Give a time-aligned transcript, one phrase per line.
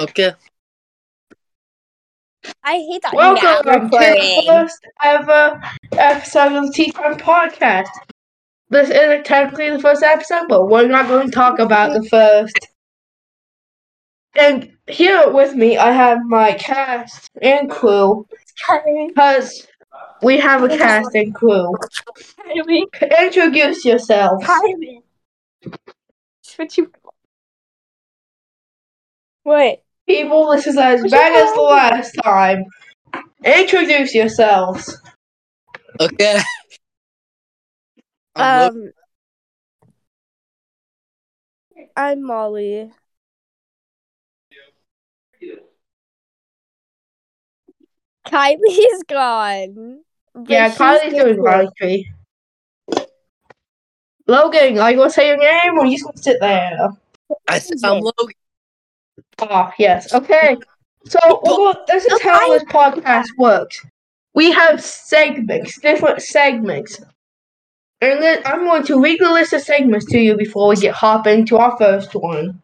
[0.00, 0.32] Okay.
[2.64, 3.12] I hate that.
[3.12, 5.60] Welcome to the first ever
[5.92, 7.90] episode of the Tea Time Podcast.
[8.70, 12.56] This isn't technically the first episode, but we're not going to talk about the first.
[14.34, 18.26] And here with me, I have my cast and crew,
[19.08, 19.66] because
[20.22, 21.74] we have a cast and crew.
[23.18, 24.42] Introduce yourself.
[26.56, 26.90] What you?
[29.42, 29.82] What?
[30.10, 32.64] People, this is as bad as the last time.
[33.44, 35.00] Introduce yourselves.
[36.00, 36.40] Okay.
[38.34, 38.92] I'm Lo- Um,
[41.96, 42.90] I'm Molly.
[48.26, 50.00] Kylie's gone.
[50.48, 52.06] Yeah, she's Kylie's doing different.
[54.26, 56.40] Logan, are you going to say your name or are you just going to sit
[56.40, 56.88] there?
[57.46, 58.34] I said I'm Logan.
[59.40, 60.12] Ah, yes.
[60.14, 60.56] Okay.
[61.06, 63.84] So well, this is how this podcast works.
[64.34, 67.00] We have segments, different segments.
[68.02, 70.94] And then I'm going to read the list of segments to you before we get
[70.94, 72.62] hop into our first one.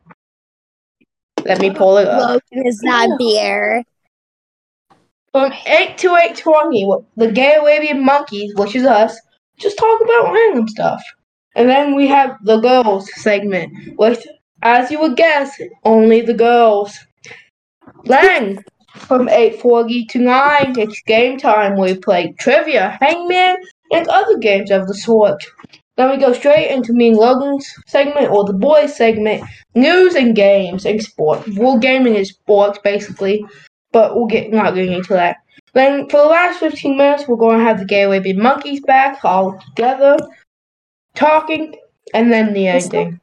[1.44, 2.42] Let me pull it up.
[2.52, 3.84] Logan is that beer.
[5.32, 9.20] From 8 to 8.20, the Gay Arabian Monkeys, which is us,
[9.58, 11.02] just talk about random stuff.
[11.54, 14.26] And then we have the girls segment, which,
[14.66, 16.98] as you would guess, only the girls.
[18.04, 18.58] Then,
[18.94, 21.78] from 8.40 to 9, it's game time.
[21.78, 23.56] We play trivia, hangman,
[23.92, 25.44] and other games of the sort.
[25.96, 30.34] Then we go straight into me and Logan's segment, or the boys segment, news and
[30.34, 31.46] games and sport.
[31.56, 33.42] Well, gaming is sports, basically
[33.96, 35.38] but we'll get not getting into that.
[35.72, 39.24] Then for the last 15 minutes, we're going to have the Gay Arabian Monkeys back
[39.24, 40.18] all together,
[41.14, 41.74] talking,
[42.12, 43.18] and then the ending.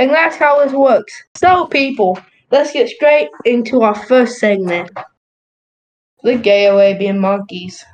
[0.00, 1.12] And that's how this works.
[1.36, 2.18] So, people,
[2.50, 4.90] let's get straight into our first segment
[6.22, 7.84] the Gay Arabian Monkeys.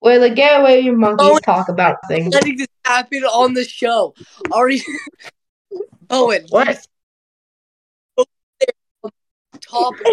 [0.00, 2.32] Where the Gay Arabian Monkeys Oh, talk about things.
[2.32, 4.14] Letting this happen on the show.
[4.50, 4.80] Already.
[6.10, 6.46] Owen.
[6.48, 6.86] What?
[9.60, 9.94] Top.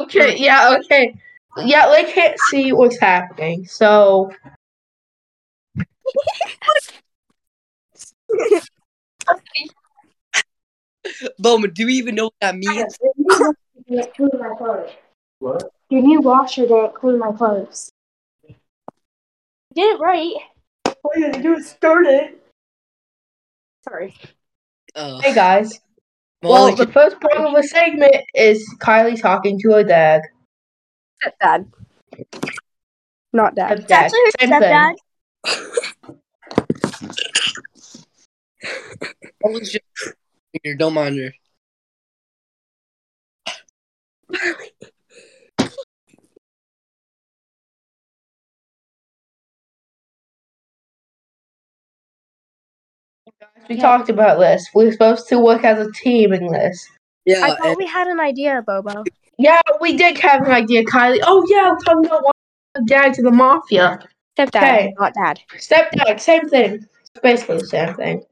[0.00, 1.14] Okay, yeah, okay.
[1.64, 4.30] Yeah, they can't see what's happening, so
[11.38, 12.98] Bowman, do you even know what that means?
[13.88, 14.90] Didn't clean my clothes.
[15.38, 15.70] What?
[15.90, 17.90] Your new washer didn't clean my clothes.
[19.74, 20.34] Did it right.
[20.86, 22.42] Oh, All you gotta do is start it.
[23.84, 24.14] Sorry.
[24.96, 25.80] Oh, Hey guys.
[26.42, 30.22] Well, Molly, the first part of the segment is Kylie talking to her dad.
[31.22, 31.70] Stepdad.
[33.32, 33.80] Not dad.
[33.80, 33.88] Stepdad.
[33.88, 34.94] That's her stepdad.
[38.66, 39.30] thing.
[39.42, 40.14] Molly's just
[40.62, 40.76] here.
[40.76, 41.32] Don't mind her.
[53.68, 54.68] We talked about this.
[54.74, 56.88] We're supposed to work as a team in this.
[57.24, 59.04] Yeah, I thought and we had an idea, Bobo.
[59.38, 61.18] Yeah, we did have an idea, Kylie.
[61.22, 63.98] Oh yeah, we're talking about one dad to the mafia.
[64.38, 64.94] Stepdad, Okay.
[64.98, 65.40] not dad.
[65.56, 66.74] Stepdad, same thing.
[66.74, 68.22] It's basically the same thing.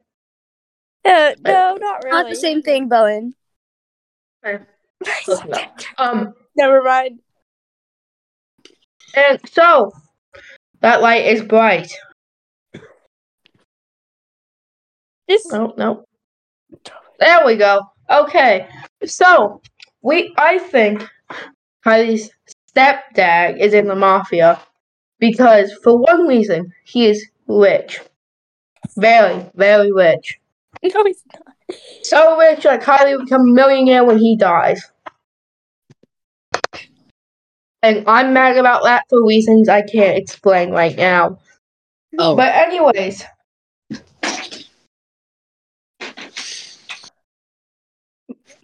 [1.15, 2.23] Uh, no, not really.
[2.23, 3.35] Not the same thing, Bowen.
[4.43, 5.69] Close enough.
[5.99, 7.19] Um, Never mind.
[9.15, 9.91] and so
[10.79, 11.91] that light is bright.
[15.29, 16.05] Just No, no.
[17.19, 17.81] There we go.
[18.09, 18.67] Okay.
[19.05, 19.61] So
[20.01, 21.07] we I think
[21.85, 22.31] Kylie's
[22.75, 24.59] stepdad is in the mafia
[25.19, 27.99] because for one reason he is rich.
[28.97, 30.39] Very, very rich.
[30.83, 31.79] no, he's not.
[32.03, 34.81] So rich that Kylie will become a millionaire when he dies.
[37.81, 41.37] And I'm mad about that for reasons I can't explain right now.
[42.17, 43.23] oh, But anyways,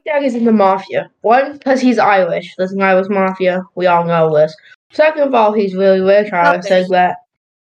[0.06, 1.12] Dad is in the mafia.
[1.22, 2.56] One, because he's Irish.
[2.58, 3.64] There's an Irish mafia.
[3.76, 4.56] We all know this.
[4.92, 6.34] Second of all, he's really rich.
[6.34, 7.18] I already said that.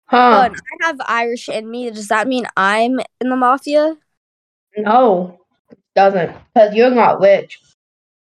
[0.07, 0.49] Huh?
[0.49, 1.91] But I have Irish in me.
[1.91, 3.97] Does that mean I'm in the mafia?
[4.77, 5.41] No,
[5.71, 6.35] it doesn't.
[6.55, 7.61] Because you're not rich.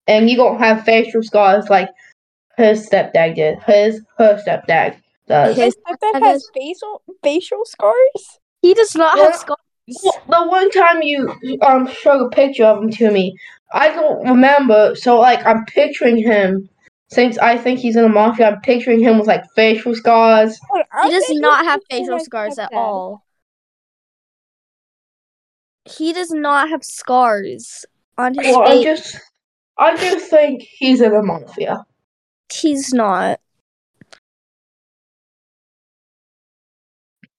[0.07, 1.89] And you don't have facial scars like
[2.57, 3.59] his stepdad did.
[3.63, 4.97] His, her stepdad
[5.27, 5.55] does.
[5.55, 8.39] His stepdad stepdad has has facial facial scars.
[8.61, 9.57] He does not Well, have scars.
[10.03, 13.37] Well, the one time you um showed a picture of him to me,
[13.73, 14.95] I don't remember.
[14.95, 16.69] So like I'm picturing him.
[17.11, 20.59] Since I think he's in the mafia, I'm picturing him with like facial scars.
[21.03, 23.24] He does not have facial scars at all.
[25.85, 27.85] He does not have scars
[28.17, 28.83] on his Well, I face.
[28.83, 29.19] just,
[29.77, 31.85] I just think he's in the mafia.
[32.51, 33.39] He's not.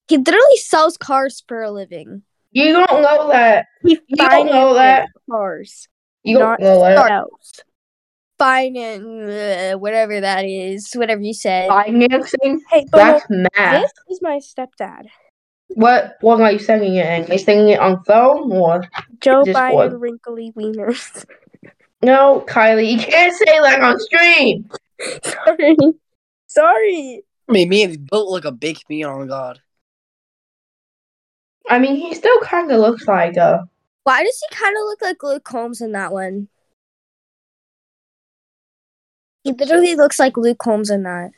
[0.09, 2.23] He literally sells cars for a living.
[2.53, 3.67] You don't know that.
[3.83, 5.09] He You don't know that.
[5.29, 5.89] cars.
[6.23, 7.07] You don't know that.
[7.07, 7.61] Sells.
[8.39, 11.69] Finance, uh, whatever that is, whatever you said.
[11.69, 12.61] Financing.
[12.71, 13.81] Hey, That's math.
[13.81, 15.07] this is my stepdad.
[15.69, 16.17] What?
[16.21, 17.31] What are you singing it in?
[17.31, 18.85] Are you singing it on film or?
[19.21, 20.01] Joe Just Biden one.
[20.01, 21.25] wrinkly wieners.
[22.03, 24.69] No, Kylie, you can't say that on stream.
[25.25, 25.77] Sorry.
[26.47, 27.23] Sorry.
[27.49, 29.61] I mean, me and he's built like a big meat on God.
[31.69, 33.69] I mean, he still kind of looks like a
[34.05, 36.49] Why does he kind of look like Luke Holmes in that one?
[39.43, 41.31] He literally looks like Luke Holmes in that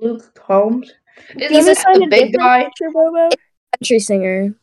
[0.00, 0.92] Luke Holmes?
[1.36, 2.64] Isn't He's this assigned the big guy?
[2.64, 3.28] picture, Bobo.
[3.76, 4.54] Country singer.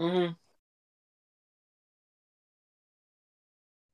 [0.00, 0.32] Mm-hmm.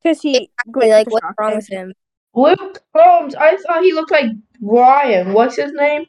[0.03, 1.93] Because he Exactly, like what's wrong with him?
[2.35, 3.35] Luke Combs.
[3.35, 4.31] I thought he looked like
[4.61, 5.32] Brian.
[5.32, 6.06] What's his name?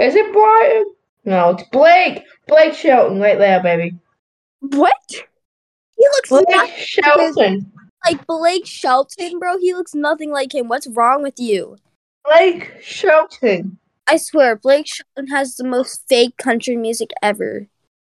[0.00, 0.84] Is it Brian?
[1.24, 2.22] No, it's Blake.
[2.46, 3.94] Blake Shelton, right there, baby.
[4.60, 4.94] What?
[5.10, 7.72] He looks Blake not Shelton.
[8.04, 9.58] like Blake Shelton, bro.
[9.58, 10.68] He looks nothing like him.
[10.68, 11.76] What's wrong with you?
[12.24, 13.78] Blake Shelton.
[14.08, 17.66] I swear, Blake Shelton has the most fake country music ever.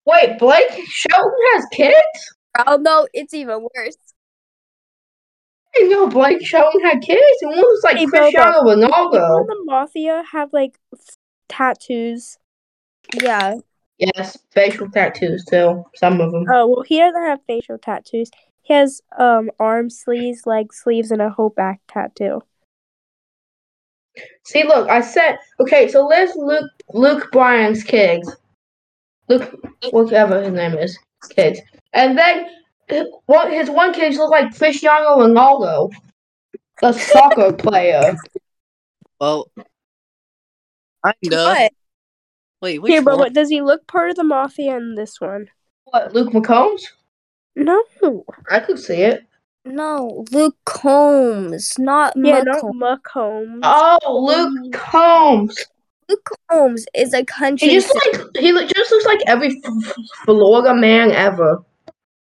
[0.05, 2.35] Wait, Blake Shelton has kids?
[2.65, 3.97] Oh no, it's even worse.
[5.75, 7.21] I didn't know Blake Shelton had kids.
[7.41, 9.47] It was like Hey, Cristiano in Ronaldo.
[9.47, 11.15] the mafia have like f-
[11.49, 12.37] tattoos.
[13.21, 13.55] Yeah,
[13.97, 15.83] Yes, facial tattoos too.
[15.95, 16.45] Some of them.
[16.49, 18.31] Oh well, he doesn't have facial tattoos.
[18.63, 22.41] He has um arm sleeves, leg sleeves, and a whole back tattoo.
[24.43, 25.87] See, look, I said okay.
[25.87, 28.35] So there's Luke, Luke Bryan's kids,
[29.29, 29.53] Luke,
[29.91, 30.97] whatever his name is,
[31.29, 31.59] kids,
[31.93, 32.47] and then
[32.87, 35.91] his one his one kid looks like Cristiano Ronaldo,
[36.81, 38.17] the soccer player.
[39.19, 39.49] Well,
[41.21, 41.43] kinda.
[41.43, 41.71] what?
[42.61, 45.47] Wait, which Here, but what does he look part of the mafia in this one?
[45.85, 46.83] What, Luke McCombs?
[47.55, 47.83] No.
[48.49, 49.25] I could see it.
[49.63, 52.75] No, Luke Combs, not Yeah, Luke not Combs.
[52.79, 53.59] Macomb.
[53.63, 54.53] Oh, mm.
[54.63, 55.65] Luke Combs.
[56.09, 57.69] Luke Combs is a country.
[57.69, 58.23] He just singer.
[58.25, 61.63] like he look- just looks like every F- F- Florida man ever.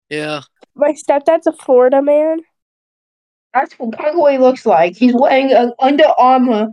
[0.09, 0.41] Yeah.
[0.75, 2.39] My stepdad's a Florida man.
[3.53, 4.95] That's kind of what he looks like.
[4.95, 6.69] He's wearing an Under Armour.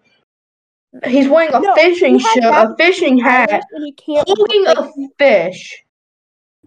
[1.06, 4.26] He's wearing a No, fishing shirt, a fishing hat, he can't.
[4.28, 5.82] holding a fish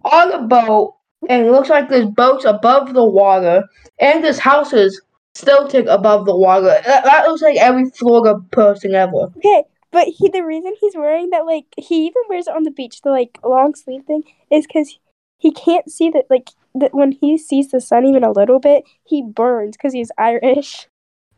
[0.04, 0.94] on a boat,
[1.28, 3.64] and it looks like there's boat's above the water,
[3.98, 5.00] and this house is
[5.34, 6.66] stilted above the water.
[6.66, 9.30] That, that looks like every Florida person ever.
[9.36, 12.70] Okay, but he the reason he's wearing that like he even wears it on the
[12.70, 14.98] beach the like long sleeve thing is because
[15.38, 18.84] he can't see that like that when he sees the sun even a little bit
[19.04, 20.88] he burns because he's Irish.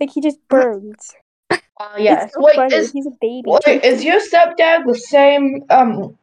[0.01, 1.15] Like he just burns.
[1.51, 1.59] Uh,
[1.99, 2.33] yes.
[2.33, 2.75] So Wait, funny.
[2.75, 3.43] is he's a baby.
[3.47, 6.17] wait, is your stepdad the same um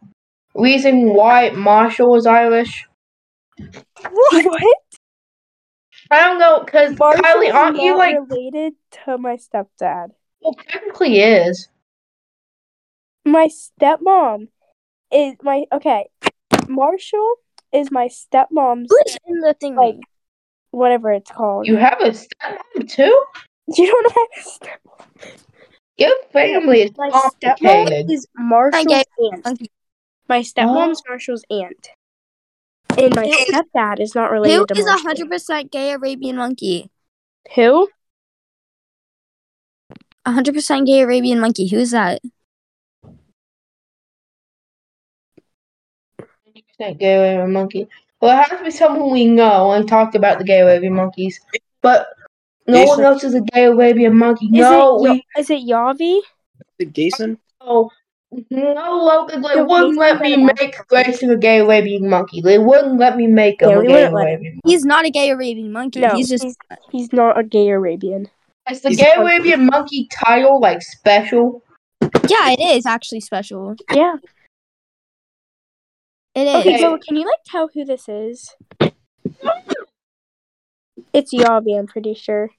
[0.53, 2.87] reason why Marshall was Irish?
[3.57, 4.65] What?
[6.11, 8.17] I don't know, cause Marshall Kylie, aren't you like?
[8.29, 8.73] related
[9.05, 10.09] to my stepdad?
[10.41, 11.69] Well, technically is.
[13.25, 14.49] My stepmom
[15.11, 16.07] is my okay.
[16.67, 17.35] Marshall
[17.73, 19.75] is my stepmom's Who's in the thing?
[19.75, 19.95] like
[20.69, 21.65] whatever it's called.
[21.67, 23.23] You have a stepmom too?
[23.67, 25.39] You don't have a stepmom.
[25.97, 27.31] Your family is My stepmom
[27.61, 28.11] complicated.
[28.11, 29.69] is Marshall's aunt.
[30.29, 31.09] My stepmom's oh.
[31.09, 31.89] Marshall's aunt.
[32.97, 35.07] And my Who- stepdad is not Who related to is a Marshall.
[35.07, 36.89] hundred percent gay Arabian monkey?
[37.55, 37.89] Who?
[40.25, 41.67] A hundred percent gay Arabian monkey.
[41.67, 42.21] Who is that?
[46.79, 47.87] That gay Arabian monkey.
[48.21, 51.39] Well, it has to be someone we know and talked about the gay Arabian monkeys.
[51.81, 52.07] But
[52.67, 52.97] no Jason?
[52.97, 54.45] one else is a gay Arabian monkey.
[54.47, 56.17] Is no, it we is it Yavi?
[56.17, 56.23] Is
[56.79, 57.37] it Jason?
[58.49, 58.73] Know.
[58.73, 62.41] No, Logan, they Yo, wouldn't let me make Grayson a gay Arabian monkey.
[62.41, 64.31] They wouldn't let me make him Yeah, a gay wouldn't let him.
[64.33, 64.61] Arabian monkey.
[64.69, 65.99] He's not a gay Arabian monkey.
[66.01, 66.55] No, he's just he's,
[66.91, 68.29] he's not a gay Arabian.
[68.69, 71.63] Is the He's gay Arabian monkey title like special?
[72.27, 72.51] yeah.
[72.51, 73.75] It is actually special.
[73.93, 74.15] Yeah.
[76.33, 76.55] It is.
[76.55, 76.79] Okay, Okay.
[76.79, 78.55] so can you like tell who this is?
[81.13, 82.49] It's Yavi, I'm pretty sure.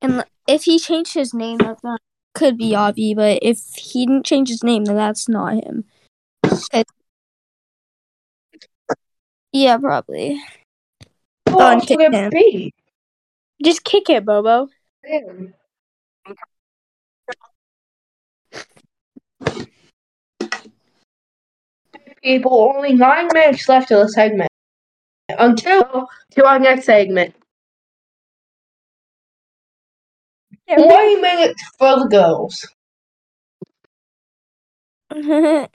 [0.00, 1.98] And if he changed his name, that that
[2.34, 3.00] could be mm-hmm.
[3.00, 3.16] Yavi.
[3.16, 5.84] But if he didn't change his name, then that's not him.
[9.52, 10.40] Yeah, probably.
[11.48, 12.30] Who Oh, and kick him.
[12.30, 12.72] be?
[13.62, 14.68] Just kick it, Bobo.
[22.22, 24.48] People, only nine minutes left of the segment.
[25.28, 27.34] Until to our next segment.
[30.72, 32.66] Yeah, we- 20 minutes for the girls.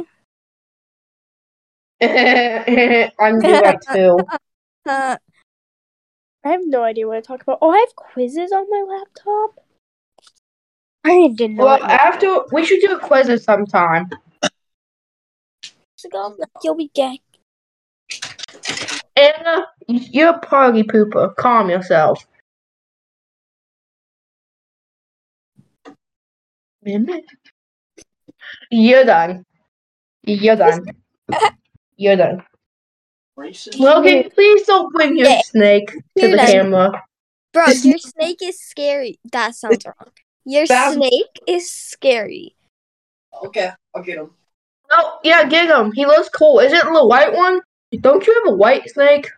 [3.20, 4.18] I'm do right too.
[4.88, 5.18] I
[6.44, 7.60] have no idea what to talk about.
[7.62, 9.64] Oh, I have quizzes on my laptop.
[11.04, 11.58] I did not.
[11.58, 11.66] Know.
[11.66, 13.68] Well, after we should do a quiz at some
[16.64, 17.20] you'll be gay.
[19.16, 21.36] Anna, you're a party pooper.
[21.36, 22.26] Calm yourself.
[28.72, 29.46] You're done.
[30.24, 30.86] You're done.
[31.98, 32.44] You're done.
[33.78, 35.42] Logan, please don't bring your Yeah.
[35.46, 36.48] snake to You're the done.
[36.48, 37.04] camera.
[37.54, 39.20] Bro, your snake is scary.
[39.32, 40.12] That sounds wrong.
[40.46, 42.56] Your That- snake is scary.
[43.44, 44.32] Okay, I'll get him.
[44.90, 45.92] Oh, yeah, get him.
[45.92, 46.60] He looks cool.
[46.60, 47.60] Is it the white one?
[48.02, 49.30] Don't you have a white snake?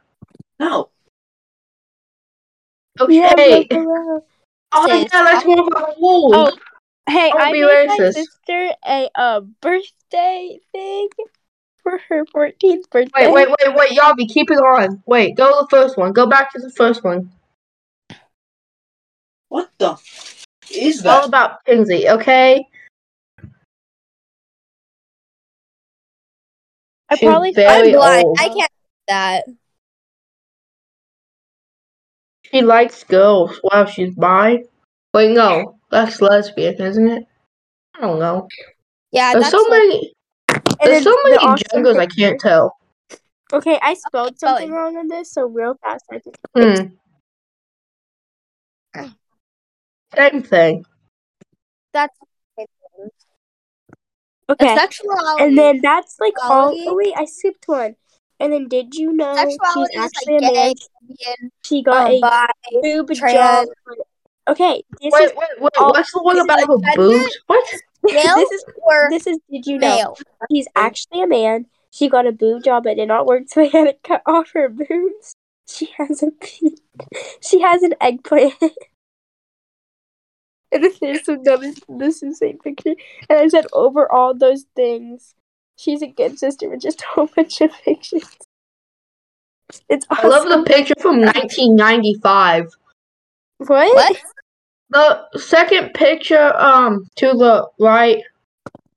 [0.59, 0.89] No.
[3.09, 3.65] Yeah, Okay.
[3.69, 4.19] but, uh,
[4.73, 6.57] oh, yeah, Sis, that's one of our rules.
[7.09, 11.09] Hey, Don't I be made my sister a uh, birthday thing
[11.81, 13.11] for her 14th birthday.
[13.15, 15.01] Wait, wait, wait, wait, Yabi, keep it on.
[15.07, 16.13] Wait, go to the first one.
[16.13, 17.31] Go back to the first one.
[19.47, 21.21] What the f- is that?
[21.23, 22.63] All about Kinsey, okay?
[27.09, 28.25] I She's probably very I'm blind.
[28.25, 28.37] old.
[28.39, 29.45] I can't do that.
[32.43, 33.59] She likes girls.
[33.63, 34.63] Wow, she's bi.
[35.15, 37.25] Wait, no, that's lesbian, isn't it?
[37.95, 38.47] I don't know.
[39.11, 40.13] Yeah, There's that's so like- many.
[40.83, 41.97] There's so many awesome genders.
[41.97, 42.75] I can't tell.
[43.51, 46.05] Okay, I spelled something wrong on this, so real fast.
[46.11, 46.37] I just
[48.95, 49.05] Hmm.
[50.15, 50.85] Same thing.
[51.93, 52.15] that's
[54.49, 54.75] okay.
[54.75, 55.43] sexuality.
[55.43, 56.73] And then that's like all.
[56.75, 57.95] Oh wait, I skipped one.
[58.39, 60.73] And then did you know she's sexuality is actually like a man?
[61.09, 62.47] lesbian, She got um, a bi,
[62.81, 63.33] boob trans.
[63.35, 63.67] job.
[64.47, 65.71] Okay, this Wait, is wait, wait.
[65.77, 67.37] all- What's the one is about a her boobs?
[67.47, 67.63] What?
[68.03, 69.37] male this is or this is.
[69.51, 70.17] Did you know male.
[70.49, 71.65] he's actually a man?
[71.91, 74.51] She got a boob job, but did not work, so they had to cut off
[74.53, 75.35] her boobs.
[75.67, 76.77] She has a pea-
[77.41, 78.53] she has an eggplant.
[80.71, 81.73] and then there's another.
[81.87, 82.95] This is the same picture,
[83.29, 85.35] and I said over all those things,
[85.77, 88.37] she's a good sister with just a whole bunch of pictures.
[89.87, 92.75] It's I love the picture from 1995.
[93.59, 93.95] What?
[93.95, 94.17] What?
[94.91, 98.23] The second picture, um, to the right,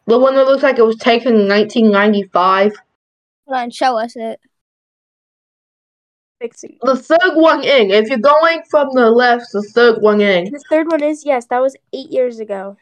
[0.06, 2.72] the one that looks like it was taken in 1995.
[3.46, 4.40] Hold on, show us it.
[6.40, 6.78] Fixing.
[6.82, 7.90] The third one in.
[7.90, 10.50] If you're going from the left, the third one in.
[10.50, 12.76] The third one is yes, that was eight years ago.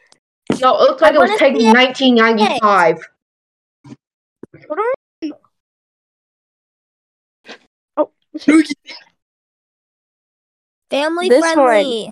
[0.59, 3.07] No, it looks like I it was taken in 1995.
[4.67, 4.85] Hold on.
[7.97, 8.11] Oh,
[10.91, 12.11] Family This friendly.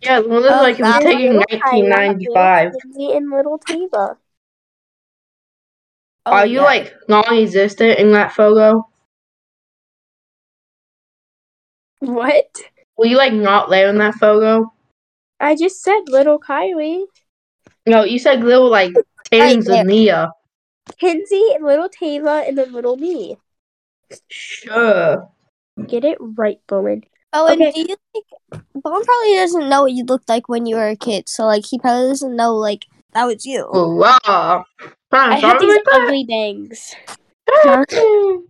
[0.00, 2.72] Yeah, the one that looks Oh, like it was that taken in Little Kyla, 1995.
[2.84, 4.18] Little and little Tava.
[6.26, 6.62] Oh, Are you yeah.
[6.64, 8.86] like non-existent in that photo?
[12.00, 12.46] What?
[12.98, 14.72] Were you like not there in that photo?
[15.40, 17.04] I just said little Kylie,
[17.86, 18.92] No, you said little like
[19.30, 20.30] Tanzania.
[20.98, 23.38] Kinsey, and little Tava, and then little me.
[24.28, 25.28] Sure.
[25.86, 27.04] Get it right, Bowen.
[27.32, 27.72] Oh, and Okay.
[27.72, 28.26] do you think
[28.74, 31.64] Bone probably doesn't know what you looked like when you were a kid, so like
[31.66, 33.68] he probably doesn't know like that was you.
[33.72, 34.64] Hurrah.
[35.10, 36.94] Fine, I had these about ugly bangs.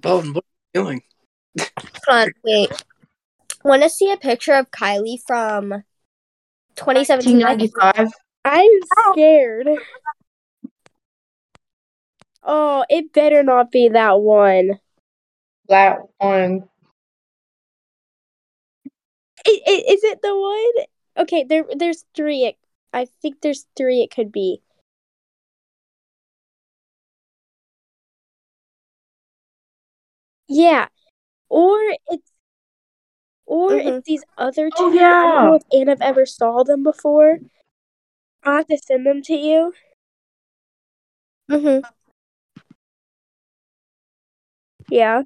[0.00, 1.02] Bowden, what are you doing?
[2.06, 2.70] Hold on, wait.
[3.64, 5.82] Want to see a picture of Kylie from
[6.76, 7.40] 2017?
[7.40, 8.12] 1995.
[8.44, 8.70] I'm
[9.12, 9.68] scared.
[12.42, 14.80] Oh, it better not be that one.
[15.68, 16.68] That one.
[19.46, 20.86] I- i- Is it the one?
[21.16, 22.44] Okay, there, there's three.
[22.44, 22.58] It,
[22.92, 24.02] I think there's three.
[24.02, 24.62] It could be.
[30.48, 30.88] Yeah,
[31.48, 31.78] or
[32.08, 32.32] it's,
[33.46, 33.98] or Mhm.
[33.98, 34.76] it's these other two.
[34.78, 35.42] Oh, I don't yeah.
[35.44, 37.38] know if Anna ever saw them before.
[38.42, 39.74] I'll have to send them to you.
[41.50, 41.80] Mm-hmm.
[44.90, 45.22] Yeah.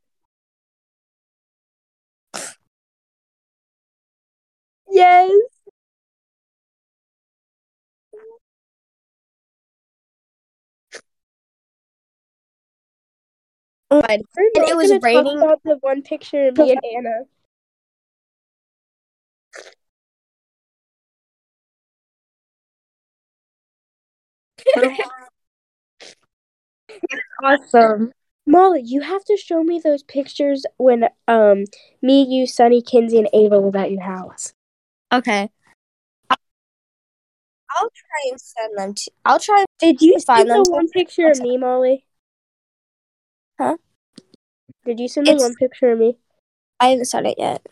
[4.90, 5.30] Yes.
[13.90, 15.38] Oh and We're it was gonna talk raining.
[15.38, 17.24] about the one picture of me and Anna.
[27.42, 28.12] awesome.
[28.52, 31.64] Molly, you have to show me those pictures when um
[32.02, 34.52] me, you, Sunny, Kinsey, and Ava was at your house.
[35.10, 35.48] Okay.
[36.28, 36.36] I'll
[37.70, 39.10] I'll try and send them to.
[39.24, 39.64] I'll try.
[39.78, 42.04] Did you Find send them the one picture of me, Molly?
[43.58, 43.78] Huh?
[44.84, 46.18] Did you send the It's- one picture of me?
[46.78, 47.66] I haven't sent it yet.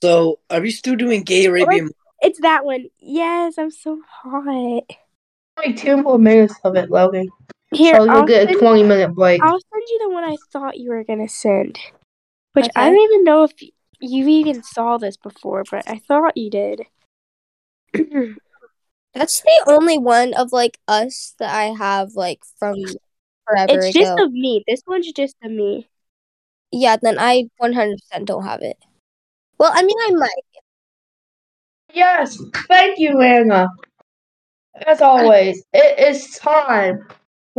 [0.00, 1.90] So, are we still doing gay Arabian?
[2.20, 2.84] It's that one.
[3.00, 4.84] Yes, I'm so hot.
[5.56, 7.30] Like two more minutes of it, Logan.
[7.72, 9.42] Here, so you'll I'll, get a send, 20 minute break.
[9.42, 11.78] I'll send you the one I thought you were gonna send.
[12.54, 13.52] Which I don't even know if
[14.00, 16.86] you even saw this before, but I thought you did.
[19.14, 22.76] That's the only one of like us that I have like from
[23.46, 24.00] forever it's ago.
[24.00, 24.64] just of me.
[24.66, 25.88] This one's just of me.
[26.72, 28.78] yeah, then I 100% don't have it.
[29.58, 30.30] Well, I mean, I might.
[31.92, 33.68] Yes, thank you, Anna.
[34.86, 37.06] As always, it is time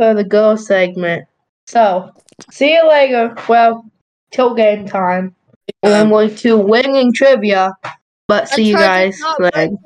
[0.00, 1.28] for the girl segment.
[1.66, 2.10] So,
[2.50, 3.36] see you later.
[3.50, 3.84] Well,
[4.30, 5.36] till game time.
[5.82, 7.74] And I'm going to winning trivia.
[8.26, 9.78] But see you guys Uncharted's then.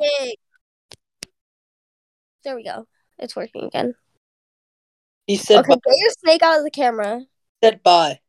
[2.44, 2.87] There we go.
[3.18, 3.97] It's working again.
[5.26, 7.23] he said, Okay, bye, get your snake out of the camera.
[7.61, 8.21] said bye.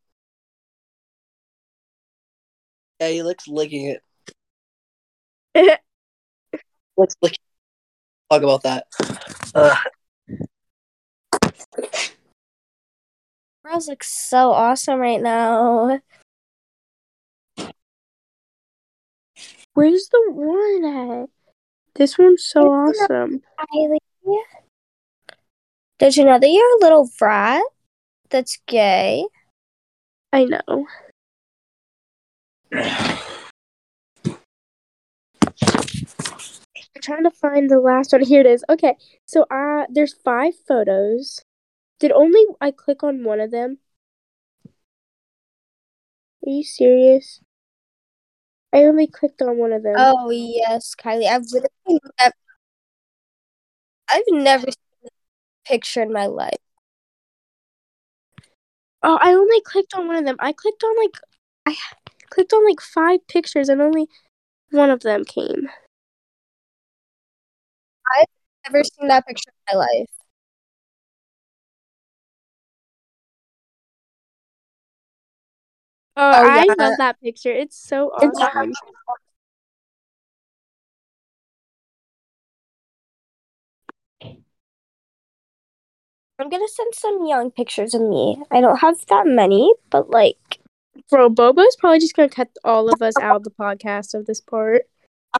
[2.99, 3.95] Yeah, he likes licking
[5.53, 5.79] it.
[6.97, 7.35] Let's lick.
[8.31, 8.87] Talk about that.
[9.53, 9.75] Uh,
[13.63, 15.99] Girls look so awesome right now.
[19.73, 21.29] Where's the one at?
[21.95, 23.41] This one's so awesome.
[25.97, 27.63] Did you know that you're a little brat
[28.29, 29.25] that's gay?
[30.31, 30.85] I know.
[36.95, 38.23] I'm trying to find the last one.
[38.23, 38.63] Here it is.
[38.69, 41.41] Okay, so uh, there's five photos.
[41.99, 43.79] Did only I click on one of them?
[46.45, 47.41] Are you serious?
[48.73, 49.95] I only clicked on one of them.
[49.97, 51.27] Oh yes, Kylie.
[51.27, 52.33] I've literally never,
[54.09, 56.57] I've never seen a picture in my life.
[59.01, 60.35] Oh, I only clicked on one of them.
[60.39, 61.15] I clicked on like
[61.65, 61.75] I
[62.29, 64.07] clicked on like five pictures and only
[64.71, 65.69] one of them came.
[68.19, 68.27] I've
[68.67, 70.14] never seen that picture in my life.
[76.17, 76.73] Oh, Oh, I yeah.
[76.77, 77.51] love that picture.
[77.51, 78.71] It's so It's- awesome.
[86.39, 88.43] I'm gonna send some young pictures of me.
[88.51, 90.59] I don't have that many, but like
[91.09, 94.41] Bro, Bobo's probably just gonna cut all of us out of the podcast of this
[94.41, 94.83] part.
[95.33, 95.37] I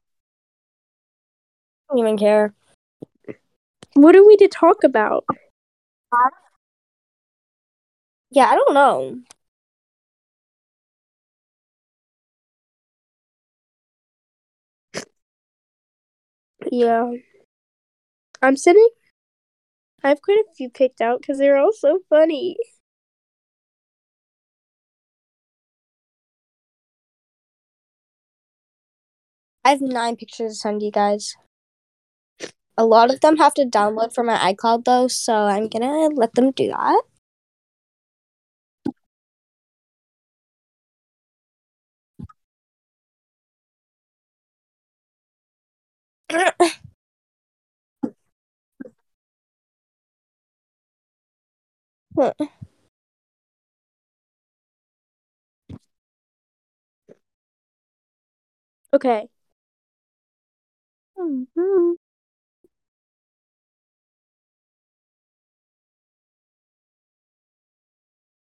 [1.89, 2.53] don't even care.
[3.93, 5.25] What are we to talk about?
[8.31, 9.19] Yeah, I don't know.
[16.71, 17.11] Yeah.
[18.41, 18.87] I'm sitting.
[20.05, 22.55] I have quite a few picked out because they're all so funny.
[29.65, 31.35] I have nine pictures to send you guys.
[32.77, 36.35] A lot of them have to download from my iCloud though, so I'm gonna let
[36.35, 37.01] them do that.
[58.93, 59.27] Okay.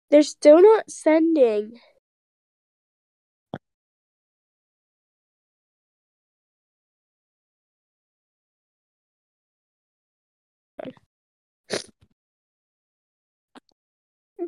[0.10, 1.80] They're still not sending.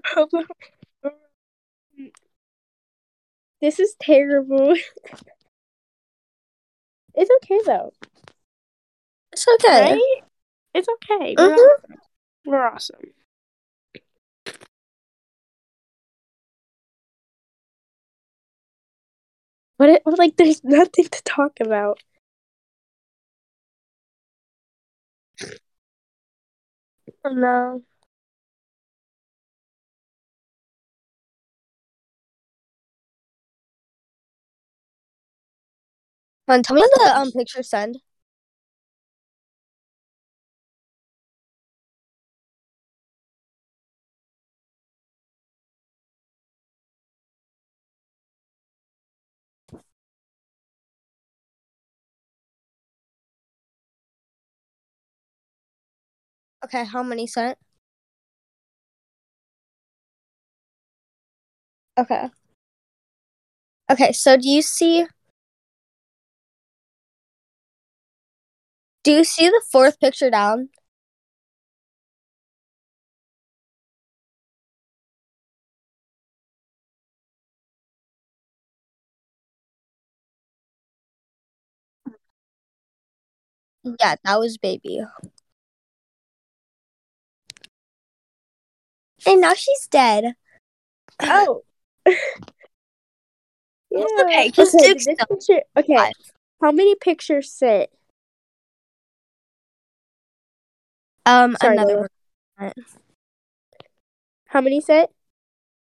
[3.61, 4.75] This is terrible.
[7.19, 7.93] It's okay though,
[9.33, 9.93] It's okay.
[9.93, 10.21] right?
[10.75, 11.35] It's okay.
[11.35, 11.57] We're, Mhm.
[11.57, 11.97] awesome.
[12.45, 13.01] We're awesome.
[19.79, 22.03] But it like there's nothing to talk about.
[27.25, 27.83] Oh, no.
[36.47, 37.31] And tell me the um
[37.63, 37.99] send.
[56.63, 57.57] Okay, how many sent?
[61.97, 62.29] Okay.
[63.89, 65.05] Okay, so do you see
[69.07, 70.67] Do you see the fourth picture down?
[83.83, 85.01] Yeah, that was baby.
[89.25, 90.33] And now she's dead.
[91.21, 91.63] Oh.
[92.05, 92.13] yeah.
[94.21, 95.95] okay, 'cause okay, Duke's this still picture, okay.
[95.95, 96.13] alive.
[96.61, 97.89] How many pictures sent?
[101.27, 102.07] Um, Sorry, another Lola.
[102.57, 102.73] one.
[104.45, 105.09] How many sent?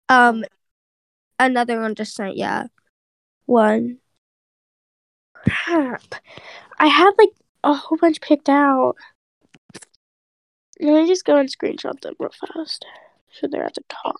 [0.09, 0.45] Um,
[1.39, 2.39] another one just sent.
[2.39, 2.65] Yeah,
[3.45, 3.99] one.
[5.35, 6.15] Crap.
[6.79, 7.29] I had like
[7.63, 8.95] a whole bunch picked out.
[10.81, 12.87] Let me just go and screenshot them real fast.
[13.31, 14.17] So they're at the top.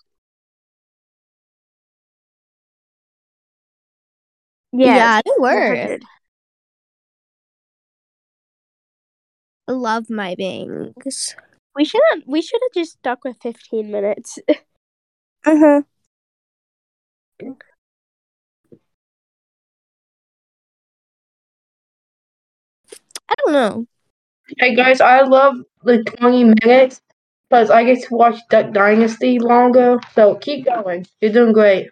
[4.71, 5.69] Yeah, they were.
[5.73, 6.03] 100.
[9.67, 11.35] Love my bangs.
[11.75, 14.39] We should have we should have just stuck with 15 minutes.
[14.49, 14.53] Uh
[15.45, 15.81] huh.
[23.29, 23.87] I don't know.
[24.57, 27.01] Hey guys, I love the 20 minutes
[27.49, 29.97] because I get to watch Duck Dynasty longer.
[30.13, 31.05] So keep going.
[31.21, 31.89] You're doing great.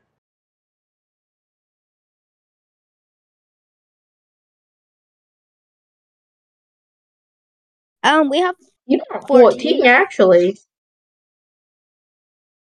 [8.06, 9.82] Um, we have You got 14.
[9.82, 10.58] 14 actually.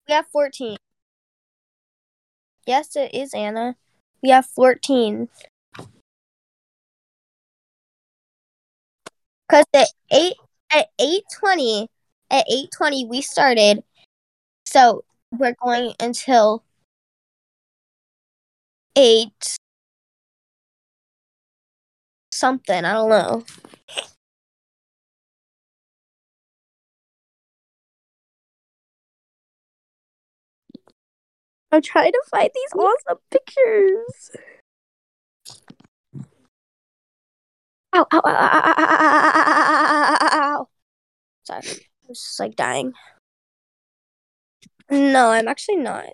[0.07, 0.75] we have fourteen.
[2.67, 3.77] Yes, it is Anna.
[4.21, 5.29] We have fourteen.
[9.49, 10.33] Cause at eight
[10.73, 11.87] at eight twenty
[12.29, 13.83] at eight twenty we started,
[14.65, 16.63] so we're going until
[18.97, 19.57] eight
[22.33, 22.83] something.
[22.83, 23.45] I don't know.
[31.71, 34.31] I'm trying to find these awesome pictures.
[37.93, 38.77] Ow, ow, ow, ow,
[40.21, 40.67] ow, ow.
[41.43, 42.93] Sorry, I was just like dying.
[44.89, 46.05] No, I'm actually not.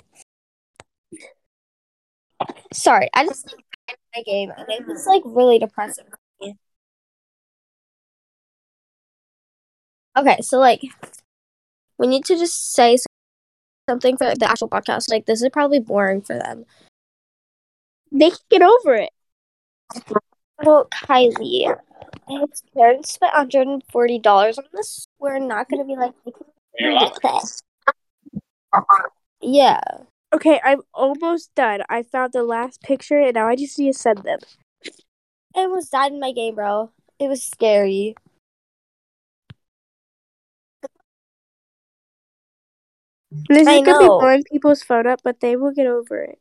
[2.72, 3.46] Sorry, I just
[3.88, 6.06] like my game and it was like really depressing.
[10.18, 10.82] Okay, so like
[11.98, 12.98] we need to just say
[13.90, 15.10] something for the actual podcast.
[15.10, 16.66] Like this is probably boring for them.
[18.12, 19.10] They can get over it.
[20.64, 21.76] Well, Kylie,
[22.28, 25.08] his parents spent hundred and forty dollars on this.
[25.20, 26.14] We're not gonna be like,
[29.42, 29.82] yeah.
[30.34, 31.82] Okay, I'm almost done.
[31.90, 34.40] I found the last picture and now I just need to send them.
[35.56, 36.92] I almost died in my game, bro.
[37.18, 38.16] It was scary.
[43.32, 46.40] This I is gonna be blowing people's phone up, but they will get over it.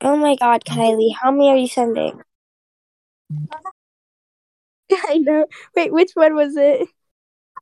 [0.00, 2.20] Oh my god, Kylie, how many are you sending?
[4.92, 5.46] I know.
[5.76, 6.88] Wait, which one was it?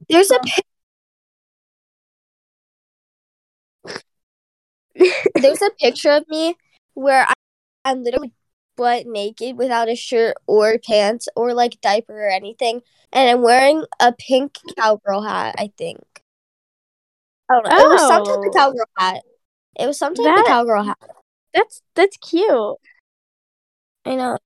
[0.09, 0.43] There's a oh.
[0.45, 0.67] pic-
[5.35, 6.55] there's a picture of me
[6.95, 7.33] where I,
[7.85, 8.33] I'm literally
[8.77, 12.83] butt naked without a shirt or pants or like diaper or anything,
[13.13, 15.57] and I'm wearing a pink cowgirl hat.
[15.59, 16.16] I think.
[17.49, 17.71] Don't know.
[17.79, 18.49] It was some type Oh.
[18.49, 19.23] of cowgirl hat.
[19.79, 20.99] It was some type That- of cowgirl hat.
[21.55, 22.77] That's that's cute.
[24.05, 24.39] I know.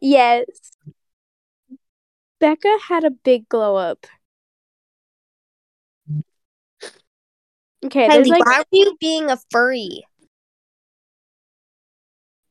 [0.00, 0.46] Yes.
[2.38, 4.06] Becca had a big glow up.
[7.84, 10.02] Okay, like why are you being a furry?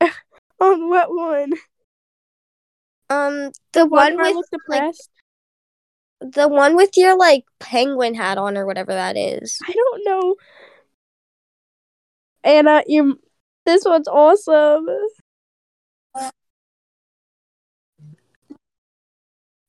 [0.60, 1.54] on what one?
[3.12, 5.10] Um, the One one where with look like depressed.
[6.22, 9.58] The one with your like penguin hat on or whatever that is.
[9.68, 10.36] I don't know.
[12.44, 13.20] Anna, you
[13.66, 14.88] this one's awesome.
[16.16, 16.32] Uh.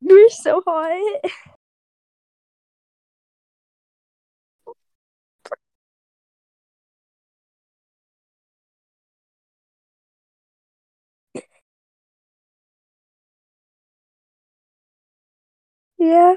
[0.00, 1.30] You're so hot.
[16.00, 16.34] Yeah.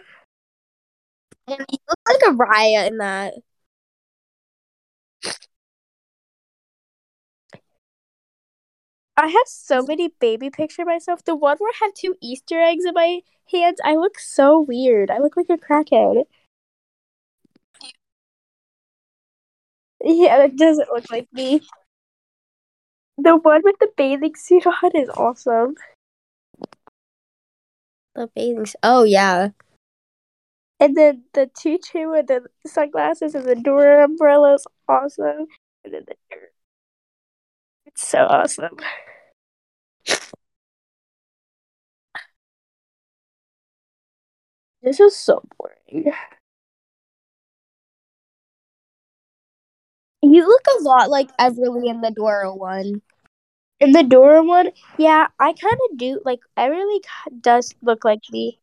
[1.47, 3.33] And you look like a riot in that.
[9.17, 11.23] I have so many baby pictures of myself.
[11.23, 13.21] The one where I have two Easter eggs in my
[13.51, 15.09] hands, I look so weird.
[15.09, 16.25] I look like a crackhead.
[20.03, 21.61] Yeah, that doesn't look like me.
[23.17, 25.73] The one with the bathing suit on is awesome.
[28.15, 28.65] The bathing.
[28.81, 29.49] Oh yeah.
[30.79, 35.47] And then the tutu with the sunglasses and the door umbrella is awesome.
[35.83, 36.15] And then the.
[37.85, 38.77] It's so awesome.
[44.81, 46.11] This is so boring.
[50.21, 53.01] You look a lot like Everly in the Dora one.
[53.83, 56.21] In the Dora one, yeah, I kind of do.
[56.23, 58.59] Like, Everly ki- does look like me.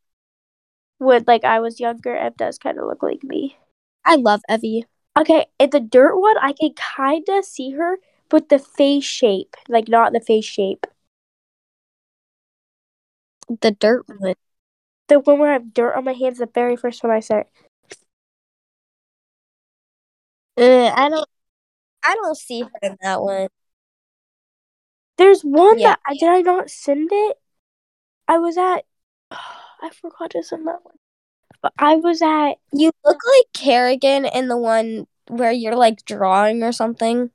[0.97, 3.59] When, like, I was younger, Ev does kind of look like me.
[4.05, 4.87] I love Evie.
[5.19, 7.99] Okay, in the dirt one, I can kind of see her,
[8.31, 10.87] but the face shape, like, not the face shape.
[13.61, 14.37] The dirt one.
[15.09, 17.47] The one where I have dirt on my hands, the very first one I said.
[20.57, 21.29] Uh, I don't.
[22.05, 23.49] I don't see her in that one.
[25.21, 25.91] There's one Yeah.
[25.91, 27.39] that I did I not send it?
[28.27, 28.87] I was at.
[29.31, 30.95] I forgot to send that one.
[31.61, 32.55] But I was at.
[32.73, 37.31] You look like Kerrigan in the one where you're like drawing or something.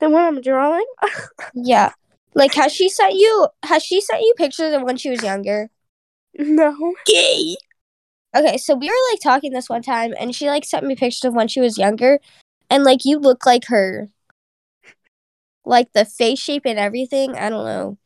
[0.00, 0.84] The one I'm drawing?
[1.54, 1.92] Yeah.
[2.34, 5.70] Like has she sent you has she sent you pictures of when she was younger?
[6.34, 6.94] no.
[7.06, 7.56] Gay.
[8.36, 11.24] Okay, so we were like talking this one time and she like sent me pictures
[11.24, 12.20] of when she was younger
[12.70, 14.08] and like you look like her.
[15.64, 17.36] Like the face shape and everything.
[17.36, 17.98] I don't know.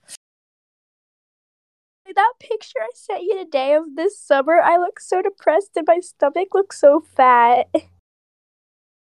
[2.15, 6.01] That picture I sent you today of this summer, I look so depressed and my
[6.01, 7.69] stomach looks so fat.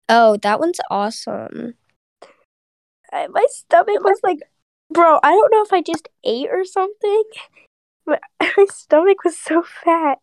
[0.09, 1.75] Oh, that one's awesome.
[3.11, 4.39] I- My stomach was like,
[4.91, 7.23] bro, I don't know if I just ate or something,
[8.05, 8.21] but
[8.57, 10.19] my stomach was so fat.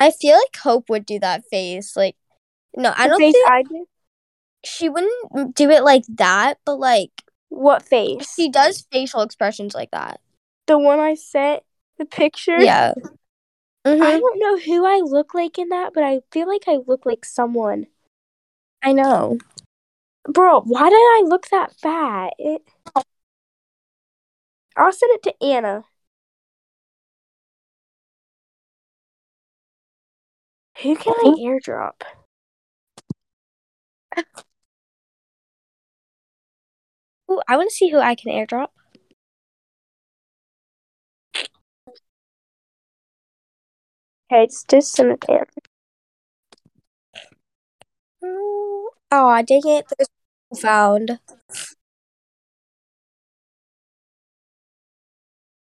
[0.00, 1.96] I feel like Hope would do that face.
[1.96, 2.16] Like
[2.78, 3.86] no, I The don't think I did.
[4.64, 8.36] she wouldn't do it like that, but like What face?
[8.36, 10.20] she does facial expressions like that.
[10.66, 11.64] The one I sent,
[11.98, 12.62] the picture.
[12.62, 12.94] Yeah.
[14.00, 16.78] I hmm don't know who I look like in that, but I feel like I
[16.86, 17.86] look like someone.
[18.82, 19.38] I know.
[20.28, 22.34] Bro, why did I look that fat?
[22.38, 22.62] It...
[24.76, 25.84] I'll send it to Anna.
[30.82, 32.00] Who can I airdrop?
[37.30, 38.68] Ooh, I want to see who I can airdrop.
[44.32, 45.44] Okay, it's just send it to Anna.
[49.10, 49.86] Oh, dang it.
[49.98, 51.18] There's found.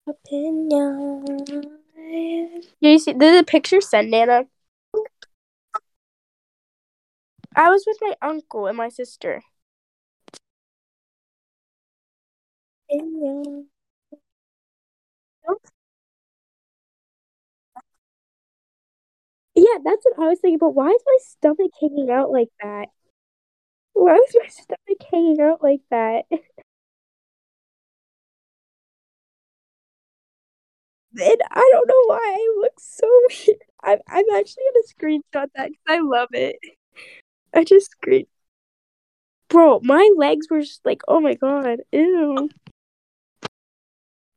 [0.07, 1.25] Opinion.
[1.45, 3.13] Did you see?
[3.13, 4.45] Did the picture send Anna?
[7.55, 9.41] I was with my uncle and my sister.
[19.55, 20.57] Yeah, that's what I was thinking.
[20.59, 22.89] But why is my stomach hanging out like that?
[23.93, 26.25] Why is my stomach hanging out like that?
[31.17, 33.59] And I don't know why I look so weird.
[33.81, 34.87] I'm I'm actually gonna
[35.23, 36.57] screenshot that because I love it.
[37.55, 38.27] I just screamed.
[39.49, 42.49] Bro, my legs were just like, oh my god, ew.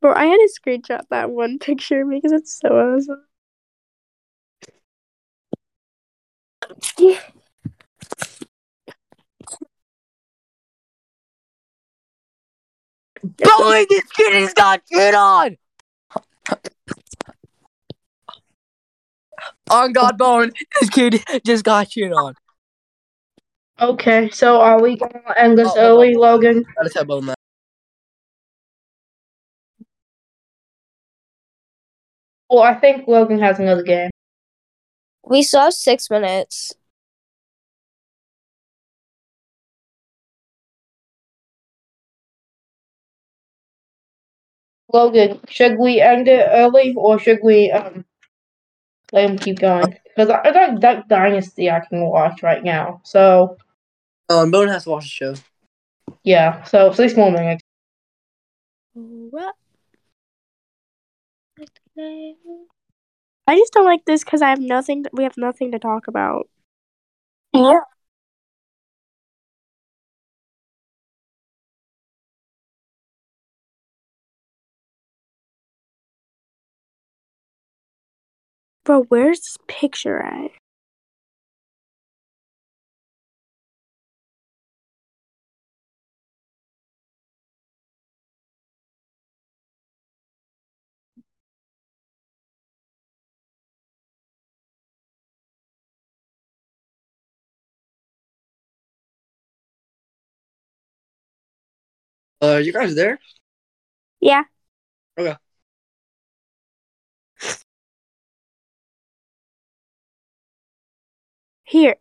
[0.01, 3.25] Bro, I had to screenshot that one picture because it's so awesome.
[13.37, 15.57] Boy, this kid has got shit on.
[19.69, 22.35] On God bone, this kid just got shit on.
[23.81, 26.65] Okay, so are we gonna end this Oh, early, Logan?
[26.75, 27.35] Gotta tell Bone that.
[32.49, 34.09] Well, I think Logan has another game.
[35.23, 36.73] We still have six minutes.
[44.91, 48.03] Logan, should we end it early or should we um
[49.13, 49.97] let him keep going?
[50.03, 52.99] Because I, I got Duck Dynasty I can watch right now.
[53.05, 53.55] So
[54.29, 54.51] Oh, um.
[54.51, 55.35] No one has to watch the show.
[56.23, 57.59] Yeah, so for this morning.
[58.93, 59.55] What?
[61.97, 65.03] I just don't like this because I have nothing.
[65.03, 66.47] To, we have nothing to talk about.
[67.53, 67.79] Yeah.
[78.85, 80.51] Bro, where's this picture at?
[102.41, 103.19] Uh, you guys there?
[104.21, 104.43] Yeah.
[105.17, 105.35] Okay.
[111.63, 111.95] Here.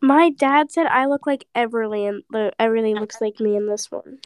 [0.00, 3.90] My dad said I look like Everly and the Everly looks like me in this
[3.90, 4.18] one.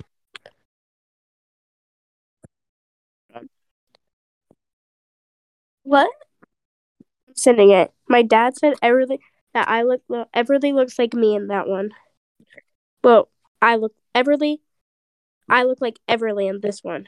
[5.83, 6.11] What?
[7.29, 7.93] I'm sending it.
[8.09, 9.19] My dad said Everly
[9.55, 10.03] that I look
[10.35, 11.91] Everly looks like me in that one.
[13.03, 13.29] Well,
[13.63, 14.59] I look Everly
[15.49, 17.07] I look like Everly in this one.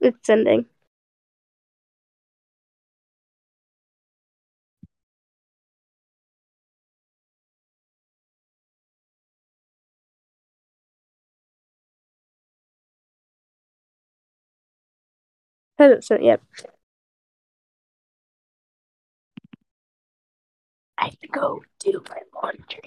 [0.00, 0.66] It's sending.
[15.78, 16.40] Hasn't sent yet.
[21.02, 22.80] I have to go do my laundry.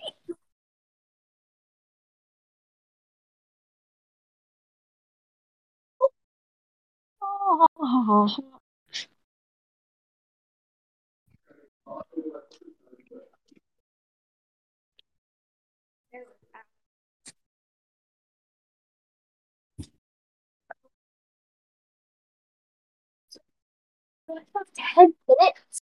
[24.55, 25.81] Have ten minutes.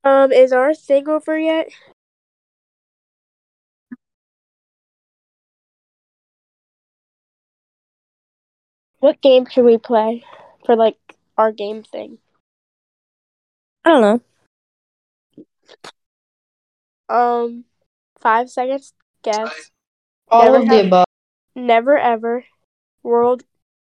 [0.04, 1.70] Um, is our thing over yet?
[9.00, 10.24] What game should we play
[10.66, 10.98] for like
[11.38, 12.18] our game thing?
[13.86, 14.02] I don't
[17.10, 17.16] know.
[17.16, 17.66] Um,
[18.20, 18.94] five seconds.
[19.24, 19.72] Guess.
[20.30, 21.06] All Never of have- the above.
[21.56, 22.46] Never ever.
[23.04, 23.44] World.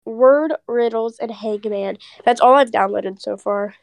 [0.06, 1.98] Word riddles and Hangman.
[2.26, 3.76] That's all I've downloaded so far.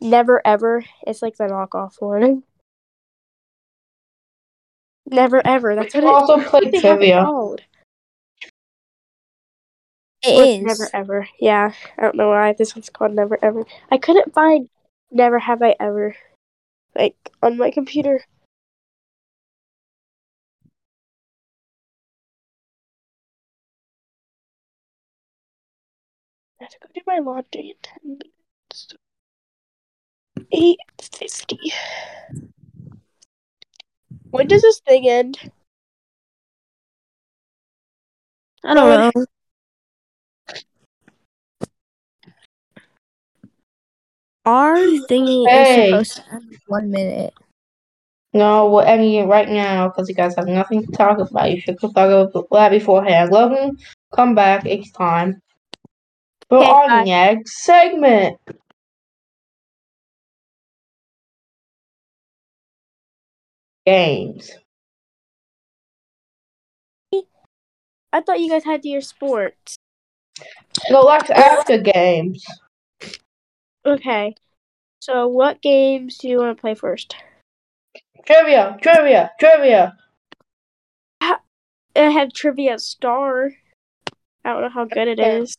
[0.00, 0.84] Never ever.
[1.06, 2.44] It's like the knockoff one.
[5.10, 5.74] Never ever.
[5.74, 6.12] That's what We it.
[6.12, 7.24] also that's play what they it trivia.
[7.24, 7.60] called.
[10.22, 10.56] It is.
[10.58, 11.28] it's Never ever.
[11.40, 11.72] Yeah.
[11.98, 13.64] I don't know why this one's called Never Ever.
[13.90, 14.68] I couldn't find
[15.10, 16.14] Never Have I Ever.
[16.96, 18.24] Like on my computer.
[26.60, 28.94] I have to go do my laundry in ten minutes.
[30.52, 31.58] Eight fifty.
[34.30, 35.38] When does this thing end?
[38.64, 39.26] I don't know.
[44.44, 45.90] Our thingy Hey.
[45.92, 47.34] is supposed to end in one minute.
[48.32, 51.50] No, we're ending it right now because you guys have nothing to talk about.
[51.50, 53.30] You should talk about that beforehand.
[53.32, 53.76] Logan,
[54.14, 54.64] come back.
[54.66, 55.42] It's time
[56.48, 57.04] for Okay, our bye.
[57.04, 58.36] next segment.
[63.86, 64.50] Games.
[68.12, 69.76] I thought you guys had your sports.
[70.90, 72.44] No, that's after games.
[73.86, 74.34] Okay.
[75.00, 77.16] So what games do you want to play first?
[78.26, 79.96] Trivia, trivia, trivia.
[81.22, 81.38] I
[81.96, 83.50] have Trivia Star.
[84.44, 85.56] I don't know how good it is.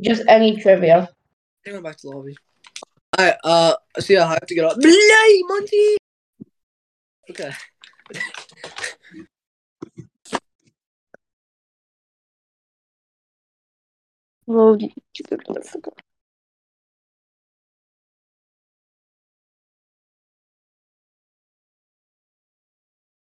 [0.00, 1.08] Just any trivia.
[1.64, 2.36] Take me back to the lobby.
[3.18, 4.76] Alright, uh, see, I have to get up.
[4.80, 5.96] Blay, Monty!
[7.30, 7.52] Okay.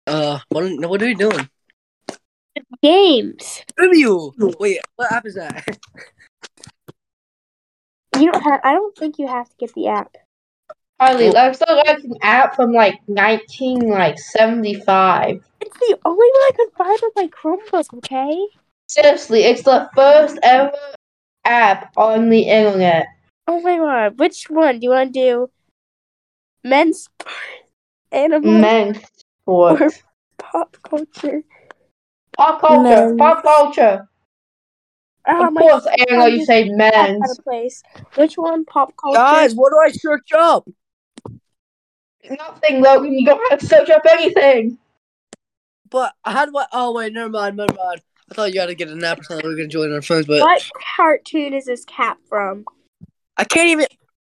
[0.06, 1.48] Uh, what, what are we doing?
[2.82, 3.62] Games.
[3.78, 4.32] Review!
[4.58, 5.78] Wait, what app is that?
[8.18, 8.60] You don't have.
[8.62, 10.16] I don't think you have to get the app.
[11.06, 15.42] Harley, Well- that's still like an app from like nineteen like seventy five.
[15.60, 17.98] It's the only one I could find with my Chromebook.
[17.98, 18.46] Okay.
[18.88, 20.72] Seriously, it's the first ever
[21.44, 23.06] app on the internet.
[23.48, 24.18] Oh my god.
[24.18, 25.50] Which one do you want to do?
[26.64, 27.32] Men's sport,
[28.12, 28.98] animal, Men's
[29.42, 30.02] sports.
[30.38, 31.42] pop culture.
[32.36, 32.82] Pop culture.
[32.82, 33.18] Men's.
[33.18, 34.08] Pop culture.
[35.26, 37.30] Oh Of my course, Anna, you say out men's.
[37.38, 37.82] of place.
[38.16, 38.64] Which one?
[38.64, 39.16] Pop culture.
[39.18, 40.68] Guys, what do I search up?
[42.30, 43.12] Nothing, Logan.
[43.12, 44.78] You don't have to search up anything.
[45.90, 46.66] But how do I?
[46.72, 48.00] Oh wait, never mind, never mind.
[48.30, 49.46] I thought you had to get an app or something.
[49.46, 50.62] We are gonna join our phones, but What
[50.96, 52.64] cartoon is this cat from?
[53.36, 53.86] I can't even.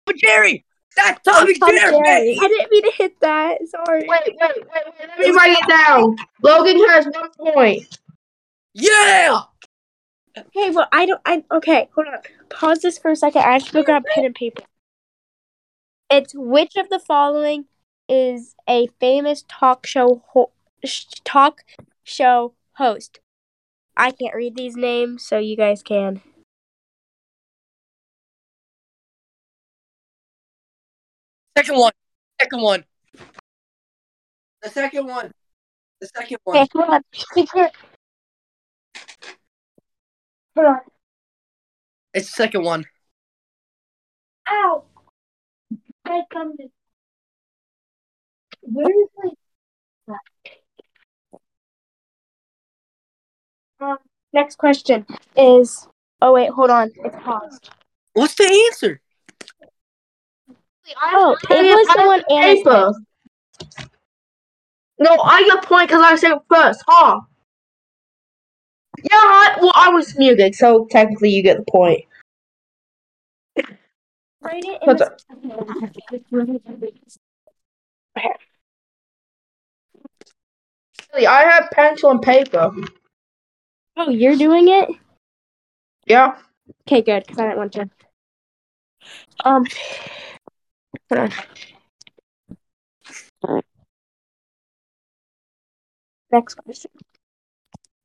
[0.06, 0.64] But Jerry,
[0.96, 1.90] that's oh, Tommy Tom Jerry.
[2.04, 2.38] Jerry.
[2.40, 3.58] I didn't mean to hit that.
[3.68, 4.04] Sorry.
[4.08, 5.08] Wait, wait, wait, wait.
[5.08, 6.16] Let me write it down.
[6.42, 7.98] Logan has one point.
[8.72, 9.42] Yeah.
[10.36, 11.20] Okay, well, I don't.
[11.24, 11.88] I okay.
[11.94, 12.18] Hold on.
[12.48, 13.42] Pause this for a second.
[13.42, 14.62] I have to go grab pen and paper.
[16.10, 17.66] It's which of the following
[18.08, 20.52] is a famous talk show ho-
[21.24, 21.64] talk
[22.02, 23.20] show host?
[23.96, 26.20] I can't read these names, so you guys can.
[31.56, 31.92] Second one.
[32.40, 32.84] Second one.
[34.62, 35.32] The second one.
[36.00, 36.56] The second one.
[36.56, 37.02] Okay, hold on.
[40.56, 40.80] Hold on.
[42.12, 42.84] It's the second one.
[44.48, 44.84] Ow!
[46.04, 46.68] I come to.
[48.64, 49.08] Where is
[50.08, 50.16] my.
[53.80, 53.98] Um,
[54.32, 55.06] next question
[55.36, 55.86] is.
[56.22, 56.90] Oh wait, hold on.
[56.96, 57.70] It's paused.
[58.14, 59.00] What's the answer?
[61.02, 62.64] Oh, it was the one Anna said.
[62.64, 62.92] paper.
[64.98, 67.20] No, I get a point because I said first, huh?
[68.98, 72.04] Yeah, I, well, I was muted, so technically you get the point.
[74.40, 75.18] Write it in the.
[81.14, 82.72] Really, I have pencil and paper.
[83.96, 84.88] Oh, you're doing it?
[86.06, 86.36] Yeah.
[86.88, 87.90] Okay, good, because I didn't want to.
[89.44, 89.64] Um.
[91.12, 91.30] Hold
[93.44, 93.62] on.
[96.32, 96.90] Next question.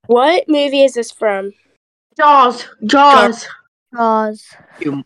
[0.06, 1.54] What movie is this from?
[2.16, 2.68] Jaws.
[2.86, 3.48] Jaws.
[3.96, 4.46] Jaws.
[4.80, 5.04] You,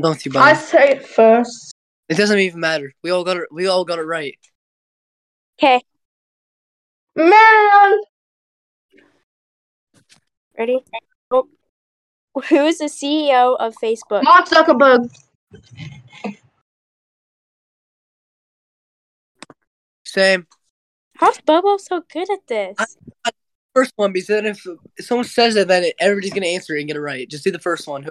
[0.00, 1.72] don't you, I say it first.
[2.08, 2.92] It doesn't even matter.
[3.04, 3.44] We all got it.
[3.52, 4.36] We all got it right.
[5.60, 5.82] Okay,
[7.18, 7.98] Man!
[10.56, 10.78] ready?
[11.30, 11.48] Oh.
[12.48, 14.22] Who is the CEO of Facebook?
[14.22, 15.10] Mark Zuckerberg.
[20.04, 20.46] Same.
[21.16, 22.96] How's Bobo so good at this?
[23.74, 24.64] First one, because then if,
[24.96, 27.28] if someone says it, then it, everybody's gonna answer it and get it right.
[27.28, 28.06] Just do the first one.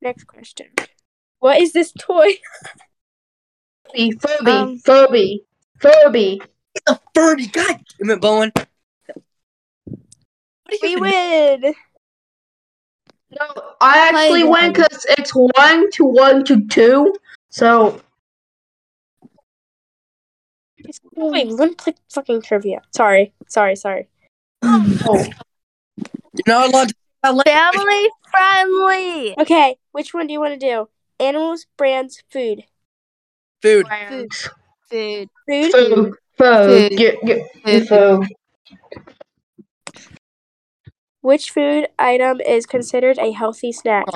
[0.00, 0.68] Next question.
[1.38, 2.32] What is this toy?
[3.94, 4.50] Furby.
[4.50, 4.80] Um,
[5.78, 6.40] Furby.
[6.40, 6.40] Furby.
[6.86, 8.52] The Furby, God damn it, Bowen.
[8.54, 8.66] What
[10.70, 11.74] do We you win.
[13.30, 13.46] No,
[13.80, 17.14] I actually Play win because it's one to one to two.
[17.50, 18.00] So
[21.14, 22.82] Wait, one click fucking trivia.
[22.94, 24.08] Sorry, sorry, sorry.
[24.62, 25.24] oh,
[26.34, 26.94] You're not allowed to
[27.44, 27.52] say.
[27.52, 29.34] Family friendly.
[29.38, 30.88] Okay, which one do you want to do?
[31.18, 32.64] Animals, brands, food.
[33.62, 33.86] Food.
[34.08, 34.32] Food.
[34.90, 35.28] Food.
[35.48, 35.72] Food.
[35.72, 35.94] food.
[35.94, 36.14] Food.
[36.38, 36.90] Food.
[36.96, 37.88] Get, get, Food.
[37.88, 38.28] food.
[41.22, 44.06] Which food item is considered a healthy snack?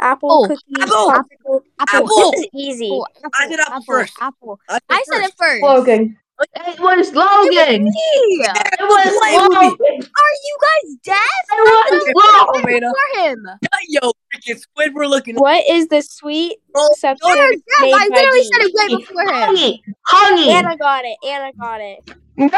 [0.00, 1.10] Apple, Oh, cookies, apple.
[1.10, 1.60] popsicle.
[1.78, 2.30] Apple.
[2.30, 2.88] This is easy.
[2.90, 3.06] Oh,
[3.38, 4.14] I did apple first.
[4.20, 4.58] Apple.
[4.68, 5.62] I, I said it first.
[5.62, 6.16] Logan.
[6.40, 7.86] It was Logan.
[7.86, 9.66] It was Play with me.
[9.68, 10.10] Logan.
[10.16, 11.18] Are you guys deaf?
[11.52, 12.62] It was Logan.
[12.64, 12.86] Tomato.
[12.90, 13.46] For him.
[13.88, 15.36] Yo, freaking squid, we're looking.
[15.36, 17.60] What is the sweet Oh, substance You're deaf.
[17.80, 19.28] made I literally said it way before him.
[19.32, 19.82] Honey.
[20.06, 20.50] Honey.
[20.52, 21.16] Anna got it.
[21.24, 21.98] Anna got it.
[22.36, 22.50] Man.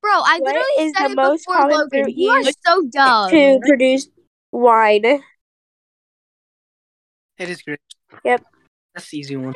[0.00, 2.08] Bro, I What literally is said the it most before Logan.
[2.08, 3.30] You are so dumb.
[3.30, 4.08] to produce
[4.52, 5.04] wine?
[7.38, 7.80] It is great.
[8.24, 8.44] Yep.
[8.94, 9.54] That's the easy one.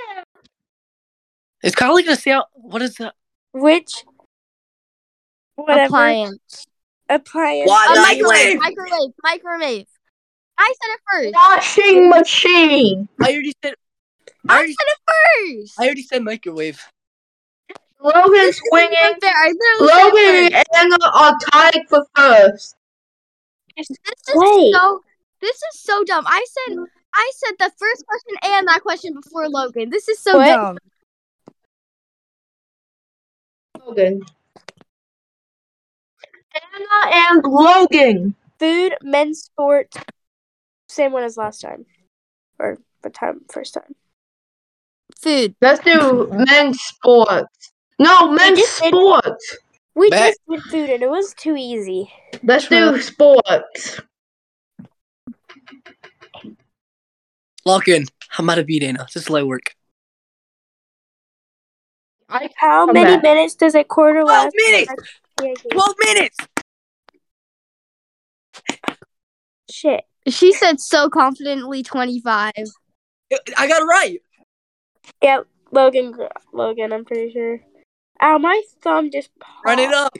[1.62, 2.44] It's kind of like a sound.
[2.54, 3.14] What is that?
[3.52, 4.04] Which
[5.54, 6.66] whatever Appliance.
[7.08, 7.68] appliance?
[7.68, 8.58] Why A microwave.
[8.58, 8.60] Microwave.
[8.60, 9.12] Microwave.
[9.22, 9.86] Microwave.
[10.58, 11.34] I said it first.
[11.34, 13.08] Washing machine.
[13.20, 13.74] I already said.
[14.48, 14.98] I I said it
[15.60, 15.80] first.
[15.80, 16.82] I already said microwave.
[18.00, 18.96] Logan's This isn't winning.
[19.04, 19.30] even fair.
[19.32, 22.74] I literally said Logan and Anna are tied for first.
[23.76, 23.98] This is
[24.34, 24.74] Wait.
[24.74, 25.00] so.
[25.40, 26.24] This is so dumb.
[26.26, 26.78] I said.
[27.14, 29.90] I said the first question and that question before Logan.
[29.90, 30.46] This is so What?
[30.46, 30.78] dumb.
[33.86, 34.22] Logan.
[36.54, 38.34] Anna and Logan.
[38.58, 39.94] Food, men's sport.
[40.88, 41.86] Same one as last time,
[42.58, 43.94] or the time first time.
[45.18, 45.54] Food.
[45.60, 47.72] Let's do men's sports.
[47.98, 49.56] No, men's just did- sports.
[49.94, 50.34] We Bet.
[50.34, 52.10] just did food, and it was too easy.
[52.42, 54.00] Let's do sports.
[57.64, 58.06] Lock in.
[58.38, 59.06] I'm about to beat Anna.
[59.12, 59.74] This is light work.
[62.28, 63.22] I How Come many back.
[63.22, 64.54] minutes does a quarter 12 last?
[64.56, 64.92] minutes!
[65.42, 65.70] Yeah, yeah.
[65.72, 66.38] 12 minutes!
[69.70, 70.04] Shit.
[70.28, 72.52] She said so confidently 25.
[73.56, 74.18] I got it right.
[75.22, 76.14] Yep, Logan.
[76.52, 77.60] Logan, I'm pretty sure.
[78.22, 79.66] Ow, my thumb just popped.
[79.66, 80.16] Run it up.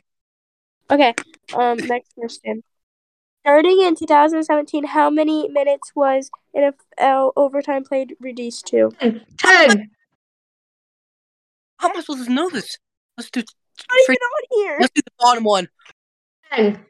[0.91, 1.15] Okay.
[1.55, 2.63] Um, next question.
[3.45, 8.93] Starting in 2017, how many minutes was NFL overtime played reduced to?
[9.01, 9.91] ten.
[11.79, 12.79] How am I supposed to know this?
[13.17, 13.41] Let's do.
[13.41, 14.77] Not even on here.
[14.81, 15.69] Let's do the bottom one.
[16.53, 16.85] Ten.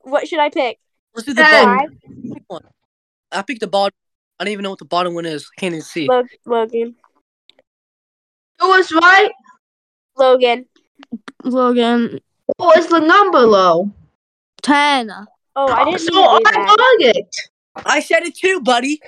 [0.00, 0.78] What should I pick?
[1.14, 1.64] Let's do the Ten.
[1.64, 2.62] bottom one.
[3.30, 3.94] I picked the bottom.
[4.40, 5.48] I don't even know what the bottom one is.
[5.56, 6.08] I can't even see.
[6.08, 6.96] Log- Logan.
[8.60, 9.30] Who was right?
[10.16, 10.66] Logan.
[11.44, 12.18] Logan.
[12.56, 13.92] What was the number low?
[14.62, 15.10] 10.
[15.58, 17.16] Oh, I oh, didn't so mean to I that.
[17.16, 17.36] it.
[17.76, 19.00] I said it too, buddy.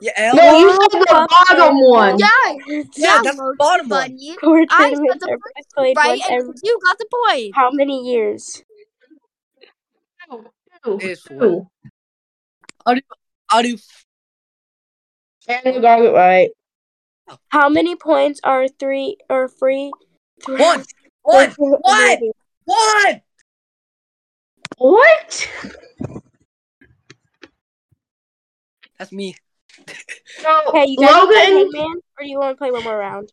[0.00, 0.36] Yeah, L.
[0.36, 2.18] No, you Oh, said the bottom one.
[2.18, 2.26] Yeah,
[2.66, 4.10] Yeah, yeah, that's the Logan, bottom one.
[4.12, 4.32] buddy.
[4.34, 5.38] Score I tournaments said the are
[5.84, 6.54] both Right, and every.
[6.62, 7.54] you got the point.
[7.54, 8.62] How many years?
[10.84, 10.98] Two.
[10.98, 11.40] Is four.
[11.40, 11.66] Two.
[13.48, 13.78] I'll do.
[15.48, 16.50] And you got it right.
[17.48, 19.92] How many points are three or free?
[20.44, 20.84] Three, One.
[21.22, 21.50] One.
[21.58, 22.18] One.
[22.64, 23.20] One.
[24.76, 24.94] One.
[24.94, 25.48] What?
[28.98, 29.36] That's me.
[30.42, 31.72] No, Okay, you guys wanna play Logan.
[31.74, 33.32] Hangman, or do you want to play one more round?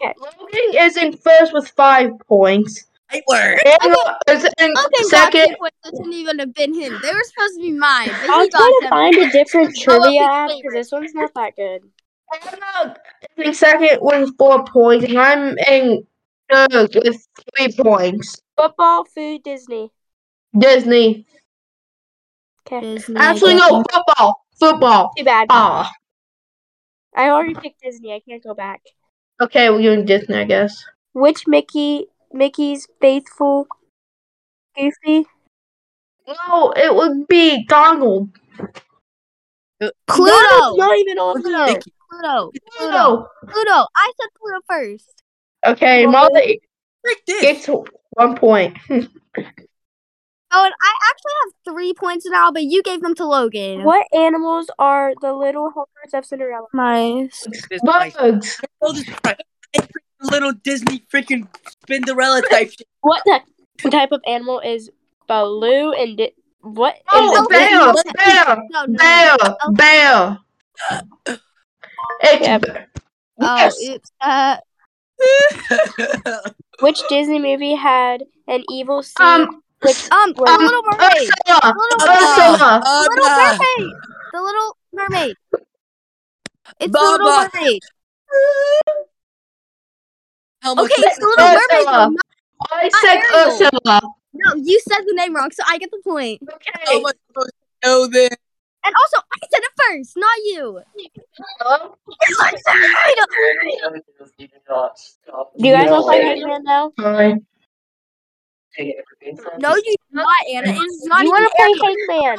[0.00, 0.14] Okay.
[0.18, 2.86] Logan is in first with five points.
[3.12, 3.60] Right word.
[3.82, 5.56] Anna is in Logan got two second.
[5.58, 5.76] points.
[5.84, 6.98] That shouldn't even have been him.
[7.02, 8.08] They were supposed to be mine.
[8.08, 11.32] But I'll he got try to find a different trivia app because this one's not
[11.34, 11.82] that good.
[12.32, 12.96] Anna
[13.36, 16.06] is in second with four points, and I'm in
[16.50, 17.26] third with
[17.56, 18.40] three points.
[18.56, 19.90] Football, food, Disney.
[20.58, 21.26] Disney.
[22.66, 22.80] Okay.
[22.94, 24.44] Disney, Actually, no, football.
[24.58, 25.10] Football.
[25.16, 25.46] Too bad.
[25.50, 25.90] Ah.
[27.14, 28.12] I already picked Disney.
[28.12, 28.80] I can't go back.
[29.40, 30.84] Okay, we're doing Disney, I guess.
[31.12, 32.06] Which Mickey?
[32.32, 33.66] Mickey's faithful.
[34.76, 35.26] Goofy.
[36.26, 38.30] No, it would be Donald.
[39.80, 39.92] Pluto.
[40.08, 41.56] Donald's not even on Pluto.
[41.58, 41.66] there.
[41.74, 41.92] Mickey.
[42.10, 42.50] Pluto.
[42.78, 43.28] Pluto.
[43.48, 43.86] Pluto.
[43.94, 45.22] I said Pluto first.
[45.66, 46.60] Okay, Well, Molly
[47.02, 47.40] Frick this.
[47.42, 47.68] gets
[48.16, 48.76] one point.
[50.52, 53.82] Oh, and I actually have three points now, but you gave them to Logan.
[53.82, 56.68] What animals are the little helpers of Cinderella?
[56.72, 57.44] Nice.
[57.68, 58.14] This nice.
[58.16, 58.60] Birds.
[58.80, 59.36] This is right.
[60.22, 61.48] Little Disney freaking
[61.88, 62.86] Cinderella type shit.
[63.00, 63.22] What
[63.82, 64.88] the type of animal is
[65.26, 66.94] Baloo and di- what?
[67.12, 68.96] Oh, is bear, Disney- bear, No, no.
[68.96, 69.36] bear,
[69.72, 70.38] bear.
[72.22, 72.58] It's Yeah.
[73.40, 73.76] Oh, yes.
[73.80, 74.56] it's uh.
[76.80, 79.26] Which Disney movie had an evil scene?
[79.26, 81.30] Um, which Um, the Um, Little Mermaid.
[81.48, 82.80] Ursula, Little Ursula.
[82.84, 83.58] The Little Anna.
[83.58, 83.94] Mermaid.
[84.32, 85.36] The Little Mermaid.
[86.80, 87.82] It's the Little Mermaid.
[90.62, 90.72] How?
[90.72, 91.70] Okay, it's the Little Mermaid.
[91.72, 92.10] Ursula.
[92.10, 93.48] though, I said Ariel.
[93.48, 94.00] Ursula.
[94.34, 96.42] No, you said the name wrong, so I get the point.
[96.46, 96.54] How
[96.92, 97.00] Okay.
[97.02, 97.52] much supposed
[97.82, 98.28] to know this?
[98.86, 100.80] And also, I said it first, not you.
[101.58, 101.96] Hello?
[102.20, 102.54] It's like
[105.58, 106.92] do you guys want to play Hangman now?
[109.58, 110.68] No, you do not, Anna.
[110.70, 111.96] It's not you want to play Ariel.
[112.08, 112.38] Hangman?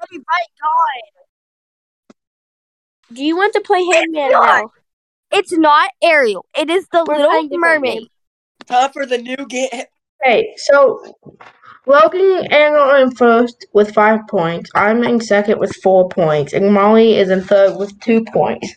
[0.00, 1.02] Oh my God.
[3.14, 4.62] Do you want to play Hangman not.
[4.62, 4.70] now?
[5.30, 6.46] It's not Ariel.
[6.58, 7.94] It is the We're Little Mermaid.
[7.94, 8.08] games.
[8.66, 9.68] Time for the new game.
[10.24, 11.14] Okay, so
[11.86, 14.70] Logan and Anna are in first with five points.
[14.74, 18.74] I'm in second with four points, and Molly is in third with two points.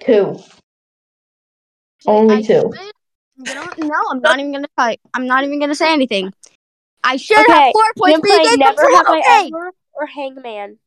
[0.00, 0.38] Two.
[2.06, 2.72] Only I two.
[3.36, 4.96] You know, no, I'm not even gonna tell you.
[5.12, 6.32] I'm not even gonna say anything.
[7.02, 8.94] I should Okay, have four points, can but you play gave Never two.
[8.94, 10.78] Have I Ever or Hangman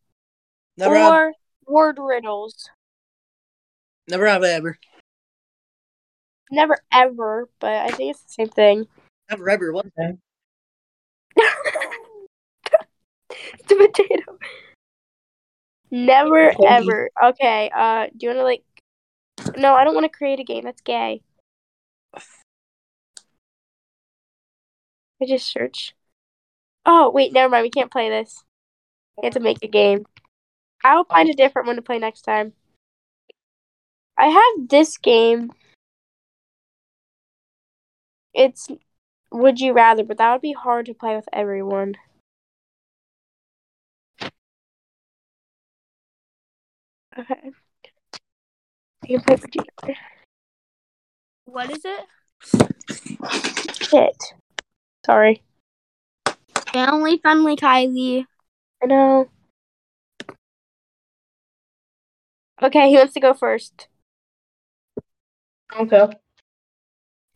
[0.78, 1.34] Never have, or
[1.68, 2.70] word riddles.
[4.08, 4.80] never have I ever.
[6.50, 8.88] Never ever, but I think it's the same thing.
[9.30, 9.74] Never ever.
[9.74, 9.88] What?
[13.30, 14.38] it's a potato.
[15.92, 17.10] Never ever.
[17.24, 17.72] Okay.
[17.74, 18.64] Uh, do you want to like?
[19.58, 20.64] No, I don't want to create a game.
[20.64, 21.22] That's gay.
[25.22, 25.96] I just search.
[26.86, 27.64] Oh wait, never mind.
[27.64, 28.44] We can't play this.
[29.18, 30.06] We have to make a game.
[30.84, 32.54] I'll find a different one to play next time.
[34.18, 35.52] I have this game.
[38.34, 38.70] It's
[39.32, 41.96] Would You Rather, but that would be hard to play with everyone.
[47.18, 47.52] Okay.
[49.06, 50.00] You can play Would You Rather.
[51.46, 52.06] What is it?
[53.82, 54.18] Shit.
[55.06, 55.42] Sorry.
[56.74, 58.26] Family friendly, Kylie.
[58.84, 59.30] I know.
[62.62, 63.88] Okay, he wants to go first.
[65.76, 66.10] Okay.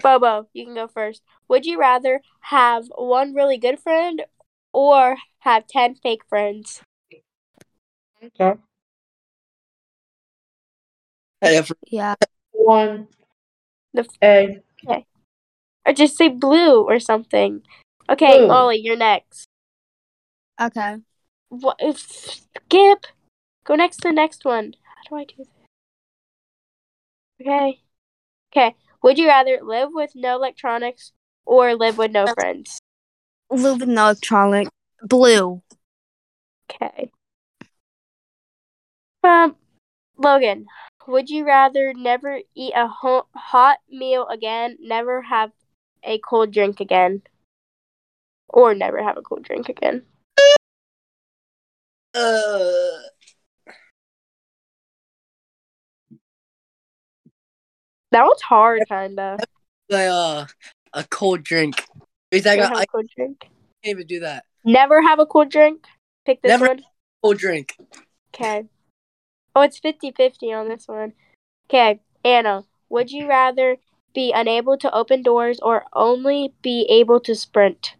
[0.02, 1.22] Bobo, you can go first.
[1.48, 4.24] Would you rather have one really good friend
[4.74, 6.82] or have 10 fake friends?
[8.24, 8.60] Okay.
[11.42, 12.16] Hey, Yeah.
[12.52, 13.08] One.
[13.94, 14.62] The f- A.
[14.88, 15.06] Okay.
[15.86, 17.64] Or just say blue or something.
[18.10, 18.48] Okay, Blue.
[18.48, 19.46] Molly, you're next.
[20.60, 20.98] Okay.
[21.50, 22.32] What if uh,
[22.68, 23.06] skip?
[23.64, 24.74] Go next to the next one.
[24.84, 25.48] How do I do this?
[27.42, 27.82] Okay.
[28.52, 28.76] Okay.
[29.04, 31.12] Would you rather live with no electronics
[31.46, 32.80] or live with no friends?
[33.50, 34.70] Live with no electronics.
[35.04, 35.62] Blue.
[36.70, 37.10] Okay.
[39.24, 39.56] Um,
[40.18, 40.68] Logan,
[41.08, 45.52] would you rather never eat a ho- hot meal again, never have
[46.04, 47.24] a cold drink again,
[48.50, 50.06] or never have a cold drink again?
[52.14, 53.00] uh,
[58.12, 59.38] That one's hard, kinda.
[59.90, 60.46] like, uh,
[60.94, 61.86] a cold drink.
[62.32, 63.40] Is that got, have I a cold drink.
[63.42, 63.52] can't
[63.86, 64.46] even do that.
[64.64, 65.86] Never have a cold drink.
[66.26, 66.84] Pick this Never- one.
[67.24, 67.76] Cold drink.
[68.34, 68.68] Okay.
[69.56, 71.14] Oh, it's 50-50 on this one.
[71.70, 73.78] Okay, Anna, would you rather
[74.14, 77.96] be unable to open doors or only be able to sprint?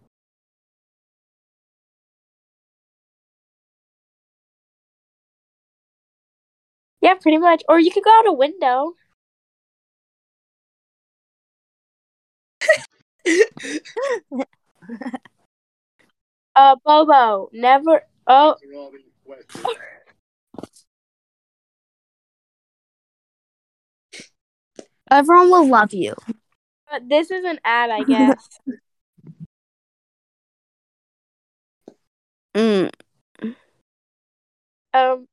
[7.00, 7.62] Yeah, pretty much.
[7.68, 8.94] Or you could go out a window.
[16.54, 18.02] Uh, Bobo, never.
[18.26, 18.56] Oh,
[25.10, 26.14] Everyone will love you.
[26.90, 28.48] but this is an ad, I guess.
[32.54, 32.90] Mm.
[34.92, 35.26] um,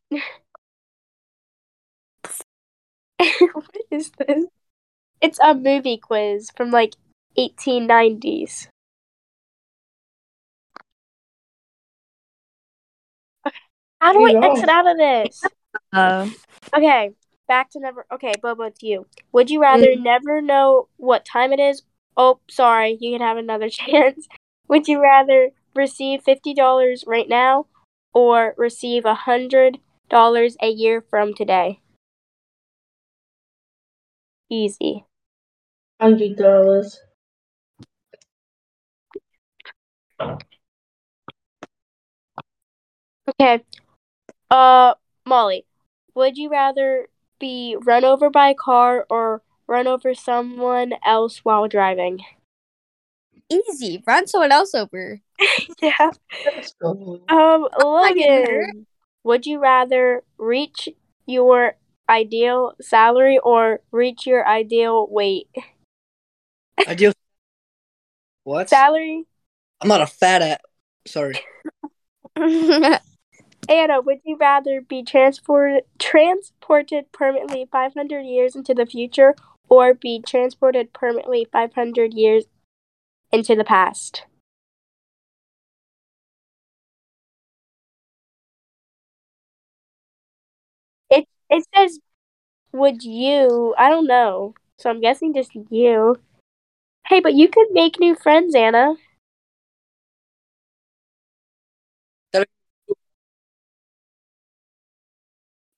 [3.18, 4.46] what is this?
[5.20, 6.96] It's a movie quiz from like
[7.40, 8.68] 1890s.
[13.48, 13.56] Okay.
[14.02, 15.44] How do I exit out of this?
[15.94, 16.30] Uh,
[16.76, 17.12] okay,
[17.48, 18.06] back to never.
[18.12, 19.06] Okay, Bobo, it's you.
[19.32, 20.02] Would you rather mm.
[20.02, 21.84] never know what time it is?
[22.18, 24.28] Oh, sorry, you can have another chance.
[24.68, 27.68] Would you rather receive $50 right now
[28.14, 29.78] or receive a $100
[30.62, 31.80] a year from today?
[34.50, 35.06] Easy.
[36.02, 36.98] $100.
[43.30, 43.64] Okay.
[44.50, 44.96] Uh,
[45.26, 45.66] Molly,
[46.16, 47.08] would you rather
[47.40, 52.20] be run over by a car or run over someone else while driving?
[53.50, 54.04] easy.
[54.06, 55.22] Run someone else over.
[55.82, 56.12] Yeah.
[56.82, 58.68] Um, not getting hurt.
[58.68, 58.88] Logan,
[59.24, 60.90] would you rather reach
[61.26, 61.76] your
[62.10, 65.50] ideal salary or reach your ideal weight?
[66.88, 67.14] Ideal.
[68.44, 68.70] What?
[68.70, 69.26] Salary?
[69.82, 70.62] I'm not a fat at.
[71.08, 71.40] Sorry.
[73.70, 79.36] Anna, would you rather be transported transported permanently 500 years into the future
[79.70, 82.46] or be transported permanently 500 years
[83.32, 84.26] into the past?
[91.10, 92.00] It it says
[92.72, 93.74] would you?
[93.78, 94.54] I don't know.
[94.78, 96.18] So I'm guessing just you.
[97.08, 98.96] Hey, but you could make new friends, Anna.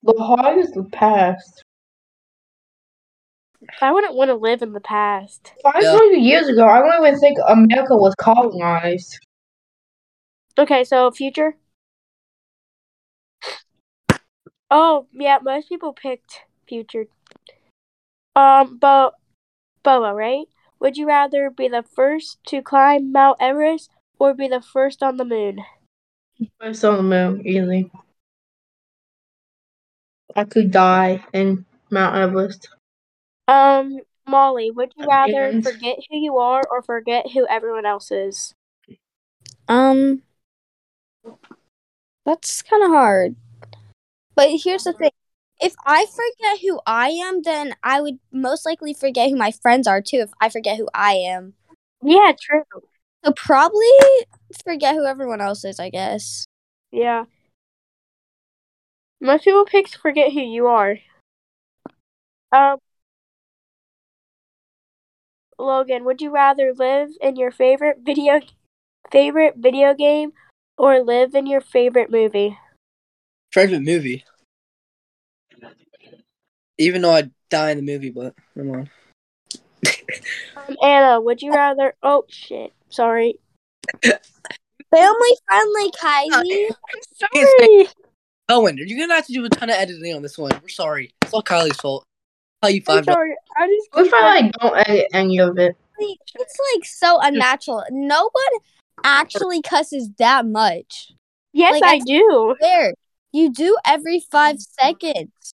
[0.03, 1.63] The hard is the past.
[3.81, 5.53] I wouldn't want to live in the past.
[5.61, 5.91] Five Yeah.
[5.91, 9.19] hundred years ago, I don't even think America was colonized.
[10.57, 11.55] Okay, so future.
[14.69, 17.05] Oh yeah, most people picked future.
[18.35, 19.13] Um, but
[19.83, 20.45] Boa, right?
[20.79, 23.89] Would you rather be the first to climb Mount Everest
[24.19, 25.59] or be the first on the moon?
[26.59, 27.91] First on the moon, easy.
[30.35, 32.69] I could die in Mount Everest.
[33.47, 38.11] Um, Molly, would you rather And- forget who you are or forget who everyone else
[38.11, 38.53] is?
[39.67, 40.23] Um,
[42.25, 43.35] that's kind of hard.
[44.35, 45.11] But here's the thing:
[45.59, 49.87] if I forget who I am, then I would most likely forget who my friends
[49.87, 50.17] are too.
[50.17, 51.53] If I forget who I am,
[52.01, 52.63] Yeah, true.
[53.23, 53.87] so probably
[54.63, 55.79] forget who everyone else is.
[55.79, 56.45] I guess.
[56.91, 57.25] Yeah.
[59.21, 60.97] Most people pick forget who you are.
[62.51, 62.79] Um,
[65.59, 68.41] Logan, would you rather live in your favorite video
[69.11, 70.33] favorite video game
[70.75, 72.57] or live in your favorite movie?
[73.53, 74.25] Favorite movie.
[76.79, 78.89] Even though I die in the movie, but come on.
[80.55, 81.93] Um, Anna, would you rather?
[82.01, 82.73] Oh shit!
[82.89, 83.39] Sorry.
[84.01, 86.69] Family friendly, Kylie.
[86.93, 87.87] I'm sorry.
[88.51, 90.51] Owen, you're gonna have to do a ton of editing on this one.
[90.61, 91.13] We're sorry.
[91.21, 92.05] It's all Kylie's fault.
[92.61, 93.35] Tell you I'm five sorry.
[93.57, 93.87] I just.
[93.93, 95.75] What if I like don't edit any of it?
[95.99, 97.83] It's like so unnatural.
[97.91, 98.61] No one
[99.03, 101.13] actually cusses that much.
[101.53, 102.55] Yes, like, I I- do.
[102.59, 102.93] There,
[103.31, 105.53] you do every five seconds.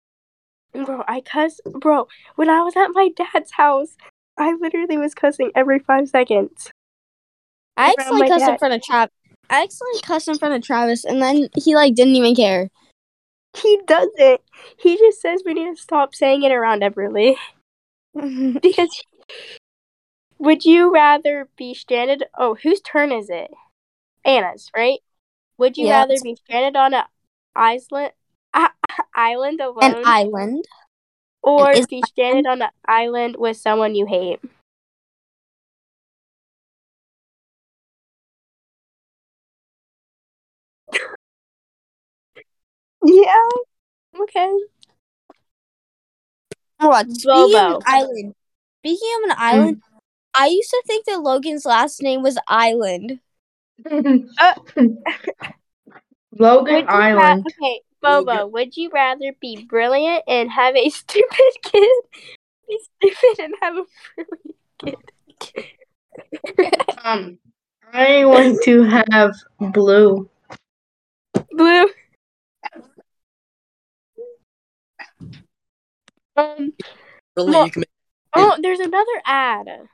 [0.72, 1.60] Bro, I cuss.
[1.64, 3.96] Bro, when I was at my dad's house,
[4.36, 6.70] I literally was cussing every five seconds.
[7.76, 9.14] I Around accidentally my cussed in front of Travis.
[9.48, 12.68] I accidentally cussed in front of Travis, and then he like didn't even care.
[13.54, 14.40] He doesn't.
[14.78, 17.36] He just says we need to stop saying it around Everly.
[18.62, 18.90] Because
[20.38, 22.24] would you rather be stranded?
[22.36, 23.50] Oh, whose turn is it?
[24.24, 24.98] Anna's, right?
[25.58, 26.00] Would you Yeah.
[26.00, 27.04] rather be stranded on an
[27.54, 28.12] island,
[29.14, 30.64] island An island.
[31.42, 34.40] or be stranded on an island with someone you hate?
[43.04, 43.48] Yeah.
[44.20, 44.52] Okay.
[46.78, 47.10] What?
[47.10, 47.76] Speaking of Bobo.
[47.76, 48.34] an island.
[48.80, 49.82] Speaking of an island,
[50.34, 53.20] I used to think that Logan's last name was Island.
[56.38, 57.46] Logan Would you ra- Island.
[57.46, 61.88] okay, Bobo, would you rather be brilliant and have a stupid kid?
[62.68, 63.84] Be stupid and have a
[64.82, 65.04] brilliant
[65.38, 65.66] kid.
[67.04, 67.38] Um,
[67.92, 69.34] I want to have
[69.72, 70.28] blue.
[71.52, 71.86] Blue.
[76.36, 76.72] Um.
[77.36, 77.88] Really, Well- you can make
[78.34, 79.88] Oh, there's another ad.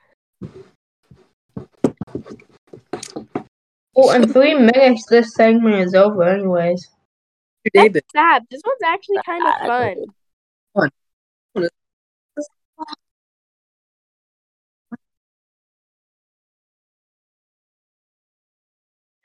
[3.97, 6.89] Oh, in three minutes, this segment is over, anyways.
[7.75, 8.47] your That's sad.
[8.49, 9.97] This one's actually kind of fun.
[10.75, 10.91] Fun.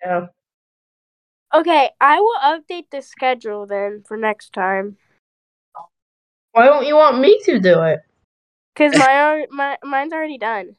[0.03, 0.27] Yeah.
[1.53, 4.97] Okay, I will update the schedule then for next time.
[6.53, 7.99] Why don't you want me to do it?
[8.75, 10.75] Cause my, my mine's already done.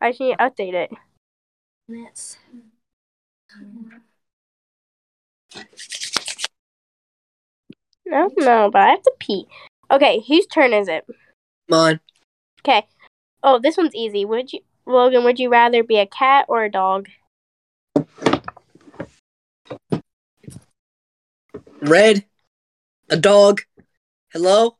[0.00, 0.90] I just need to update it.
[8.06, 9.46] No, no, but I have to pee.
[9.90, 11.04] Okay, whose turn is it?
[11.68, 12.00] mine.
[12.60, 12.86] Okay.
[13.42, 14.24] Oh, this one's easy.
[14.24, 15.24] Would you, Logan?
[15.24, 17.08] Would you rather be a cat or a dog?
[21.82, 22.24] Red.
[23.10, 23.62] A dog.
[24.32, 24.76] Hello.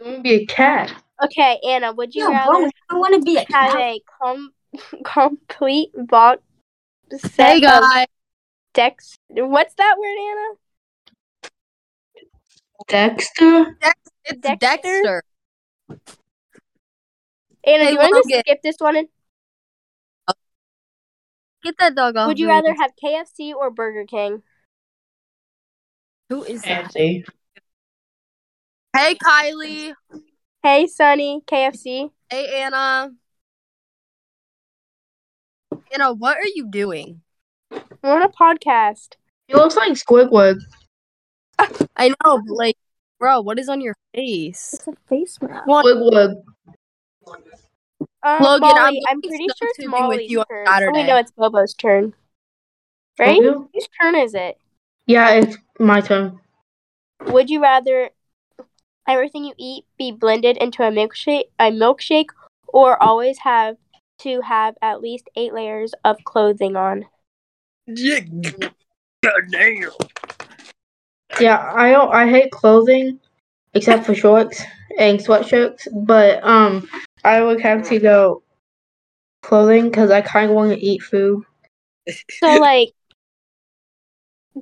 [0.00, 0.92] I'm gonna be a cat.
[1.22, 1.92] Okay, Anna.
[1.92, 4.52] Would you rather I want to be a have a com-
[5.04, 6.42] complete box
[7.18, 8.06] set Hey of guys.
[8.72, 9.16] Dex?
[9.28, 10.54] What's that word, Anna?
[12.88, 13.76] Dexter?
[14.24, 14.56] It's Dexter?
[14.60, 15.22] Dexter.
[17.64, 18.42] Anna, Hey, do you want to Logan.
[18.46, 18.96] skip this one?
[18.96, 19.08] And
[21.62, 22.26] Get that dog off.
[22.28, 22.52] would you me.
[22.52, 24.42] rather have KFC or Burger King?
[26.30, 26.90] Who is that?
[28.94, 29.08] Fancy.
[29.08, 29.94] Hey Kylie.
[30.62, 32.10] Hey, Sunny, KFC.
[32.28, 33.12] Hey Anna.
[35.92, 37.22] Anna, what are you doing?
[37.70, 39.14] We're on a podcast.
[39.48, 40.60] He looks like Squidward.
[41.96, 42.76] I know, but like,
[43.18, 44.74] bro, what is on your face?
[44.74, 45.66] It's a face mask.
[45.66, 46.42] Squidward.
[48.22, 50.66] Um, Logan, Molly, I'm I'm, pretty sure it's tubing with Molly's you on turn.
[50.66, 51.06] Oh, wait, Saturday.
[51.06, 52.12] no, it's Bobo's turn.
[53.18, 53.40] Right?
[53.42, 54.58] Whose turn is it?
[55.06, 56.38] Yeah, it's my turn.
[57.26, 58.10] Would you rather?
[59.10, 62.28] Everything you eat be blended into a milkshake, a milkshake,
[62.68, 63.76] or always have
[64.20, 67.06] to have at least eight layers of clothing on?
[67.86, 68.20] Yeah.
[69.50, 69.90] Damn.
[71.40, 72.12] Yeah, I don't.
[72.12, 73.20] I hate clothing,
[73.74, 74.62] except for shorts
[74.98, 75.88] and sweatshirts.
[75.92, 76.88] But um,
[77.24, 78.42] I would have to go
[79.42, 81.44] clothing because I kind of want to eat food.
[82.30, 82.92] So like,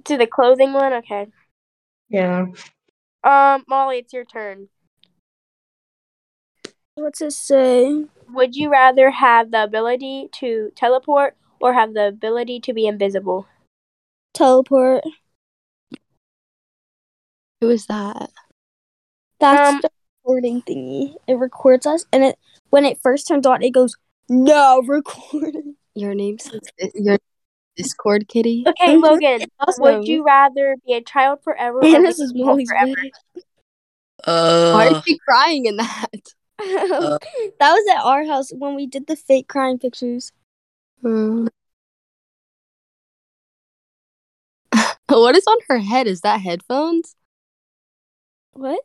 [0.04, 0.92] to the clothing one.
[0.94, 1.26] Okay.
[2.08, 2.46] Yeah.
[3.24, 4.68] Um, Molly, it's your turn.
[6.94, 8.06] What's it say?
[8.30, 13.46] Would you rather have the ability to teleport or have the ability to be invisible?
[14.34, 15.04] Teleport.
[17.60, 18.30] Who is that?
[19.40, 19.90] That's Um, the
[20.24, 21.14] recording thingy.
[21.26, 22.38] It records us, and it
[22.70, 23.96] when it first turns on, it goes
[24.28, 25.76] no recording.
[25.94, 26.50] Your name's
[26.94, 27.18] your
[27.78, 28.64] Discord kitty.
[28.66, 28.96] Okay.
[28.96, 29.42] Logan.
[29.60, 29.82] Awesome.
[29.82, 32.92] Would you rather be a child forever or And be this is single Molly's forever?
[33.02, 33.12] wig.
[34.24, 36.10] Why Uh, is she crying in that?
[36.60, 37.18] Uh.
[37.60, 40.32] that was at our house when we did the fake crying pictures.
[41.02, 41.46] Hmm.
[45.06, 46.08] what is on her head?
[46.08, 47.14] Is that headphones?
[48.54, 48.80] What?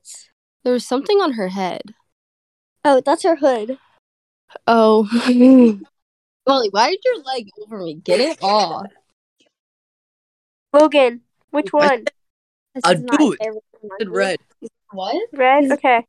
[0.63, 1.95] There was something on her head.
[2.85, 3.79] Oh, that's her hood.
[4.67, 5.09] Oh.
[6.47, 7.95] Molly, why did your leg over me?
[7.95, 8.87] Get it off.
[10.73, 11.21] Logan,
[11.51, 12.01] which one?
[12.01, 12.11] Uh,
[12.75, 13.39] this I'll is not do it.
[13.41, 14.39] fair with the said red.
[14.91, 15.29] What?
[15.33, 15.71] Red?
[15.71, 16.05] Okay.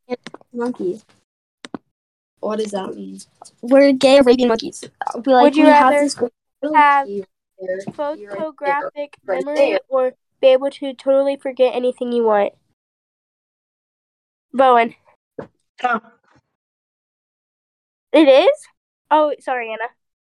[0.52, 1.00] Monkey.
[2.40, 3.18] What does that mean?
[3.62, 4.84] We're gay Arabian monkeys.
[5.06, 6.16] I'll be like, Would you we have rather this
[6.74, 7.08] Have
[7.94, 9.78] photographic Right memory there.
[9.88, 12.52] or be able to totally forget anything you want?
[14.52, 14.94] Bowen.
[15.82, 16.00] Oh,
[18.12, 18.66] It is?
[19.10, 19.88] Oh, sorry, Anna.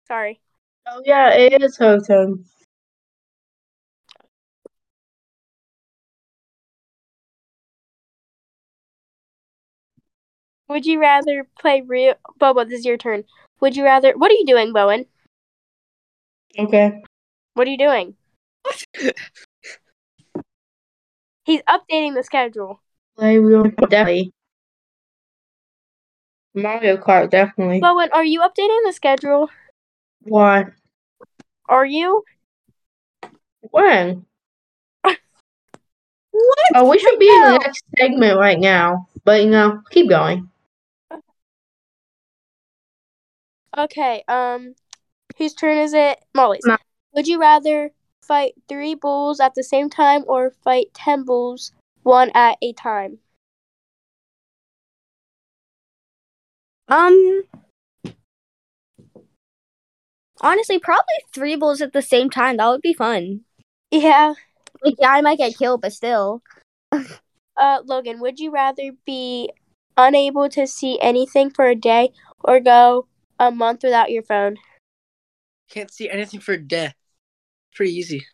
[0.09, 0.41] Sorry.
[0.87, 1.99] oh yeah, it is her.
[10.67, 13.23] Would you rather play real Bobo, this is your turn.
[13.61, 15.05] Would you rather what are you doing, Bowen?
[16.57, 17.03] Okay.
[17.53, 18.15] What are you doing?
[21.45, 22.81] He's updating the schedule.
[23.15, 24.31] Play real definitely.
[26.55, 27.79] Mario Kart definitely.
[27.79, 29.49] Bowen, are you updating the schedule?
[30.29, 30.65] Why?
[31.67, 32.23] Are you?
[33.61, 34.25] When?
[35.01, 35.15] what?
[36.75, 39.07] Oh, we should be in the next segment right now.
[39.25, 40.49] But you know, keep going.
[43.77, 44.75] Okay, um
[45.37, 46.19] whose turn is it?
[46.35, 46.65] Molly's.
[46.65, 46.77] Ma-
[47.13, 47.91] Would you rather
[48.23, 51.71] fight three bulls at the same time or fight ten bulls
[52.03, 53.19] one at a time?
[56.87, 57.43] Um.
[60.41, 62.57] Honestly, probably three bulls at the same time.
[62.57, 63.41] That would be fun.
[63.91, 64.33] Yeah.
[64.83, 66.41] Like, yeah, I might get killed, but still.
[67.57, 69.51] Uh Logan, would you rather be
[69.97, 72.09] unable to see anything for a day
[72.41, 73.05] or go
[73.37, 74.55] a month without your phone?
[75.69, 76.93] can't see anything for a day.
[77.75, 78.25] Pretty easy.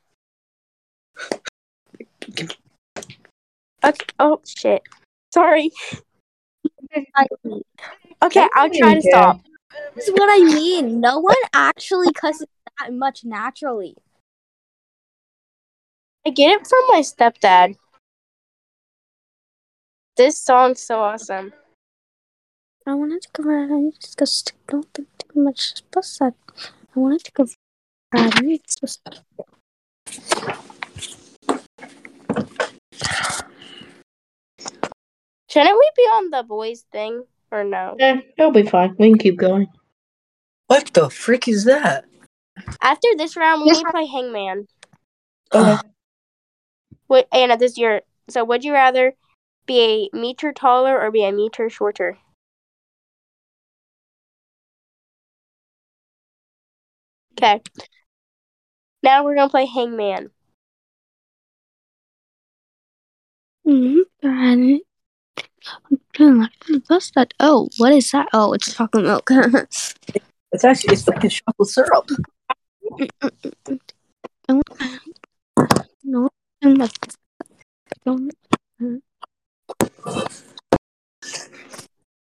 [3.84, 4.06] Okay.
[4.20, 4.84] Oh shit.
[5.34, 5.72] Sorry.
[8.24, 9.10] Okay, I'll try to Okay.
[9.10, 9.40] stop.
[9.96, 11.00] This is what I mean.
[11.00, 12.48] No one actually cusses
[12.80, 13.96] that much naturally.
[16.26, 17.76] I get it from my stepdad.
[20.18, 21.54] This song's so awesome.
[22.88, 24.44] I wanted to go around and discuss.
[24.68, 26.34] Don't think too much about that.
[26.96, 27.48] I wanted to go
[28.14, 29.00] and discuss.
[35.50, 37.24] Shouldn't we be on the boys thing
[37.56, 37.96] or no?
[38.00, 38.96] Eh, it'll be fine.
[39.00, 39.68] We can keep going.
[40.68, 42.06] What the frick is that?
[42.82, 44.68] After this round, we need to play Hangman.
[45.54, 45.78] Okay.
[47.08, 47.58] What Anna?
[47.58, 48.02] This is your.
[48.30, 49.14] So, would you rather
[49.66, 52.18] be a meter taller or be a meter shorter?
[57.38, 57.62] Okay.
[59.04, 60.32] Now we're gonna play Hangman.
[63.68, 64.76] Mm-hmm.
[66.16, 66.52] I'm feeling like
[66.88, 67.34] what's that?
[67.40, 68.28] Oh, what is that?
[68.34, 69.30] Oh, it's chocolate milk.
[70.52, 72.10] It's actually it's fucking chocolate syrup.
[76.06, 76.30] no,
[76.64, 76.98] I'm not.
[78.06, 78.32] Don't.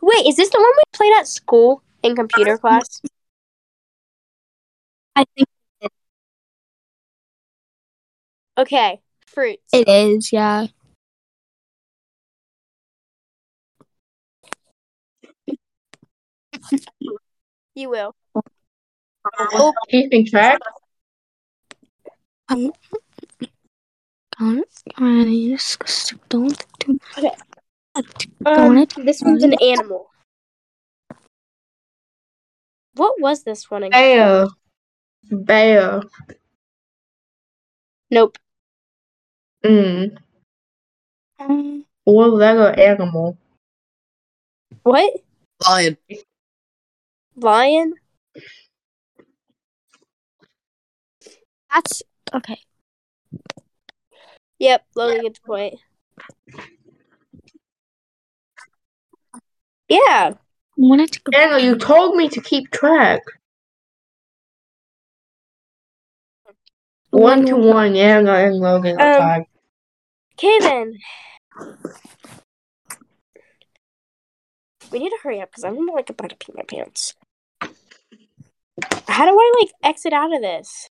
[0.04, 3.00] Wait, is this the one we played at school in computer class?
[5.16, 5.48] I think
[8.56, 9.68] Okay, fruits.
[9.72, 10.32] it is.
[10.32, 10.66] Yeah.
[17.74, 18.14] You will.
[19.88, 20.60] Keeping track.
[22.50, 22.72] Um.
[24.38, 24.68] Don't.
[24.98, 26.20] I disgusting.
[26.28, 26.98] Don't do.
[28.44, 30.10] Um, this one's an animal.
[32.94, 33.90] What was this one again?
[33.90, 34.46] Bear.
[35.30, 36.02] Bear.
[38.10, 38.36] Nope.
[39.64, 40.18] Mm.
[41.38, 43.38] Um, What Lego animal?
[44.82, 45.14] What?
[45.66, 45.96] Lion.
[47.36, 47.94] Lion?
[51.72, 52.02] that's
[52.34, 52.58] okay.
[54.58, 55.74] Yep, Logan gets a point.
[59.88, 60.34] Yeah.
[60.76, 61.38] wanted to go.
[61.38, 63.22] Anna, you told me to keep track.
[67.10, 69.44] One to one, Anna and Logan are Um, tied.
[70.34, 70.98] Okay then.
[74.90, 77.14] We need to hurry up because I'm like about to pee my pants.
[79.08, 80.88] How do I like exit out of this?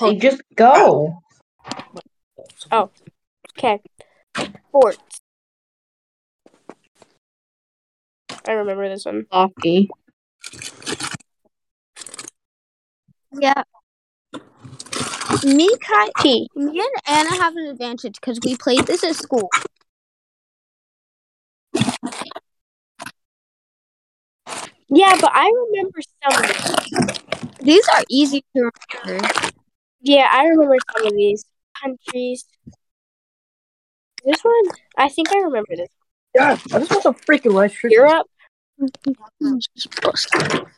[0.00, 1.22] You just go.
[2.70, 2.90] Oh,
[3.56, 3.80] okay.
[4.68, 5.20] Sports.
[8.46, 9.26] I remember this one.
[9.30, 9.88] Hockey.
[13.32, 13.62] Yeah.
[15.44, 16.48] Me, Kai, T.
[16.54, 19.48] me and Anna have an advantage because we played this at school.
[24.90, 27.18] Yeah, but I remember some of these.
[27.60, 28.70] These are easy to
[29.04, 29.28] remember.
[30.00, 31.44] Yeah, I remember some of these
[31.82, 32.46] countries.
[34.24, 34.54] This one,
[34.96, 35.88] I think I remember this.
[36.34, 37.74] Yeah, I just want some freaking rice.
[37.74, 37.90] Krispies.
[37.90, 38.26] Europe.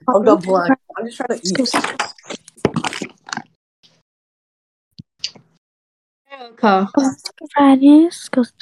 [0.09, 0.79] I'll go black.
[0.97, 2.11] I'm just trying to eat.
[6.33, 6.89] America.
[7.55, 8.53] Fridays goes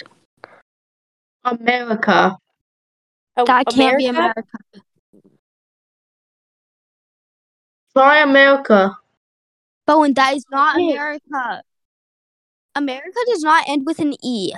[1.44, 2.36] America.
[3.36, 4.42] Oh, That can't be America?
[7.99, 7.99] America.
[7.99, 8.96] Try America.
[9.86, 10.92] Bowen, that is not Yeah.
[10.92, 11.62] America.
[12.74, 14.53] America does not end with an E.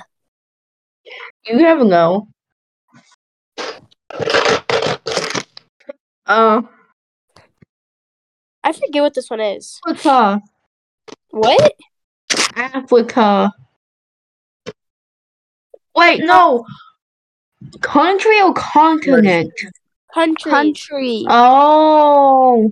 [1.45, 2.27] You never know.
[6.25, 6.61] Uh,
[8.63, 9.79] I forget what this one is.
[9.87, 10.41] Africa.
[11.31, 11.73] What?
[12.55, 13.51] Africa.
[15.95, 16.65] Wait, no.
[17.81, 19.51] Country or continent?
[20.13, 20.51] Country.
[20.51, 21.25] Country.
[21.27, 22.71] Oh.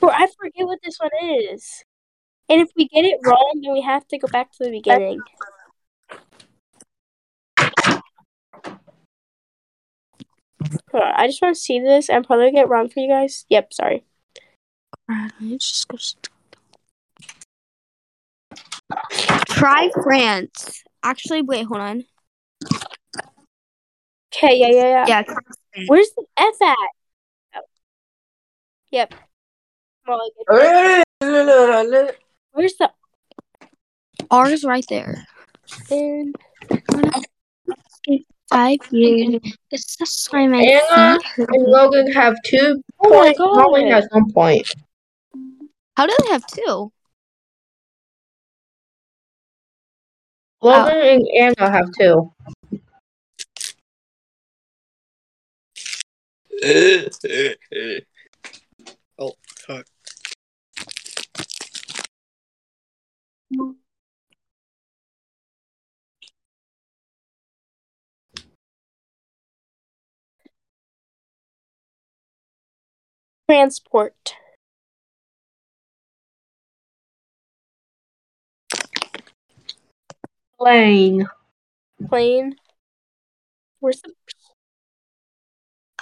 [0.00, 1.10] Bro, I forget what this one
[1.52, 1.84] is.
[2.48, 5.20] And if we get it wrong, then we have to go back to the beginning.
[10.92, 12.08] Hold on, I just want to see this.
[12.08, 13.44] I'm probably gonna get it wrong for you guys.
[13.48, 14.04] Yep, sorry.
[15.40, 15.96] Let's just go
[19.46, 20.82] Try France.
[21.02, 22.04] Actually, wait, hold on.
[24.34, 25.06] Okay, yeah, yeah, yeah.
[25.06, 25.22] Yeah,
[25.86, 26.76] Where's the F at?
[28.96, 28.98] Oh.
[28.98, 29.14] Yep.
[30.06, 32.16] Well, I get-
[32.52, 32.90] Where's the
[34.30, 35.26] R is right there.
[35.90, 36.32] N?
[38.48, 39.40] Five years.
[39.70, 43.40] It's the time I Anna see and Logan have two Oh my points.
[43.40, 43.92] Logan God.
[43.92, 44.74] has one point.
[45.96, 46.90] How do they have two?
[50.62, 52.32] Logan and Anna have two.
[59.18, 59.84] oh, sorry.
[73.48, 74.34] Transport.
[80.58, 81.26] Plane.
[82.08, 82.56] Plane.
[83.80, 84.12] Where's the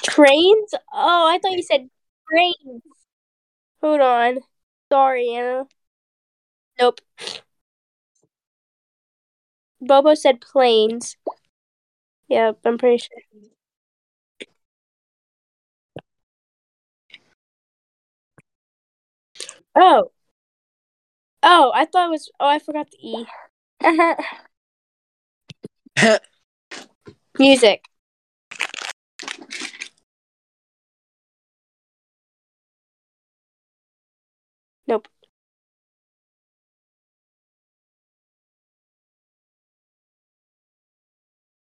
[0.02, 0.74] trains?
[0.92, 1.88] Oh, I thought you said
[2.30, 2.82] trains.
[3.84, 4.38] Hold on.
[4.90, 5.66] Sorry, Anna.
[6.78, 7.00] Nope.
[9.80, 11.16] Bobo said planes.
[12.28, 13.18] Yep, I'm pretty sure.
[19.76, 20.10] Oh.
[21.42, 22.30] Oh, I thought it was.
[22.40, 23.26] Oh, I forgot the E.
[27.38, 27.84] Music.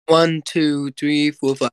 [0.07, 1.71] One, two, three, four, five.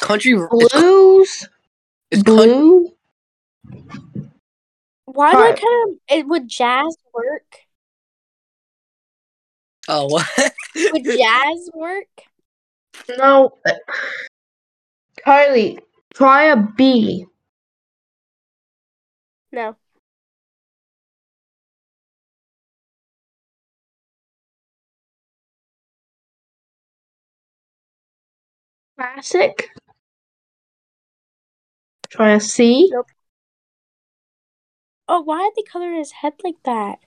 [0.00, 0.32] Country.
[0.32, 1.48] It's, Blues.
[2.10, 2.46] it's country.
[2.46, 2.88] Blue.
[5.04, 5.96] Why do I kind of?
[6.08, 7.44] It, would jazz work?
[9.88, 10.26] Oh, what?
[10.92, 12.06] Would jazz work?
[13.18, 13.58] No.
[15.26, 15.80] Kylie,
[16.14, 17.26] try a B.
[19.50, 19.74] No.
[29.00, 29.70] Classic.
[32.10, 32.90] Try a C.
[32.92, 33.06] Nope.
[35.08, 37.00] Oh, why did they color his head like that?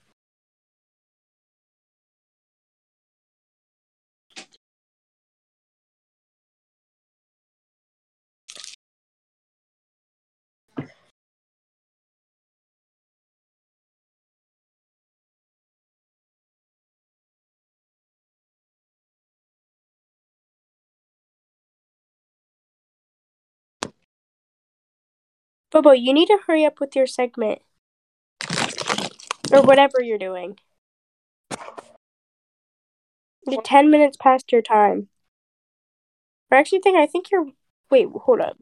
[25.74, 27.60] Bobo, you need to hurry up with your segment.
[29.52, 30.60] Or whatever you're doing.
[33.48, 35.10] You're 10 minutes past your time.
[36.52, 37.48] Or actually, think I think you're.
[37.90, 38.56] Wait, hold up.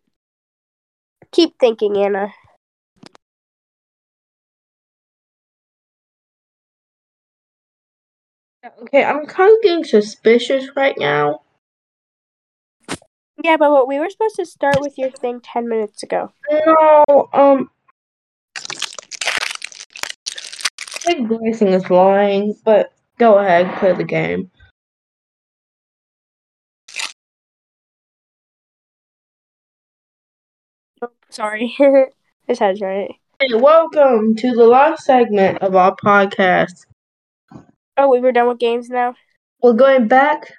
[1.33, 2.33] Keep thinking, Anna.
[8.83, 11.41] Okay, I'm kind of getting suspicious right now.
[13.43, 16.31] Yeah, but what we were supposed to start with your thing 10 minutes ago.
[16.51, 17.71] No, um.
[18.55, 18.59] I
[21.03, 24.51] think Grayson is lying, but go ahead, play the game.
[31.01, 31.75] Oh, sorry.
[32.47, 33.15] His head's right.
[33.39, 36.85] Hey, welcome to the last segment of our podcast.
[37.97, 39.15] Oh, we were done with games now?
[39.63, 40.53] We're going back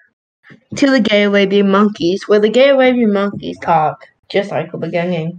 [0.76, 5.36] to the Gay Arabian Monkeys, where the Gay Arabian Monkeys talk, just like the beginning.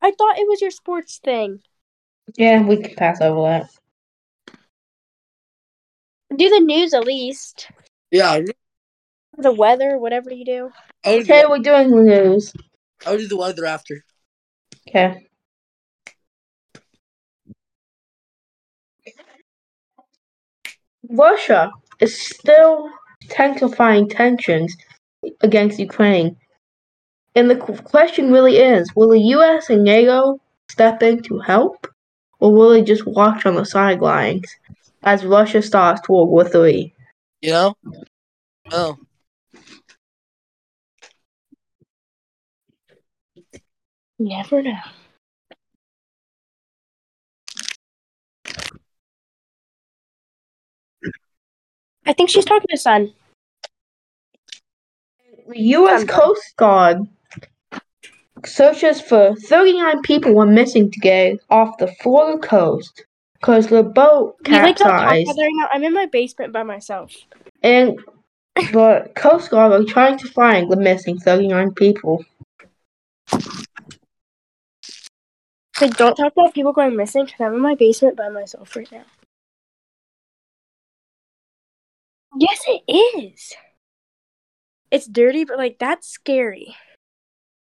[0.00, 1.60] I thought it was your sports thing.
[2.36, 4.56] Yeah, we can pass over that.
[6.36, 7.68] Do the news at least.
[8.10, 8.40] Yeah,
[9.36, 10.70] The weather, whatever you do.
[11.04, 12.52] I'll Okay, the, we're doing the news.
[13.06, 14.04] I'll do the weather after.
[14.88, 15.26] Okay.
[21.08, 22.90] Russia is still
[23.22, 24.76] intensifying tensions
[25.40, 26.36] against Ukraine.
[27.34, 31.86] And the question really is will the US and NATO step in to help?
[32.40, 34.52] Or will they just watch on the sidelines
[35.02, 36.92] as Russia starts World War III?
[37.40, 37.74] You know?
[38.72, 38.98] Oh.
[44.18, 44.78] Never know.
[52.06, 53.12] I think she's talking to Sun.
[55.48, 56.00] The U.S.
[56.00, 56.10] Sounds.
[56.10, 56.98] Coast Guard
[58.44, 64.52] searches for 39 people went missing today off the Florida coast because the boat We
[64.52, 65.28] like to talk capsized.
[65.28, 65.68] about that right now.
[65.72, 67.12] I'm in my basement by myself.
[67.62, 67.98] And
[68.56, 72.24] the Coast Guard are trying to find the missing 39 people.
[75.76, 78.90] So don't talk about people going missing because I'm in my basement by myself right
[78.92, 79.04] now.
[82.38, 83.52] Yes, it is.
[84.90, 86.74] It's dirty, but like that's scary.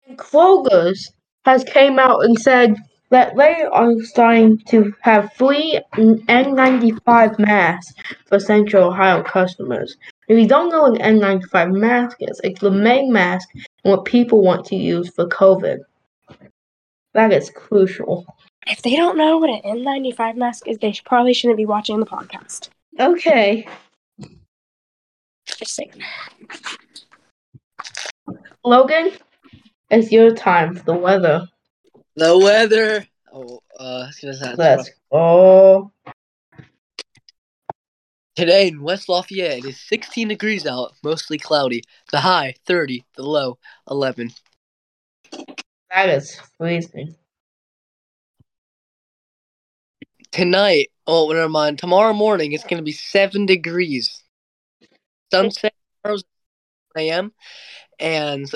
[0.07, 1.11] And Kroger's
[1.45, 2.75] has came out and said
[3.09, 7.93] that they are starting to have free N95 masks
[8.27, 9.97] for Central Ohio customers.
[10.27, 14.05] If you don't know what an N95 mask is, it's the main mask and what
[14.05, 15.79] people want to use for COVID.
[17.13, 18.25] That is crucial.
[18.67, 22.05] If they don't know what an N95 mask is, they probably shouldn't be watching the
[22.05, 22.69] podcast.
[22.99, 23.67] Okay.
[25.59, 25.91] Just saying.
[28.63, 29.11] Logan,
[29.91, 31.45] it's your time for the weather.
[32.15, 33.05] The weather.
[33.33, 35.91] Oh, uh, it's gonna sound Let's go.
[38.37, 41.83] Today in West Lafayette, it is 16 degrees out, mostly cloudy.
[42.13, 43.03] The high, 30.
[43.17, 43.57] The low,
[43.91, 44.31] 11.
[45.89, 47.15] That is freezing.
[50.31, 51.79] Tonight, oh, never mind.
[51.79, 54.23] Tomorrow morning, it's going to be 7 degrees.
[55.31, 55.73] Sunset
[56.03, 56.23] tomorrow's
[56.97, 57.33] 7 a.m.
[57.99, 58.49] And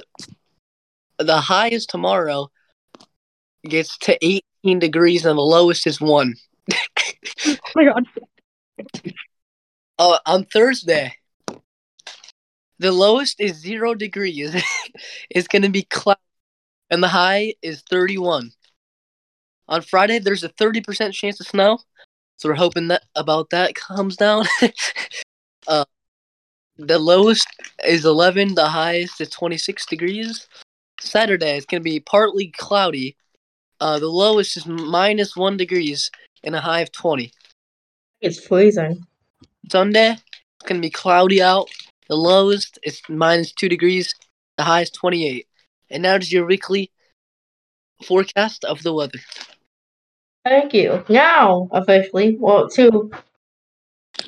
[1.20, 2.50] the highest tomorrow
[3.64, 6.34] gets to 18 degrees, and the lowest is 1.
[7.46, 8.06] Oh my god.
[10.00, 11.14] Oh, on Thursday,
[12.80, 14.56] the lowest is 0 degrees.
[15.30, 16.20] it's going to be cloudy,
[16.90, 18.52] and the high is 31.
[19.68, 21.80] On Friday, there's a 30% chance of snow,
[22.38, 24.46] so we're hoping that about that comes down.
[25.68, 25.86] uh,
[26.78, 27.48] the lowest
[27.86, 30.48] is 11, the highest is 26 degrees.
[31.00, 33.16] Saturday, it's going to be partly cloudy.
[33.80, 36.10] Uh, the lowest is minus 1 degrees,
[36.44, 37.32] and a high of 20.
[38.22, 39.06] It's freezing.
[39.70, 41.70] Sunday, it's gonna be cloudy out.
[42.08, 44.14] The lowest is minus two degrees.
[44.58, 45.48] The high is twenty-eight.
[45.90, 46.90] And now is your weekly
[48.04, 49.20] forecast of the weather.
[50.46, 51.04] Thank you.
[51.10, 53.12] Now, officially, well, to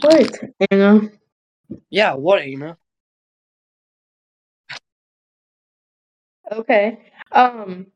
[0.03, 0.39] wait,
[0.69, 1.09] Anna.
[1.89, 2.77] Yeah, what, Anna?
[6.51, 6.99] Okay.
[7.31, 7.87] Um.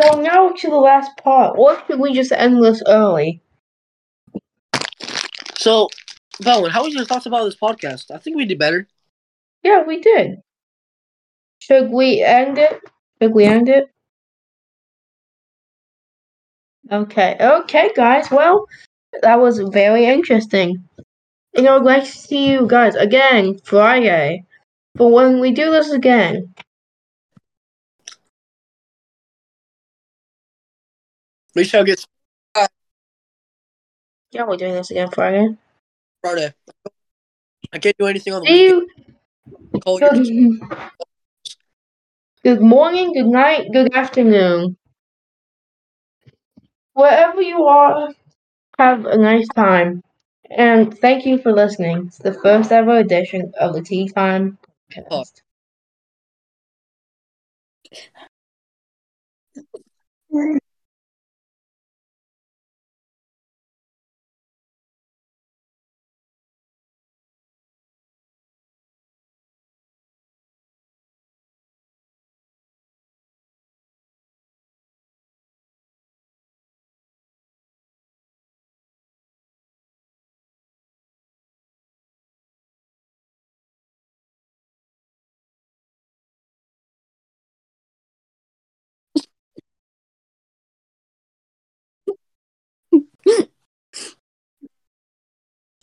[0.00, 1.56] So now to the last part.
[1.58, 3.40] Or should we just end this early?
[5.56, 5.88] So,
[6.40, 8.10] Bowen, how was your thoughts about this podcast?
[8.10, 8.86] I think we did better.
[9.62, 10.38] Yeah, we did.
[11.58, 12.80] Should we end it?
[13.20, 13.88] Should we end it?
[16.92, 17.36] Okay.
[17.40, 18.30] Okay, guys.
[18.30, 18.66] Well,
[19.22, 20.84] that was very interesting.
[21.56, 24.44] And I would like to see you guys again Friday
[24.94, 26.54] But when we do this again.
[31.54, 32.04] We shall get
[34.32, 35.56] Yeah, we're doing this again Friday.
[36.20, 36.52] Friday.
[37.72, 38.90] I can't do anything on the See weekend.
[39.72, 39.80] you.
[39.80, 40.26] Call Good,
[42.44, 44.76] good morning, good night, good afternoon.
[46.92, 48.10] Wherever you are,
[48.78, 50.02] have a nice time.
[50.50, 52.06] And thank you for listening.
[52.08, 54.58] It's the first ever edition of the Tea Time
[54.92, 55.42] podcast.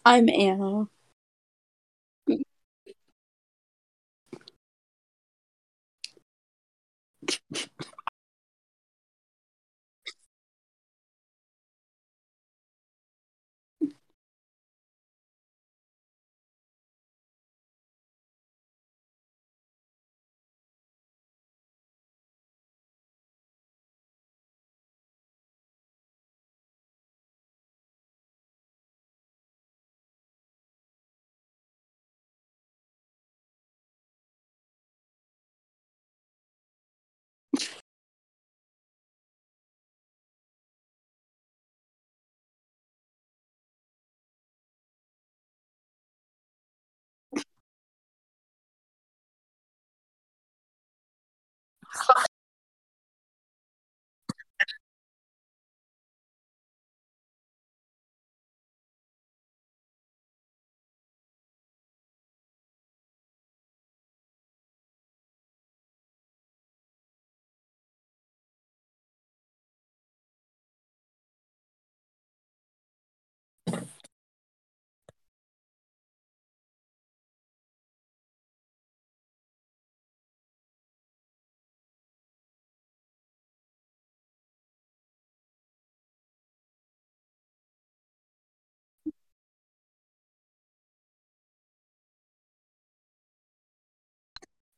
[0.06, 0.88] I'm Anna.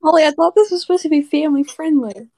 [0.06, 2.30] Molly, I thought this was supposed to be family friendly.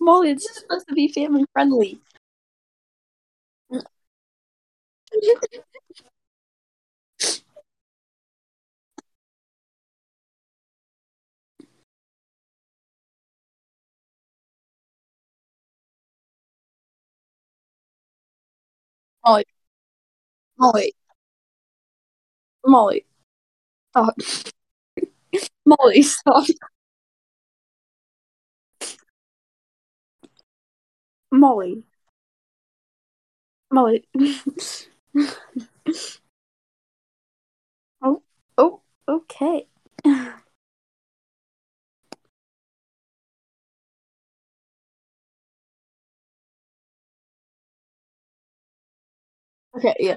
[0.00, 2.00] Molly, it's supposed to be family friendly.
[19.26, 19.44] Molly.
[20.58, 20.92] Molly.
[22.66, 23.06] Molly.
[23.92, 24.16] Stop.
[25.66, 26.46] Molly, stop.
[31.30, 31.84] Molly.
[33.70, 34.04] Molly.
[38.02, 38.22] oh,
[38.56, 39.66] oh, okay.
[49.76, 50.16] Okay, yeah.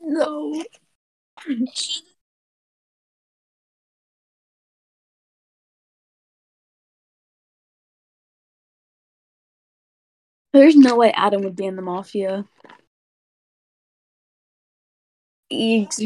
[0.00, 0.62] No.
[10.54, 12.46] There's no way Adam would be in the mafia.
[15.50, 16.00] Ex-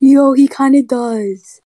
[0.00, 1.60] Yo, he kind of does.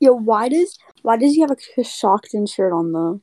[0.00, 3.20] Yo, why does why does he have a Coshocton shirt on though?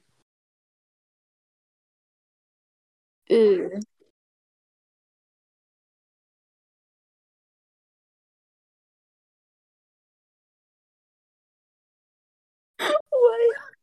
[3.34, 3.80] Ew.
[13.10, 13.74] What?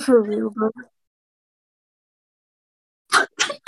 [0.00, 0.70] For real, bro.
[3.38, 3.60] There's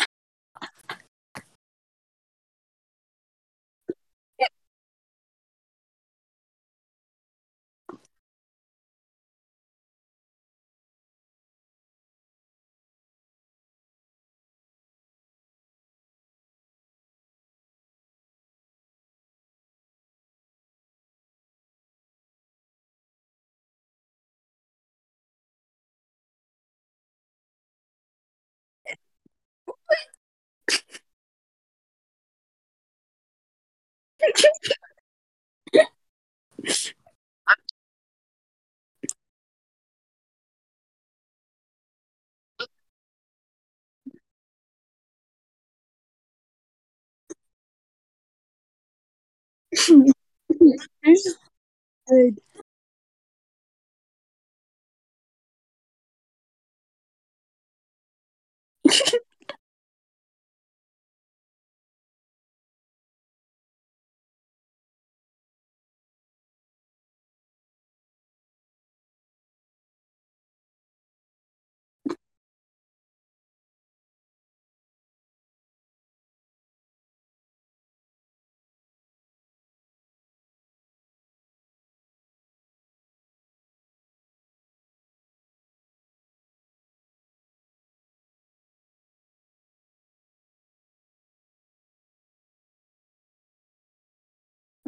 [52.09, 52.39] good.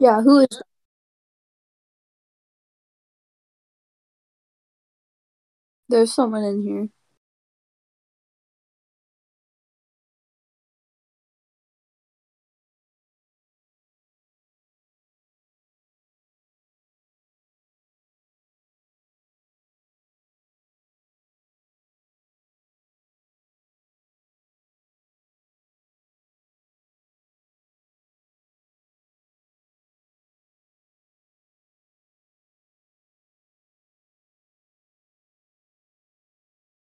[0.00, 0.62] Yeah, who is that?
[5.90, 6.88] There's someone in here.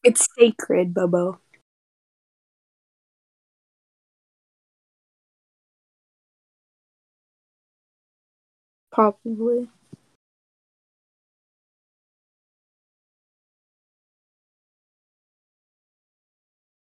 [0.09, 1.41] It's sacred, Bobo.
[8.93, 9.71] Probably.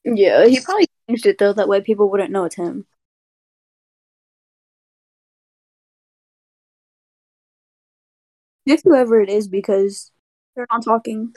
[0.05, 1.53] Yeah, he probably changed it though.
[1.53, 2.87] That way people wouldn't know it's him.
[8.69, 10.13] Just whoever it is, because
[10.55, 11.33] they're not talking.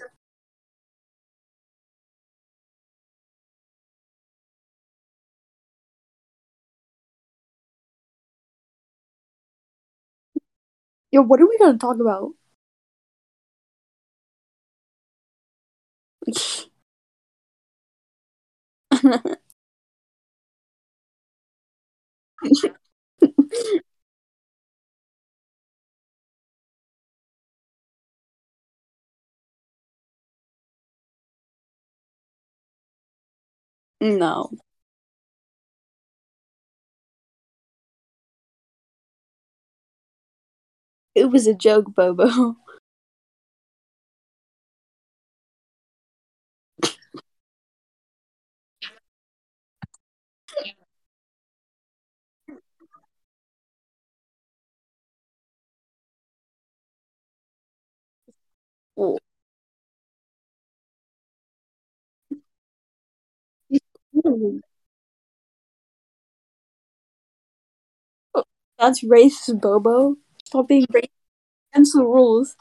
[11.12, 12.32] Yo, what are we gonna talk about?
[34.02, 34.52] no.
[41.16, 42.58] It was a joke, Bobo.
[58.98, 59.18] Oh.
[68.78, 70.18] That's racist, Bobo.
[70.52, 70.86] Stop being
[71.54, 72.56] racist the rules.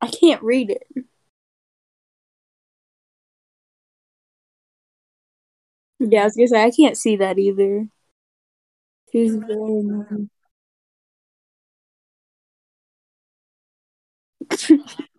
[0.00, 1.04] I can't read it.
[6.00, 7.88] Yeah, I was gonna say I can't see that either.
[9.12, 10.30] She's very annoying.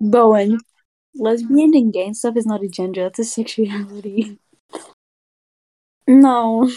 [0.00, 0.56] Bowen.
[1.16, 4.38] Lesbian and gay and stuff is not a gender, that's a sexuality.
[6.08, 6.68] No.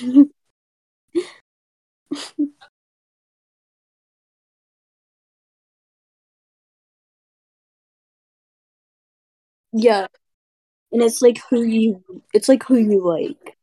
[9.74, 10.08] yeah.
[10.92, 12.04] And it's like who you
[12.34, 13.59] it's like who you like.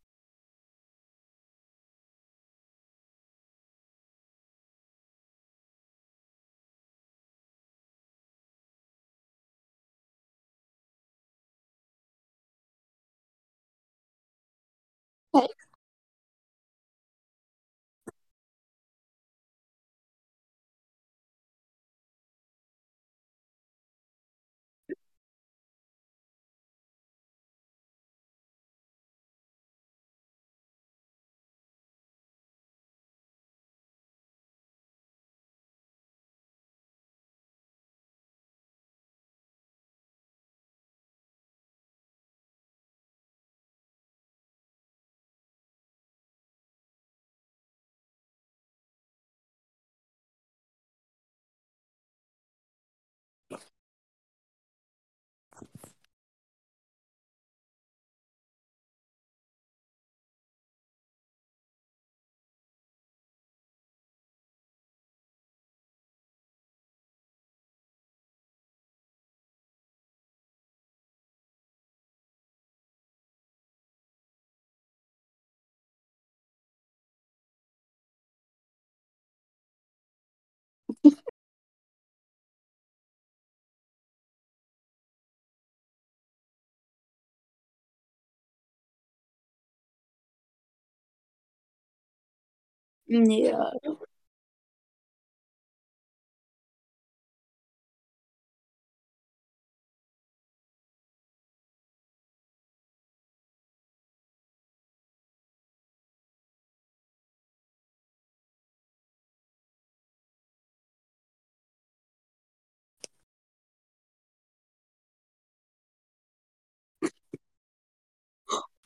[93.09, 93.71] Yeah.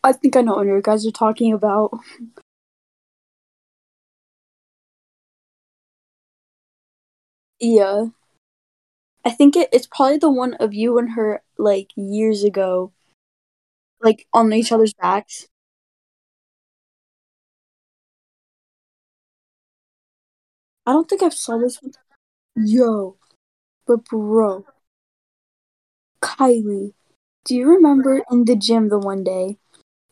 [0.05, 1.93] I think I know what you guys are talking about.
[7.61, 8.07] Yeah.
[9.25, 12.93] I think it, it's probably the one of you and her like years ago.
[14.03, 15.49] Like on each other's backs.
[20.87, 21.93] I don't think I've saw this one.
[22.57, 23.17] Yo.
[23.87, 24.67] But bro.
[26.23, 26.95] Kylie.
[27.45, 29.59] Do you remember in the gym the one day?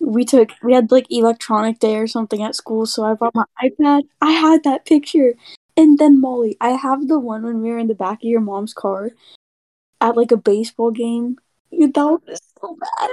[0.01, 3.45] We took we had like electronic day or something at school, so I brought my
[3.63, 4.05] iPad.
[4.21, 5.35] I had that picture.
[5.77, 8.41] And then Molly, I have the one when we were in the back of your
[8.41, 9.11] mom's car
[10.01, 11.39] at like a baseball game.
[11.71, 13.11] That oh, was so bad.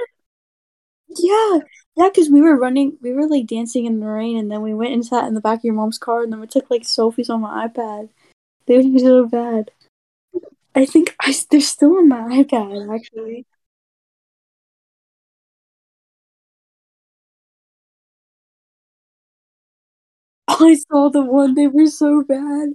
[1.10, 1.60] Yeah,
[1.96, 4.74] yeah, because we were running, we were like dancing in the rain, and then we
[4.74, 6.84] went and sat in the back of your mom's car, and then we took like
[6.84, 8.10] selfies on my iPad.
[8.66, 9.72] They were so bad.
[10.74, 13.46] I think I they're still on my iPad actually.
[20.62, 21.54] I saw the one.
[21.56, 22.70] They were so bad.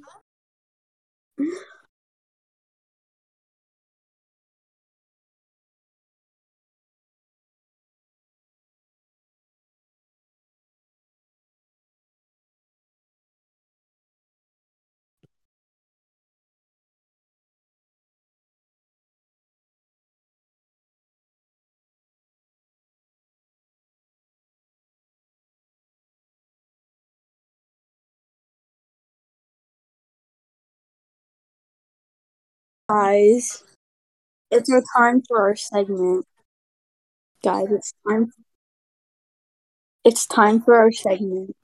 [32.90, 33.62] Guys,
[34.50, 36.26] it's our time for our segment.
[37.42, 38.32] Guys, it's time.
[40.04, 41.56] It's time for our segment.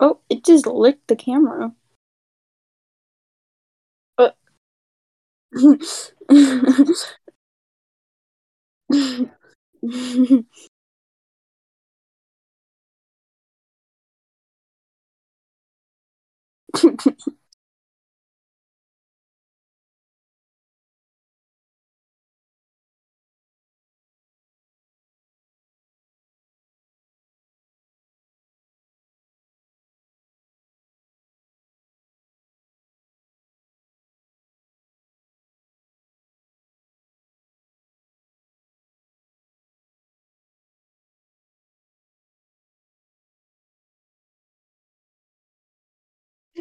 [0.01, 1.73] Oh, it just licked the camera.
[4.19, 4.31] Uh.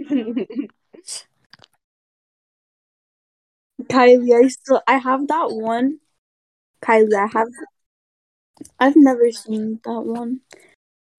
[3.89, 5.99] Kylie, I still I have that one.
[6.83, 7.49] Kylie, I have
[8.79, 10.39] I've never seen that one.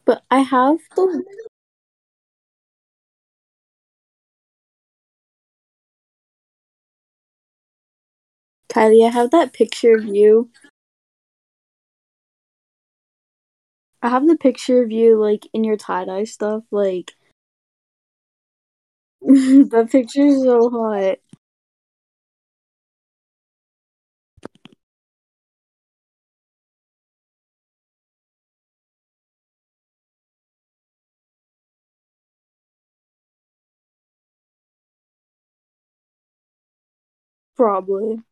[0.05, 1.25] But I have the
[8.69, 10.51] Kylie, I have that picture of you.
[14.03, 17.13] I have the picture of you like in your tie dye stuff, like
[19.21, 21.19] the picture is so hot.
[37.55, 38.23] Probably.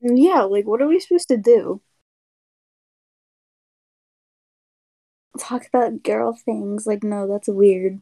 [0.00, 1.82] Yeah, like what are we supposed to do?
[5.38, 6.86] Talk about girl things.
[6.86, 8.00] Like no, that's weird.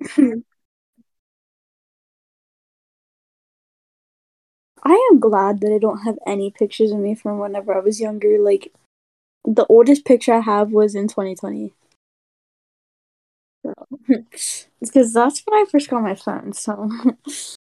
[4.82, 8.00] I am glad that I don't have any pictures of me from whenever I was
[8.00, 8.38] younger.
[8.38, 8.72] Like
[9.44, 11.74] the oldest picture I have was in 2020.
[14.80, 16.90] Because that's when I first got my phone, so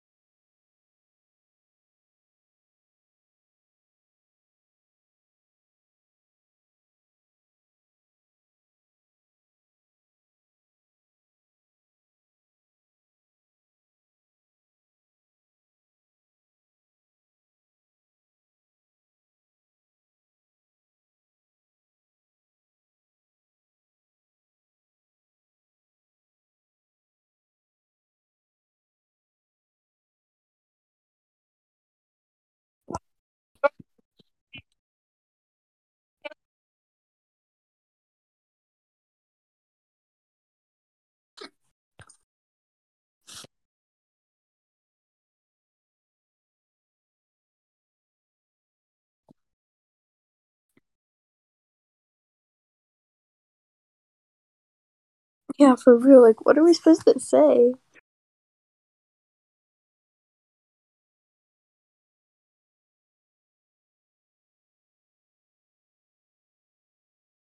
[55.59, 56.23] yeah, for real.
[56.23, 57.73] Like, what are we supposed to say?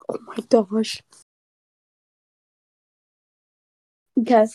[0.09, 1.01] Oh my gosh.
[4.17, 4.45] Okay.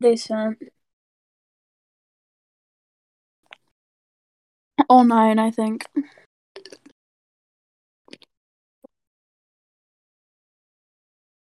[0.00, 0.58] They sent?
[4.88, 5.86] All nine, I think.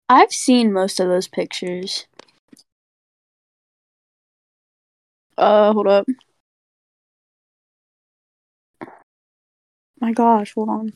[0.10, 2.06] I've seen most of those pictures.
[5.38, 6.06] Uh, hold up.
[10.02, 10.94] My gosh, hold on.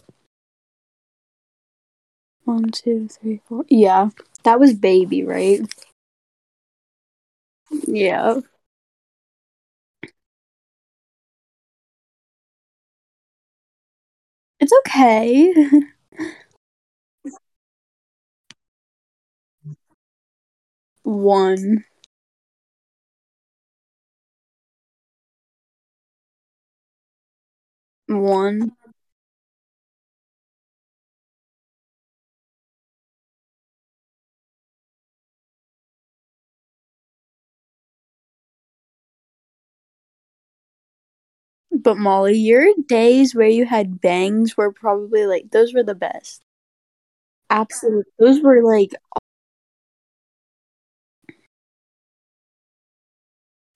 [2.46, 3.66] One, two, three, four.
[3.70, 4.10] Yeah,
[4.44, 5.62] that was baby, right?
[7.88, 8.40] Yeah.
[14.60, 15.54] It's okay.
[21.04, 21.86] One.
[28.08, 28.72] One.
[41.76, 46.42] But Molly, your days where you had bangs were probably like those were the best.
[47.50, 48.12] Absolutely.
[48.20, 48.94] Those were like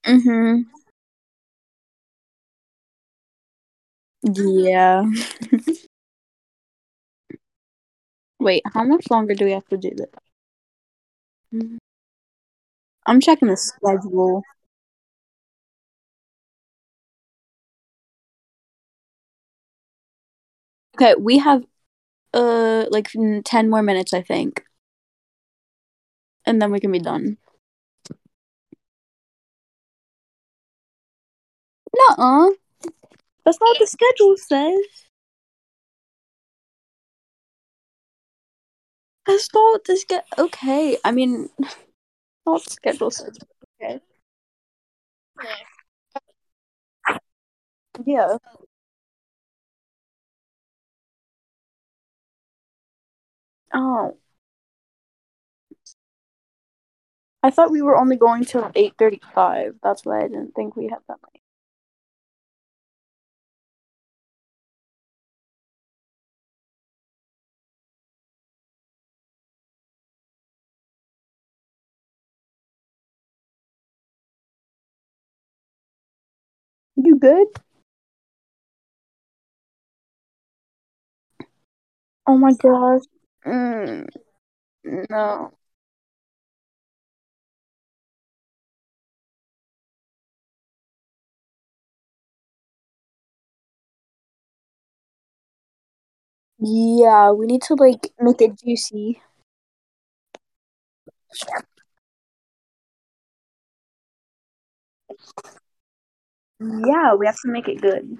[0.05, 0.65] Mhm.
[4.23, 5.03] Yeah.
[8.39, 9.91] Wait, how much longer do we have to do
[11.51, 11.79] this?
[13.05, 14.41] I'm checking the schedule.
[21.01, 21.63] Okay, we have
[22.33, 23.09] uh like
[23.45, 24.63] 10 more minutes, I think.
[26.45, 27.37] And then we can be done.
[31.95, 32.49] Nuh-uh.
[33.45, 35.09] That's not what the schedule says.
[39.25, 41.69] That's not what the sch- Okay, I mean, not
[42.45, 43.37] what the schedule says.
[43.81, 44.01] Okay.
[48.05, 48.37] Yeah.
[53.73, 54.17] Oh.
[57.43, 59.75] I thought we were only going till 8.35.
[59.83, 61.41] That's why I didn't think we had that late.
[76.95, 77.47] You good?
[82.27, 83.01] Oh my gosh.
[83.45, 84.07] Mm,
[85.09, 85.53] no.
[96.59, 99.19] Yeah, we need to like make it juicy.
[106.61, 108.17] Yeah, we have to make it good.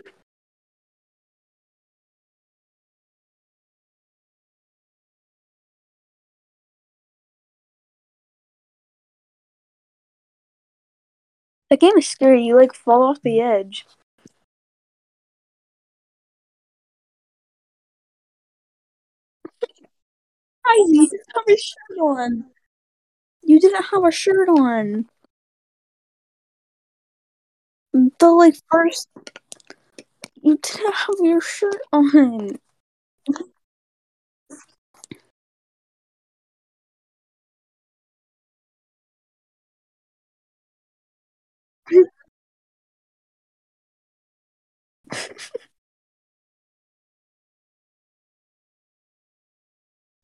[11.70, 12.44] That game is scary.
[12.44, 13.86] You like fall off the edge.
[20.88, 22.46] You didn't have a shirt on.
[23.44, 25.10] You didn't have a shirt on.
[27.94, 29.08] The like first,
[30.42, 32.58] you didn't have your shirt on.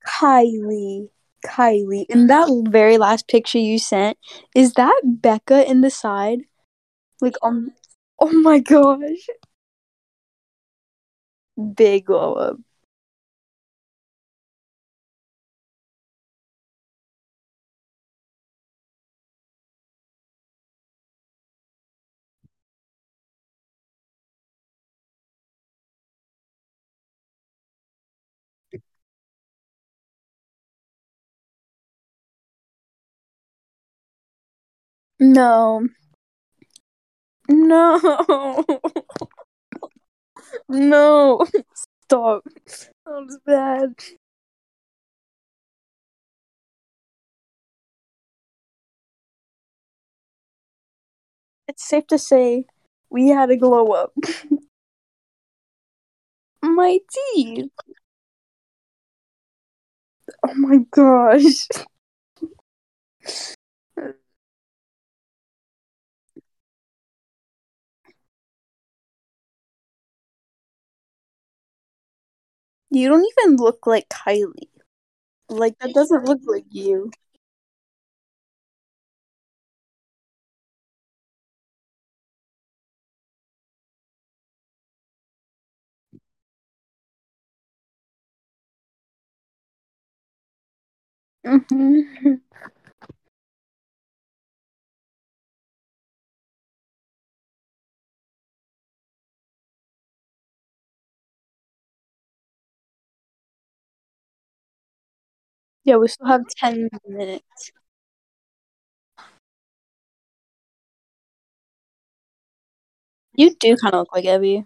[0.07, 1.09] Kylie,
[1.45, 4.17] Kylie, in that very last picture you sent,
[4.55, 6.39] is that Becca in the side?
[7.21, 7.73] Like on.
[8.19, 9.27] Oh my gosh.
[11.75, 12.57] Big glow up.
[35.19, 35.87] No.
[37.49, 38.65] No.
[40.69, 41.45] no.
[42.03, 42.43] Stop.
[43.05, 43.95] That was bad.
[51.67, 52.65] It's safe to say
[53.09, 54.13] we had a glow up.
[56.61, 56.99] My
[57.35, 57.69] teeth.
[60.47, 61.67] Oh my gosh.
[72.95, 74.69] You don't even look like Kylie.
[75.49, 77.11] Like that doesn't look like you.
[91.43, 92.35] hmm
[105.85, 107.71] Yeah, we still have ten minutes.
[113.35, 114.65] You do kind of look like Evie.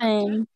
[0.00, 0.46] Same.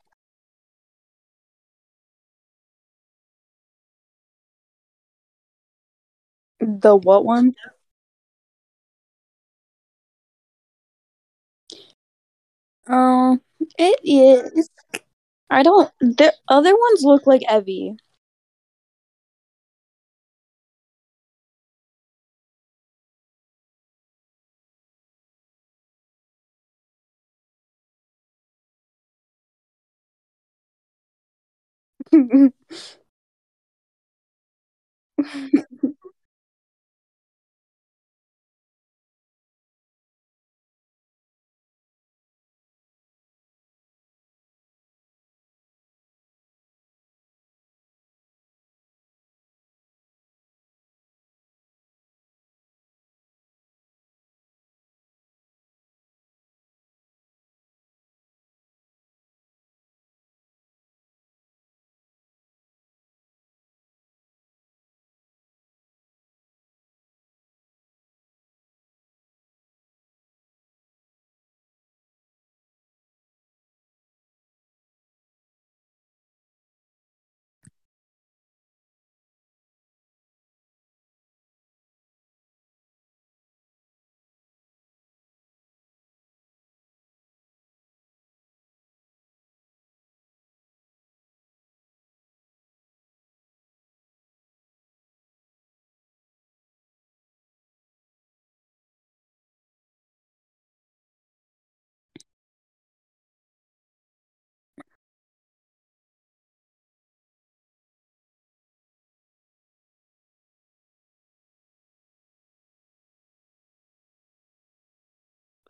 [6.60, 7.52] The what one?
[12.86, 13.40] Um,
[13.78, 14.68] it is.
[15.52, 15.88] I don't.
[16.00, 17.96] The other ones look like Evie.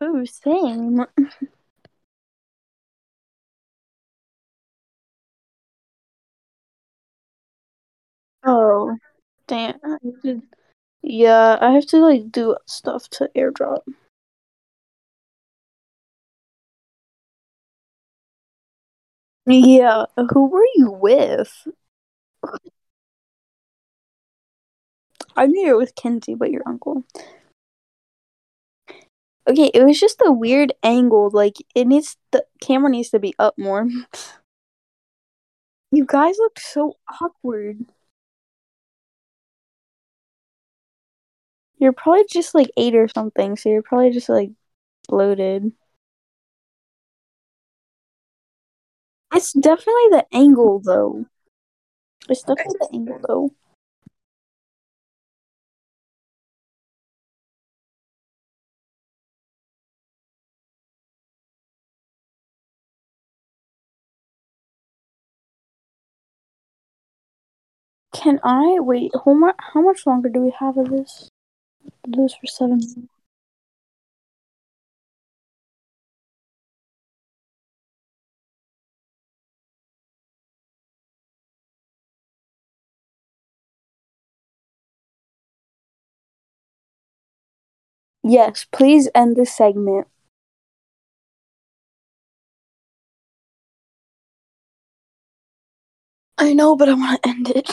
[0.03, 1.05] Ooh, same.
[8.43, 8.97] Oh,
[9.47, 9.79] damn.
[11.03, 13.81] Yeah, I have to like do stuff to airdrop.
[19.45, 21.67] Yeah, who were you with?
[25.35, 27.03] I knew you were with Kenzie, but your uncle.
[29.49, 31.29] Okay, it was just a weird angle.
[31.31, 33.87] Like it needs the camera needs to be up more.
[35.91, 37.85] You guys looked so awkward.
[41.77, 44.51] You're probably just like eight or something, so you're probably just like
[45.09, 45.73] bloated.
[49.33, 51.25] It's definitely the angle though.
[52.27, 53.51] It's definitely the angle though.
[68.13, 69.11] Can I wait?
[69.25, 69.55] How much?
[69.59, 71.29] How much longer do we have of this?
[72.07, 73.09] This for seven.
[88.23, 90.07] Yes, please end this segment.
[96.37, 97.69] I know, but I want to end it.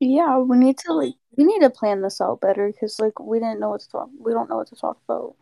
[0.00, 3.38] Yeah, we need to like we need to plan this out better because like we
[3.38, 4.08] didn't know what to talk.
[4.18, 5.36] We don't know what to talk about.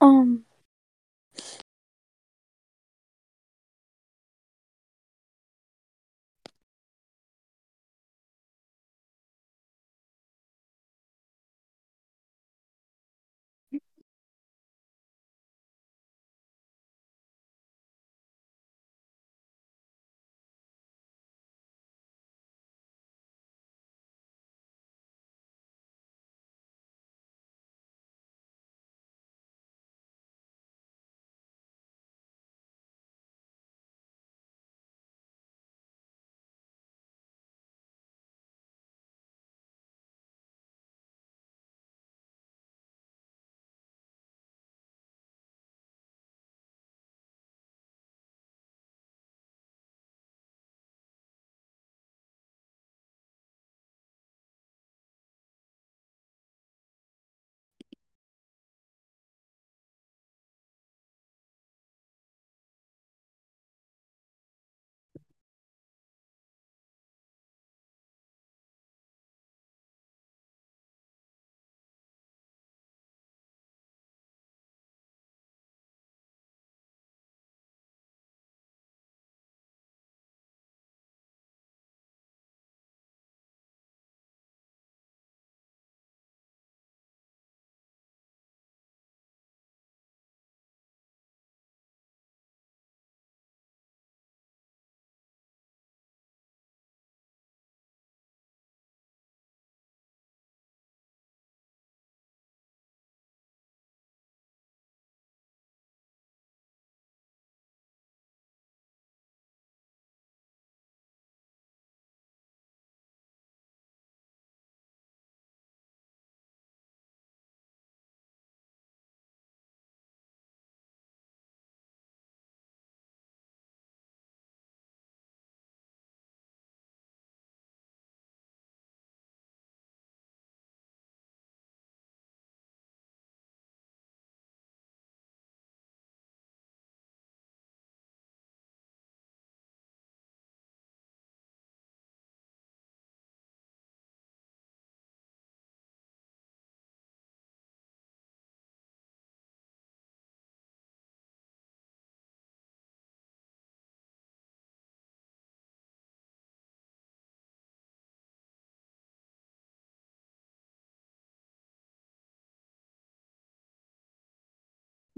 [0.00, 0.44] Um.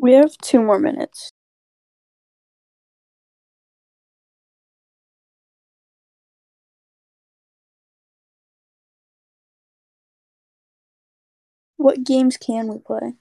[0.00, 1.30] We have two more minutes.
[11.78, 13.14] What games can we play?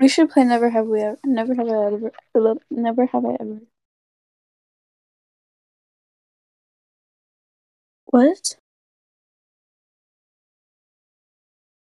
[0.00, 1.18] We should play Never Have We Ever.
[1.24, 2.12] Never Have I Ever.
[2.68, 3.60] Never Have I Ever.
[8.10, 8.56] What?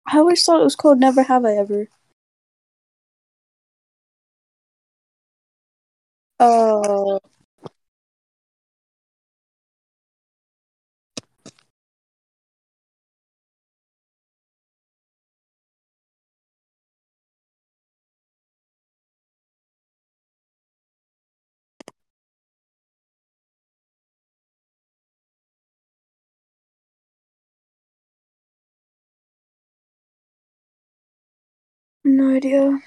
[0.07, 1.87] I always thought it was called Never Have I Ever.
[6.39, 7.19] Oh.
[32.07, 32.79] No idea.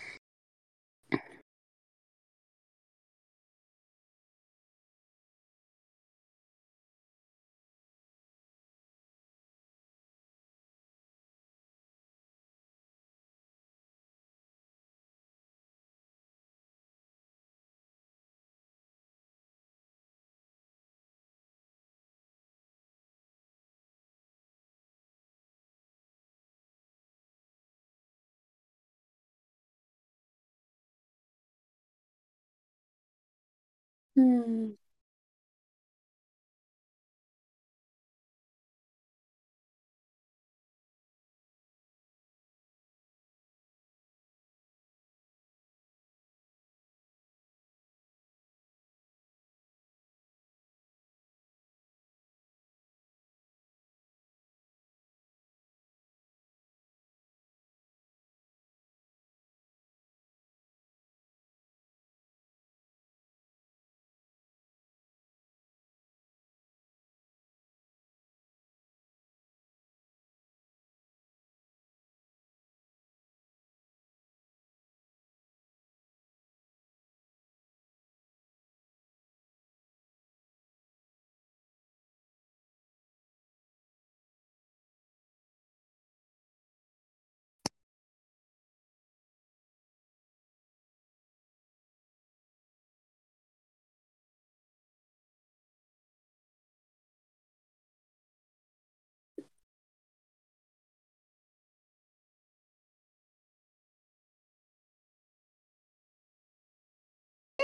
[34.21, 34.75] Hmm.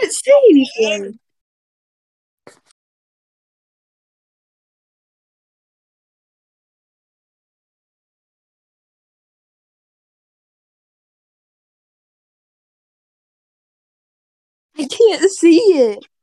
[0.06, 1.18] Can't say anything.
[14.78, 16.06] I can't see it.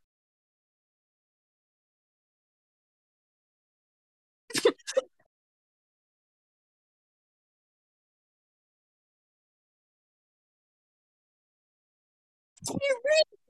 [12.70, 13.43] You read?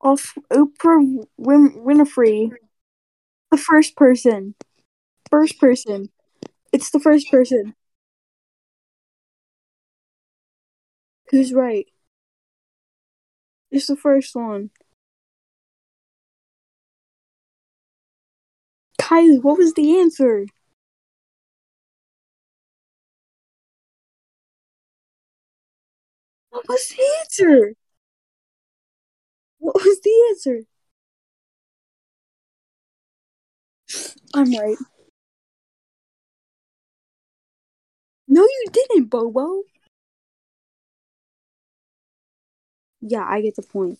[0.00, 2.50] Off Oprah Win- Winfrey.
[3.50, 4.54] The first person.
[5.30, 6.10] First person.
[6.72, 7.74] It's the first person.
[11.30, 11.86] Who's right?
[13.70, 14.70] It's the first one.
[19.06, 20.46] Kylie, what was the answer?
[26.50, 27.74] What was the answer?
[29.58, 30.62] What was the answer?
[34.34, 34.76] I'm right.
[38.28, 39.62] No, you didn't, Bobo.
[43.00, 43.98] Yeah, I get the point.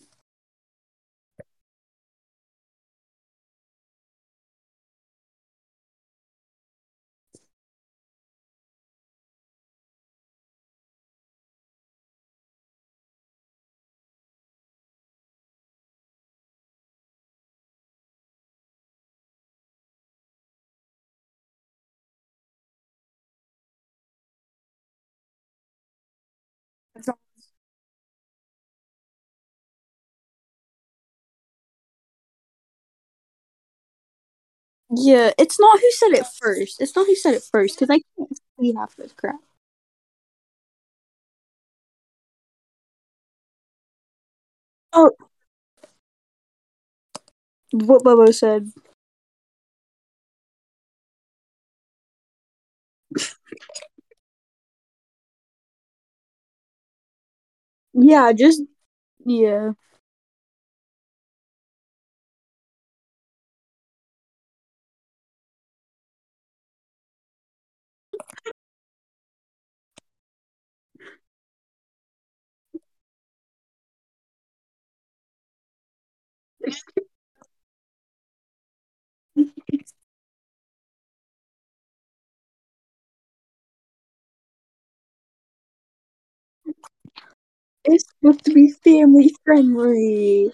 [34.91, 36.81] Yeah, it's not who said it first.
[36.81, 39.37] It's not who said it first because I can't see half this crap.
[44.93, 45.13] Oh,
[47.73, 48.71] what Bobo said.
[57.95, 58.63] Yeah, just
[59.27, 59.73] yeah.
[87.87, 90.53] It's supposed to be family friendly.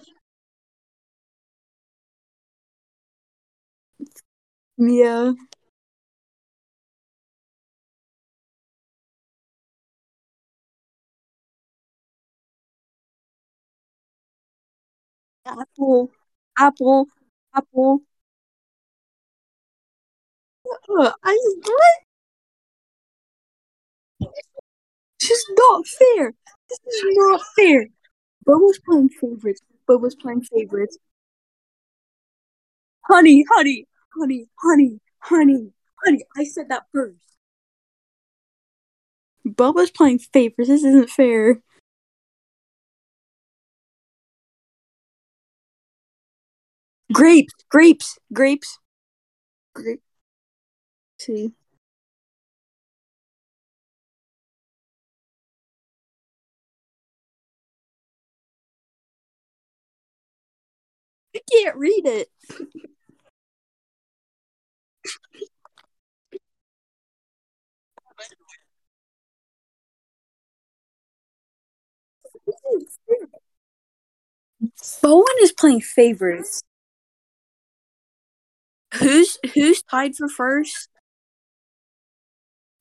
[4.78, 5.32] Yeah.
[15.46, 16.10] Apple,
[16.58, 17.06] apple,
[17.54, 18.02] apple.
[20.88, 22.02] Uh, I what?
[25.20, 26.34] This is not fair.
[26.68, 27.86] This is not fair.
[28.46, 29.62] Bobo's playing favorites.
[29.86, 30.98] Bobo's playing favorites.
[33.08, 33.86] Honey, honey,
[34.18, 35.72] honey, honey, honey,
[36.04, 36.24] honey.
[36.36, 37.36] I said that first.
[39.44, 40.68] Bobo's playing favorites.
[40.68, 41.60] This isn't fair.
[47.12, 48.78] Grapes, grapes, grapes.
[49.74, 50.02] Grape.
[51.18, 51.52] See.
[61.34, 62.28] I can't read it.
[75.02, 76.62] Bowen is playing favorites.
[79.00, 80.88] Who's who's tied for first?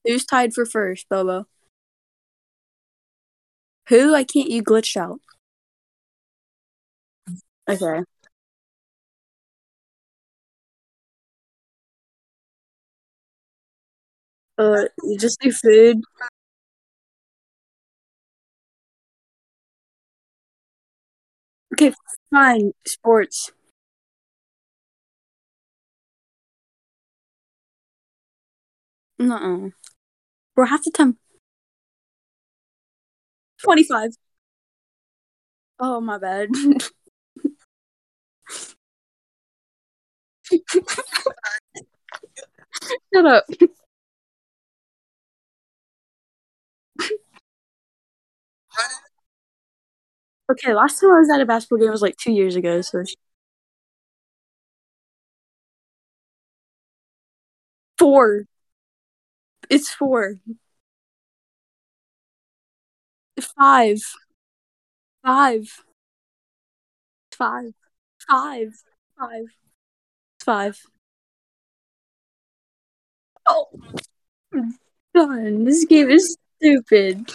[0.05, 1.45] Who's tied for first, Bobo?
[3.89, 4.15] Who?
[4.15, 4.49] I can't.
[4.49, 5.19] You glitched out.
[7.67, 8.03] Okay.
[14.57, 16.01] Uh, you just do food.
[21.73, 21.91] Okay,
[22.29, 22.73] fine.
[22.85, 23.51] Sports.
[29.21, 29.71] No.
[30.55, 31.17] Bro, half the time.
[33.63, 34.11] 25.
[35.79, 36.49] Oh, my bad.
[43.13, 43.45] Shut up.
[50.51, 53.03] Okay, last time I was at a basketball game was like two years ago, so.
[57.97, 58.45] Four.
[59.71, 60.35] It's four.
[63.57, 63.99] Five.
[65.23, 65.83] Five.
[67.31, 67.73] Five.
[68.27, 68.73] Five.
[69.17, 69.45] Five.
[70.43, 70.81] Five.
[73.47, 73.69] Oh.
[75.15, 75.63] Done.
[75.63, 77.31] This game is stupid.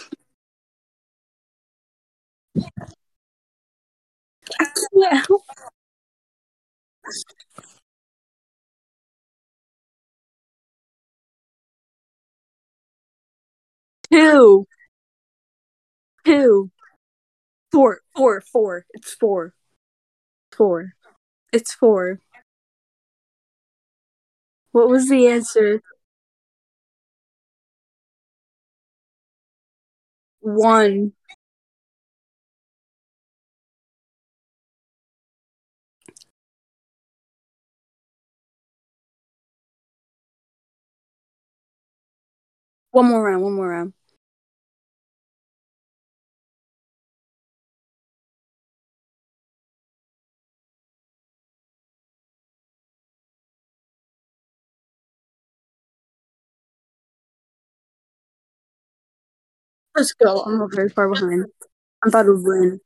[4.93, 5.23] Yeah.
[14.11, 14.67] Two.
[16.25, 16.71] Two.
[17.71, 18.01] Four.
[18.15, 18.41] Four.
[18.41, 18.85] Four.
[18.93, 19.53] It's four.
[20.55, 20.93] Four.
[21.53, 22.19] It's four.
[24.71, 25.81] What was the answer?
[30.39, 31.13] One.
[42.97, 43.43] One more round.
[43.43, 43.93] One more round.
[59.95, 60.41] Let's go.
[60.41, 61.45] I'm not very far behind.
[62.03, 62.79] I'm about to win.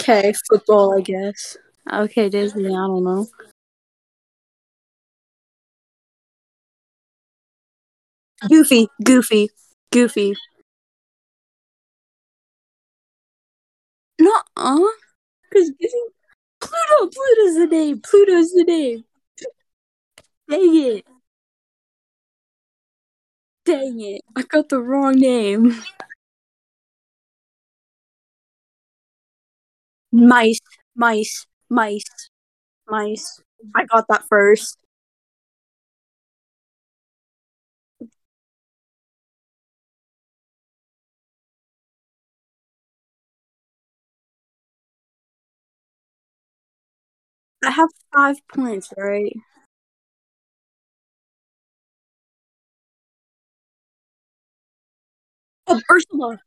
[0.00, 1.58] Okay, football, I guess.
[1.92, 3.26] Okay, Disney, I don't know.
[8.48, 9.50] Goofy, Goofy,
[9.92, 10.34] Goofy.
[14.20, 14.86] Nuh-uh.
[15.50, 15.72] Because
[16.60, 18.00] Pluto, Pluto's the name.
[18.00, 19.04] Pluto's the name.
[20.48, 21.06] Dang it.
[23.64, 24.22] Dang it.
[24.36, 25.74] I got the wrong name.
[30.12, 30.60] Mice,
[30.96, 32.04] mice, mice,
[32.88, 33.42] mice.
[33.76, 34.79] I got that first.
[47.64, 49.34] I have five points, right?
[55.66, 56.38] Oh, Ursula.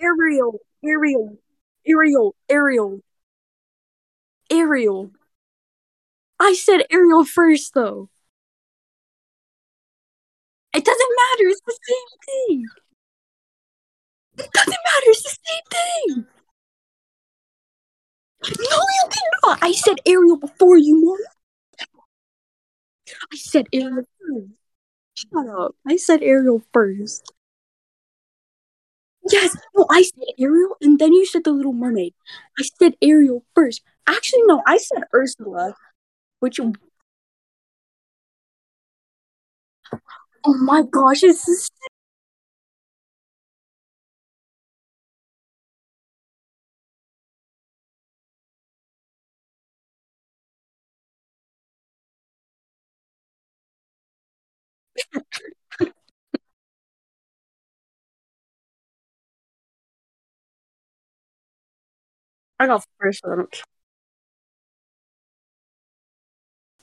[0.00, 1.38] Ariel, Ariel,
[1.86, 3.00] Ariel, Ariel,
[4.50, 5.10] Ariel.
[6.40, 8.10] I said Ariel first, though.
[10.74, 11.48] It doesn't matter.
[11.48, 12.66] It's the same thing.
[14.38, 15.06] It doesn't matter.
[15.08, 16.26] It's the same thing.
[18.48, 19.58] No, you did not.
[19.62, 21.18] I said Ariel before you, Mom.
[23.32, 24.48] I said Ariel first.
[25.14, 25.74] Shut up.
[25.86, 27.32] I said Ariel first.
[29.30, 32.12] Yes, no, I said Ariel, and then you said the Little Mermaid.
[32.58, 33.82] I said Ariel first.
[34.06, 35.74] Actually, no, I said Ursula,
[36.40, 36.60] which.
[36.60, 36.74] Oh
[40.58, 41.70] my gosh, this is.
[62.58, 63.62] I got care.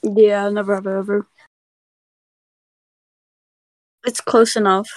[0.03, 1.27] Yeah, never have ever.
[4.05, 4.89] It's close enough.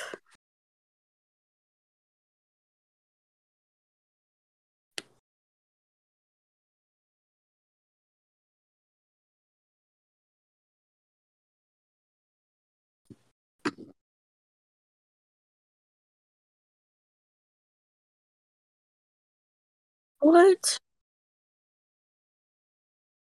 [20.24, 20.78] What?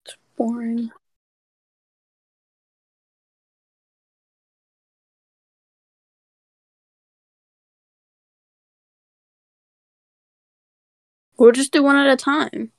[0.05, 0.89] It's boring.
[11.37, 12.73] We'll just do one at a time.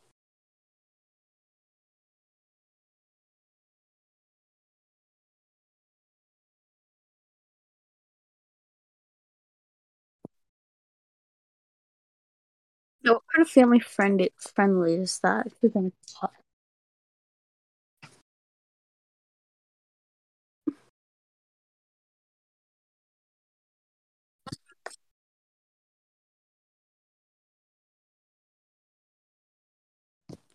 [13.08, 15.48] So what kind of family friend friendly is that?
[15.62, 16.34] You're gonna talk?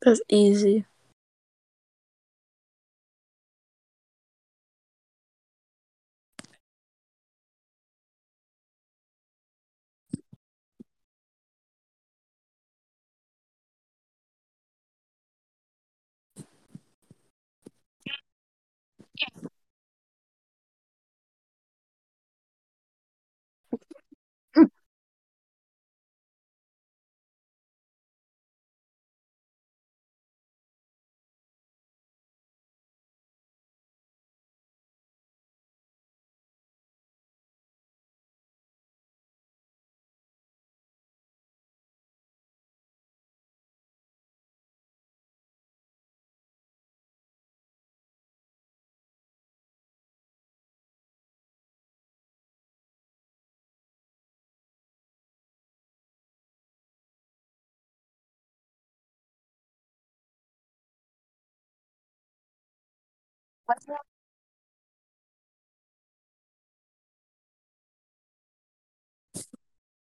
[0.04, 0.86] That's easy.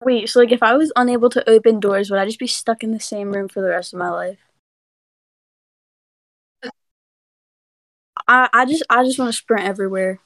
[0.03, 2.83] Wait, so like if I was unable to open doors, would I just be stuck
[2.83, 4.39] in the same room for the rest of my life?
[8.27, 10.21] I, I just I just want to sprint everywhere.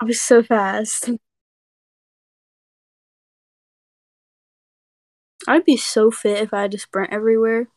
[0.00, 1.10] I was so fast.
[5.48, 7.68] I'd be so fit if I had to sprint everywhere.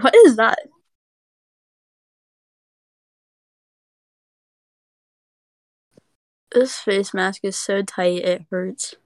[0.00, 0.58] What is that?
[6.50, 8.96] This face mask is so tight it hurts.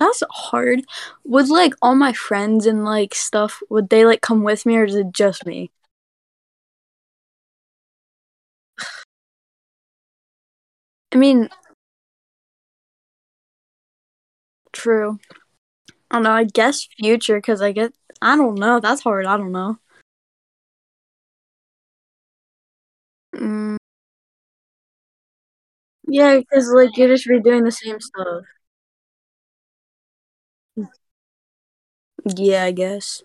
[0.00, 0.80] That's hard.
[1.24, 4.84] Would like all my friends and like stuff would they like come with me or
[4.84, 5.70] is it just me?
[11.12, 11.48] I mean,
[14.72, 15.18] true.
[16.10, 16.32] I don't know.
[16.32, 17.94] I guess future because I get.
[18.22, 18.80] I don't know.
[18.80, 19.26] That's hard.
[19.26, 19.78] I don't know.
[23.34, 23.76] Mm.
[26.08, 28.44] Yeah, because like you're just redoing the same stuff.
[32.24, 33.22] Yeah, I guess.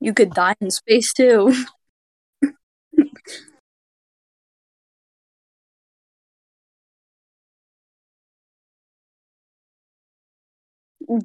[0.00, 1.52] You could die in space too.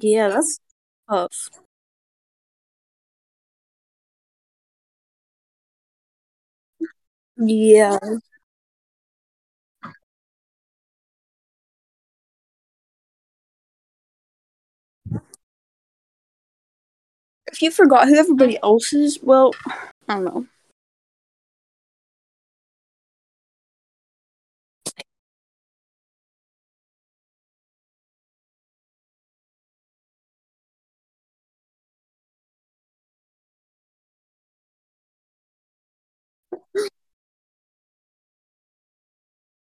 [0.00, 0.58] yeah, that's
[1.10, 1.48] tough.
[7.36, 7.98] Yeah.
[17.46, 19.52] If you forgot who everybody else is, well,
[20.08, 20.46] I don't know.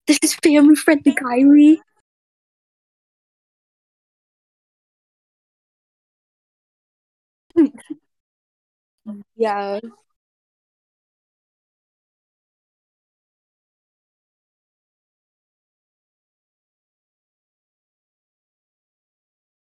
[0.07, 1.77] This is family friendly, Kylie.
[9.35, 9.79] Yeah.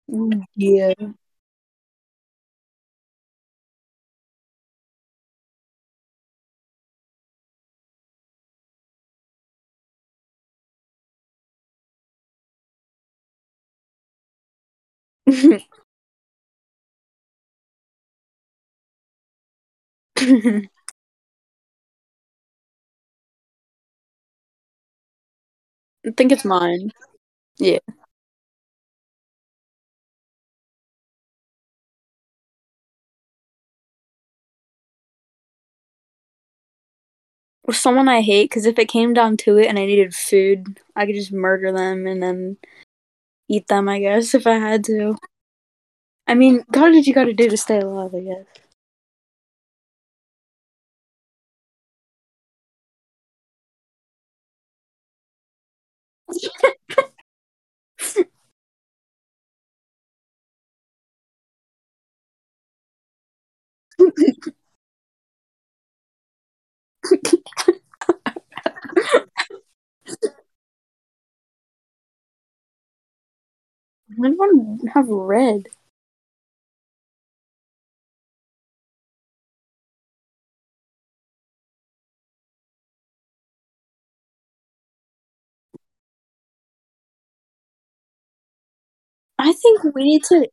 [0.08, 0.94] Mm, yeah.
[26.06, 26.90] I think it's mine.
[27.58, 27.80] Yeah.
[37.64, 40.80] Or someone I hate, because if it came down to it and I needed food,
[40.96, 42.56] I could just murder them and then
[43.48, 45.16] eat them, I guess, if I had to.
[46.28, 48.46] I mean, God did you gotta do to stay alive, I guess.
[74.18, 75.68] Want to have red.
[89.38, 90.48] I think we need to.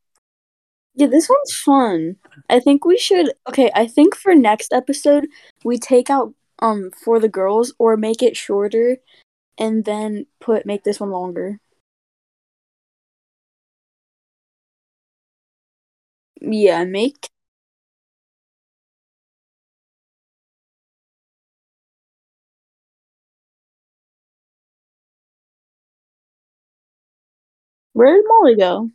[0.96, 2.16] Yeah, this one's fun.
[2.50, 3.34] I think we should.
[3.50, 5.28] Okay, I think for next episode
[5.64, 8.98] we take out um for the girls or make it shorter,
[9.58, 11.60] and then put make this one longer.
[16.86, 17.30] Make.
[27.94, 28.92] Where did Molly go?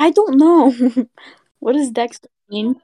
[0.00, 0.72] I don't know.
[1.60, 2.80] what does Dexter mean?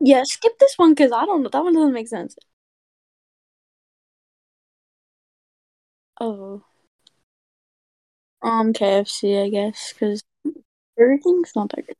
[0.00, 1.48] Yeah, skip this one because I don't know.
[1.50, 2.36] That one doesn't make sense.
[6.20, 6.62] Oh.
[8.42, 10.22] Um, KFC, I guess, because
[10.98, 11.96] King's not that good.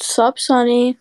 [0.00, 0.98] Sup, Sonny?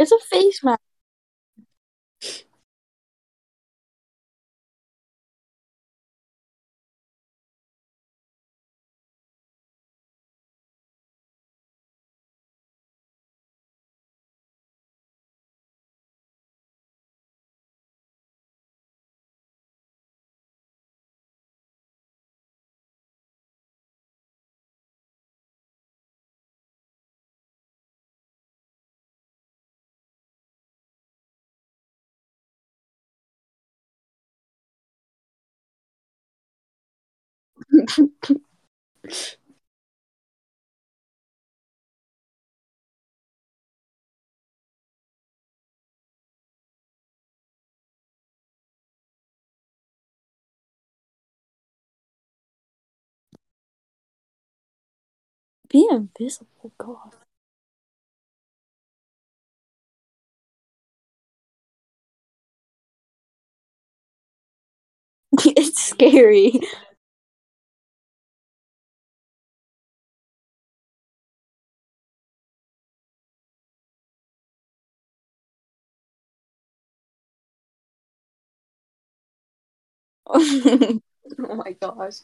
[0.00, 0.80] It's a face mask.
[55.70, 57.16] Be invisible, God.
[65.44, 66.60] it's scary.
[81.48, 82.16] oh my gosh.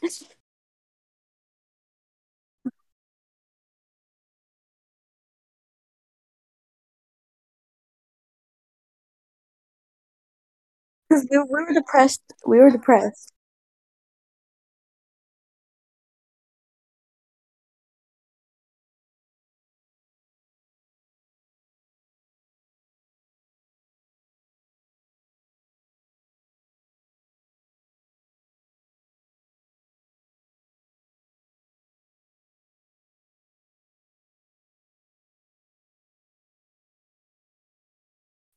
[11.09, 12.21] Because we were depressed.
[12.45, 13.33] We were depressed.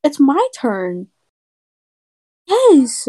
[0.05, 1.09] It's my turn.
[2.47, 3.09] Yes.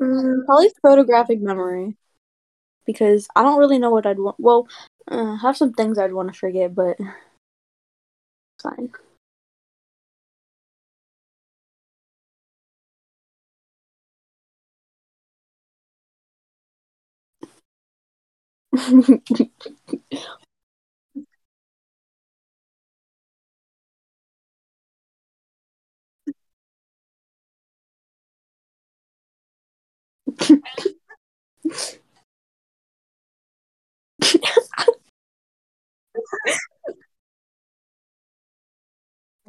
[0.00, 1.96] Mm, probably photographic memory.
[2.86, 4.36] Because I don't really know what I'd want.
[4.40, 4.68] Well,
[5.10, 6.98] uh, I have some things I'd want to forget, but
[8.62, 8.90] fine.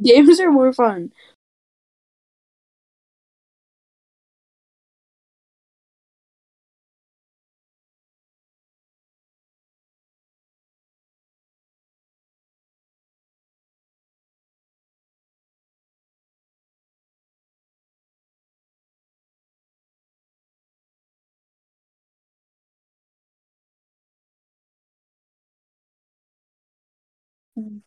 [0.03, 1.11] Games are more fun.
[27.55, 27.81] 嗯，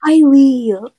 [0.00, 0.14] 哎
[0.66, 0.92] 呦。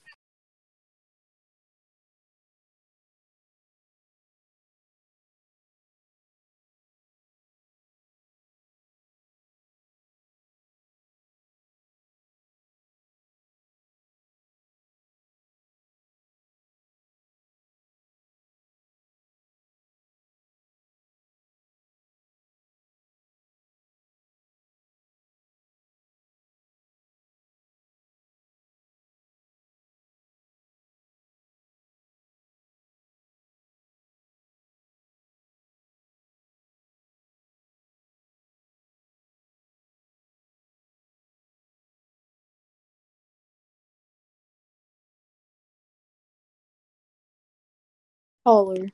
[48.50, 48.90] Taller.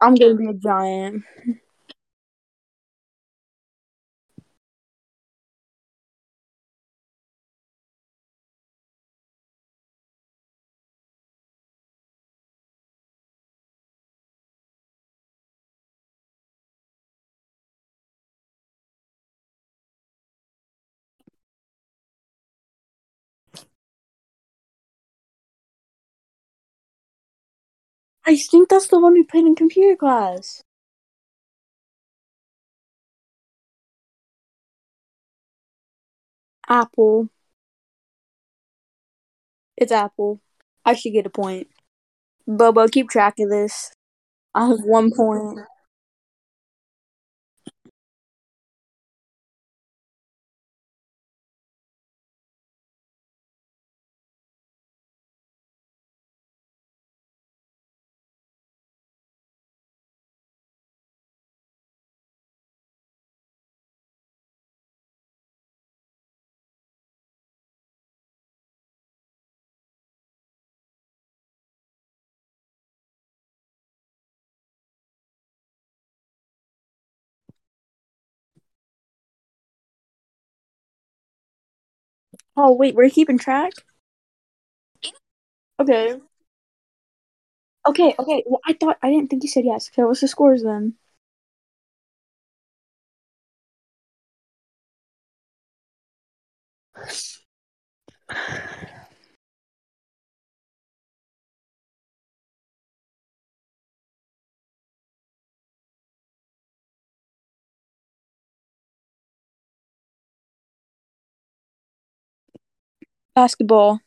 [0.00, 1.24] I'm gonna be a giant.
[28.26, 30.62] I think that's the one we played in computer class.
[36.68, 37.28] Apple.
[39.76, 40.40] It's Apple.
[40.84, 41.68] I should get a point.
[42.46, 43.92] Bobo, keep track of this.
[44.54, 45.60] I have one point.
[82.56, 83.72] Oh wait, we're keeping track.
[85.78, 86.20] Okay.
[87.88, 88.14] Okay.
[88.18, 88.42] Okay.
[88.46, 89.88] Well, I thought I didn't think you said yes.
[89.90, 90.94] Okay, what's the scores then?
[113.36, 114.00] Basketball.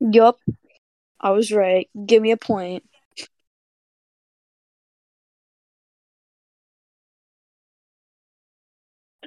[0.00, 0.38] Yup.
[1.20, 1.88] I was right.
[2.06, 2.84] Give me a point.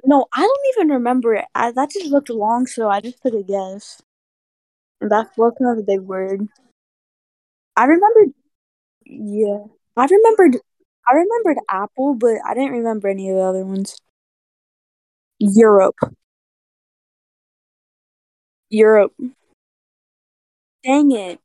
[0.04, 1.46] No, I don't even remember it.
[1.54, 4.02] I, that just looked long, so I just took a guess.
[5.02, 6.48] Basketball's not a big word.
[7.76, 8.34] I remembered.
[9.06, 9.64] Yeah,
[9.96, 10.58] I remembered.
[11.08, 13.96] I remembered Apple, but I didn't remember any of the other ones.
[15.40, 15.98] Europe.
[18.70, 19.12] Europe.
[20.84, 21.40] Dang it.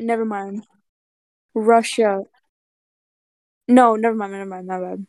[0.00, 0.66] Never mind.
[1.54, 2.24] Russia.
[3.68, 5.06] No, never mind, never mind, my bad.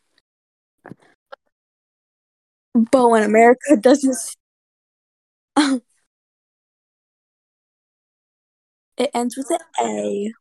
[2.92, 4.18] But when America doesn't,
[8.98, 10.32] it ends with an A.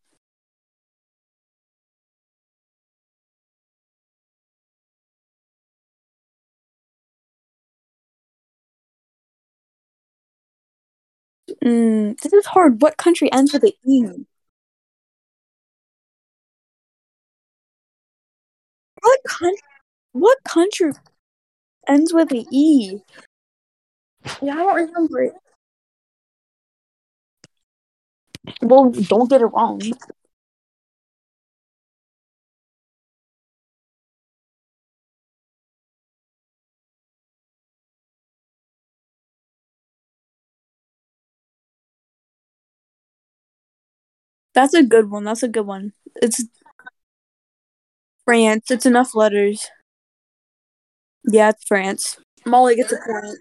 [11.64, 12.80] Mm, this is hard.
[12.82, 14.04] What country ends with an E?
[19.02, 19.54] What coun-
[20.12, 20.92] What country
[21.88, 23.00] ends with an E?
[24.42, 25.32] Yeah, I don't remember it.
[28.62, 29.80] Well, don't get it wrong.
[44.54, 45.24] That's a good one.
[45.24, 45.92] That's a good one.
[46.22, 46.44] It's
[48.24, 48.70] France.
[48.70, 49.66] It's enough letters.
[51.24, 52.16] Yeah, it's France.
[52.46, 53.38] Molly gets a point.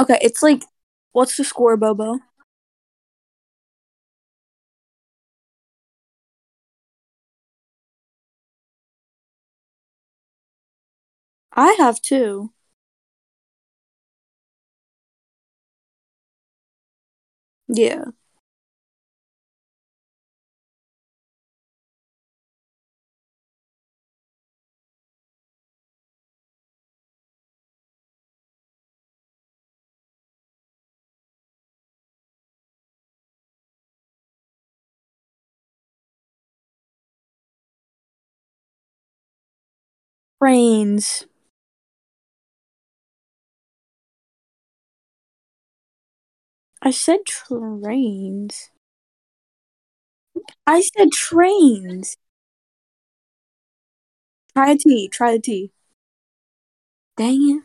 [0.00, 0.64] Okay, it's like,
[1.12, 2.18] what's the score, Bobo?
[11.54, 12.52] I have two.
[17.72, 18.04] Yeah.
[40.38, 41.24] Trains.
[46.82, 48.68] I said trains.
[50.66, 52.16] I said trains.
[54.54, 55.08] Try a T.
[55.08, 55.72] Try a T.
[57.16, 57.62] Dang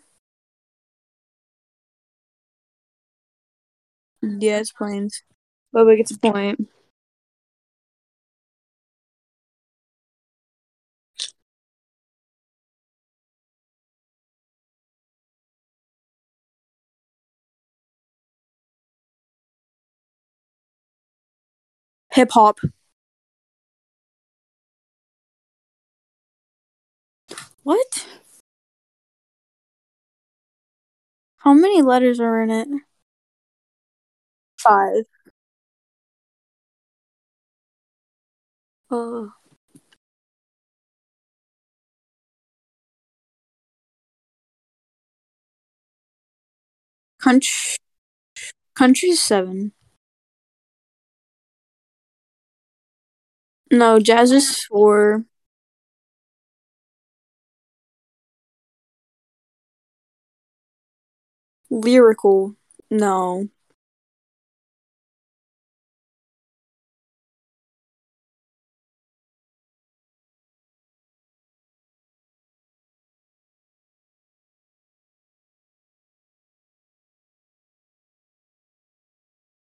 [4.21, 4.39] it.
[4.43, 5.23] Yeah, it's planes.
[5.71, 6.67] But we get a point.
[22.17, 22.59] Hip hop.
[27.61, 28.07] What?
[31.37, 32.67] How many letters are in it?
[34.57, 35.03] Five.
[38.89, 39.27] Uh.
[47.19, 47.77] Country.
[48.73, 49.73] Country's seven.
[53.71, 55.25] No, jazz is four.
[61.69, 62.57] Lyrical.
[62.91, 63.47] No.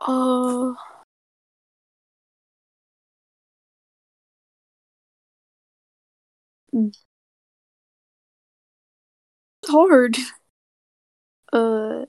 [0.01, 0.75] Uh.
[9.67, 10.17] Hard.
[11.53, 12.05] Uh.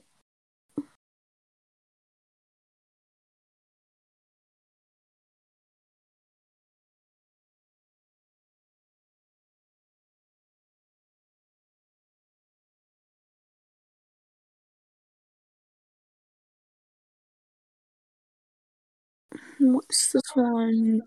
[19.58, 21.02] What's this one?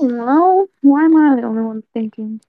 [0.00, 0.68] I.
[0.82, 2.40] Why am I the only one thinking?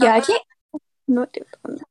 [0.00, 0.42] Yeah, I can't.
[1.08, 1.82] Not do it.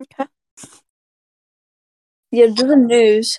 [0.00, 0.26] Okay.
[2.30, 3.38] Yeah, do the news.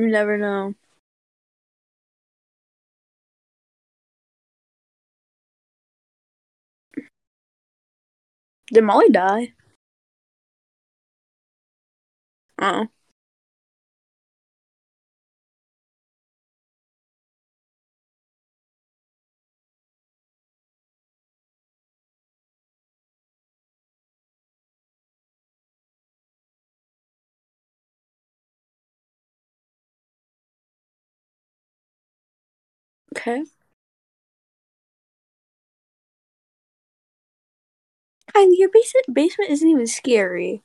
[0.00, 0.74] You never know.
[8.72, 9.52] Did Molly die?
[12.60, 12.88] Oh.
[33.20, 33.44] Okay.
[38.34, 40.64] Kylie, your basement basement isn't even scary.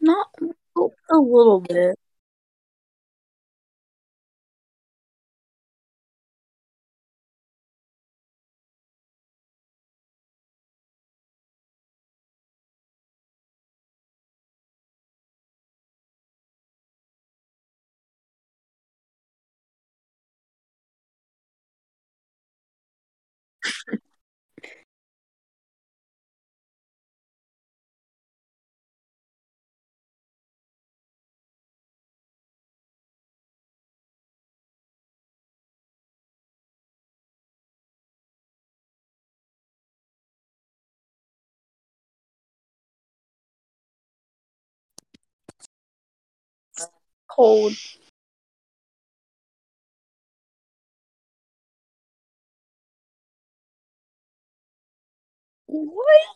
[0.00, 0.28] Not
[0.76, 1.98] oh, a little bit.
[47.34, 47.74] Cold.
[55.66, 56.28] What?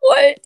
[0.00, 0.38] What?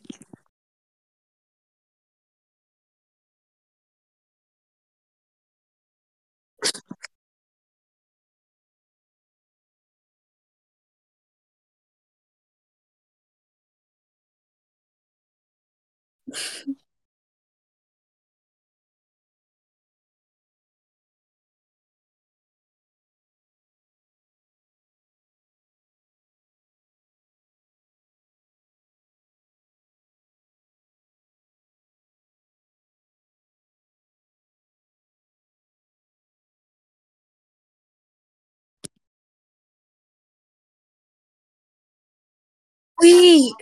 [43.01, 43.55] Wait.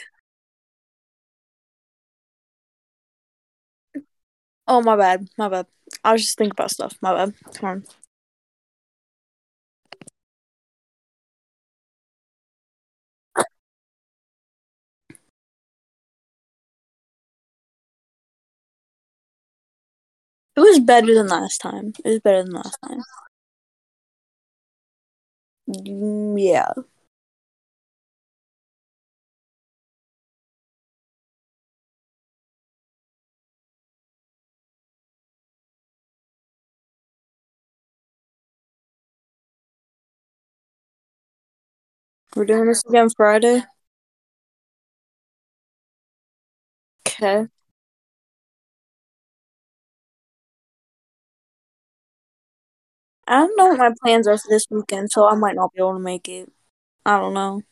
[4.72, 5.28] Oh my bad.
[5.38, 5.66] My bad.
[6.02, 6.96] I was just thinking about stuff.
[7.02, 7.34] My bad.
[7.54, 7.84] Come on.
[20.56, 21.92] It was better than last time.
[22.04, 23.00] It was better than last time.
[25.68, 26.72] Mm, Yeah.
[42.36, 43.62] We're doing this again Friday.
[47.06, 47.46] Okay.
[53.26, 55.80] I don't know what my plans are for this weekend, so I might not be
[55.80, 56.50] able to make it.
[57.06, 57.62] I don't know.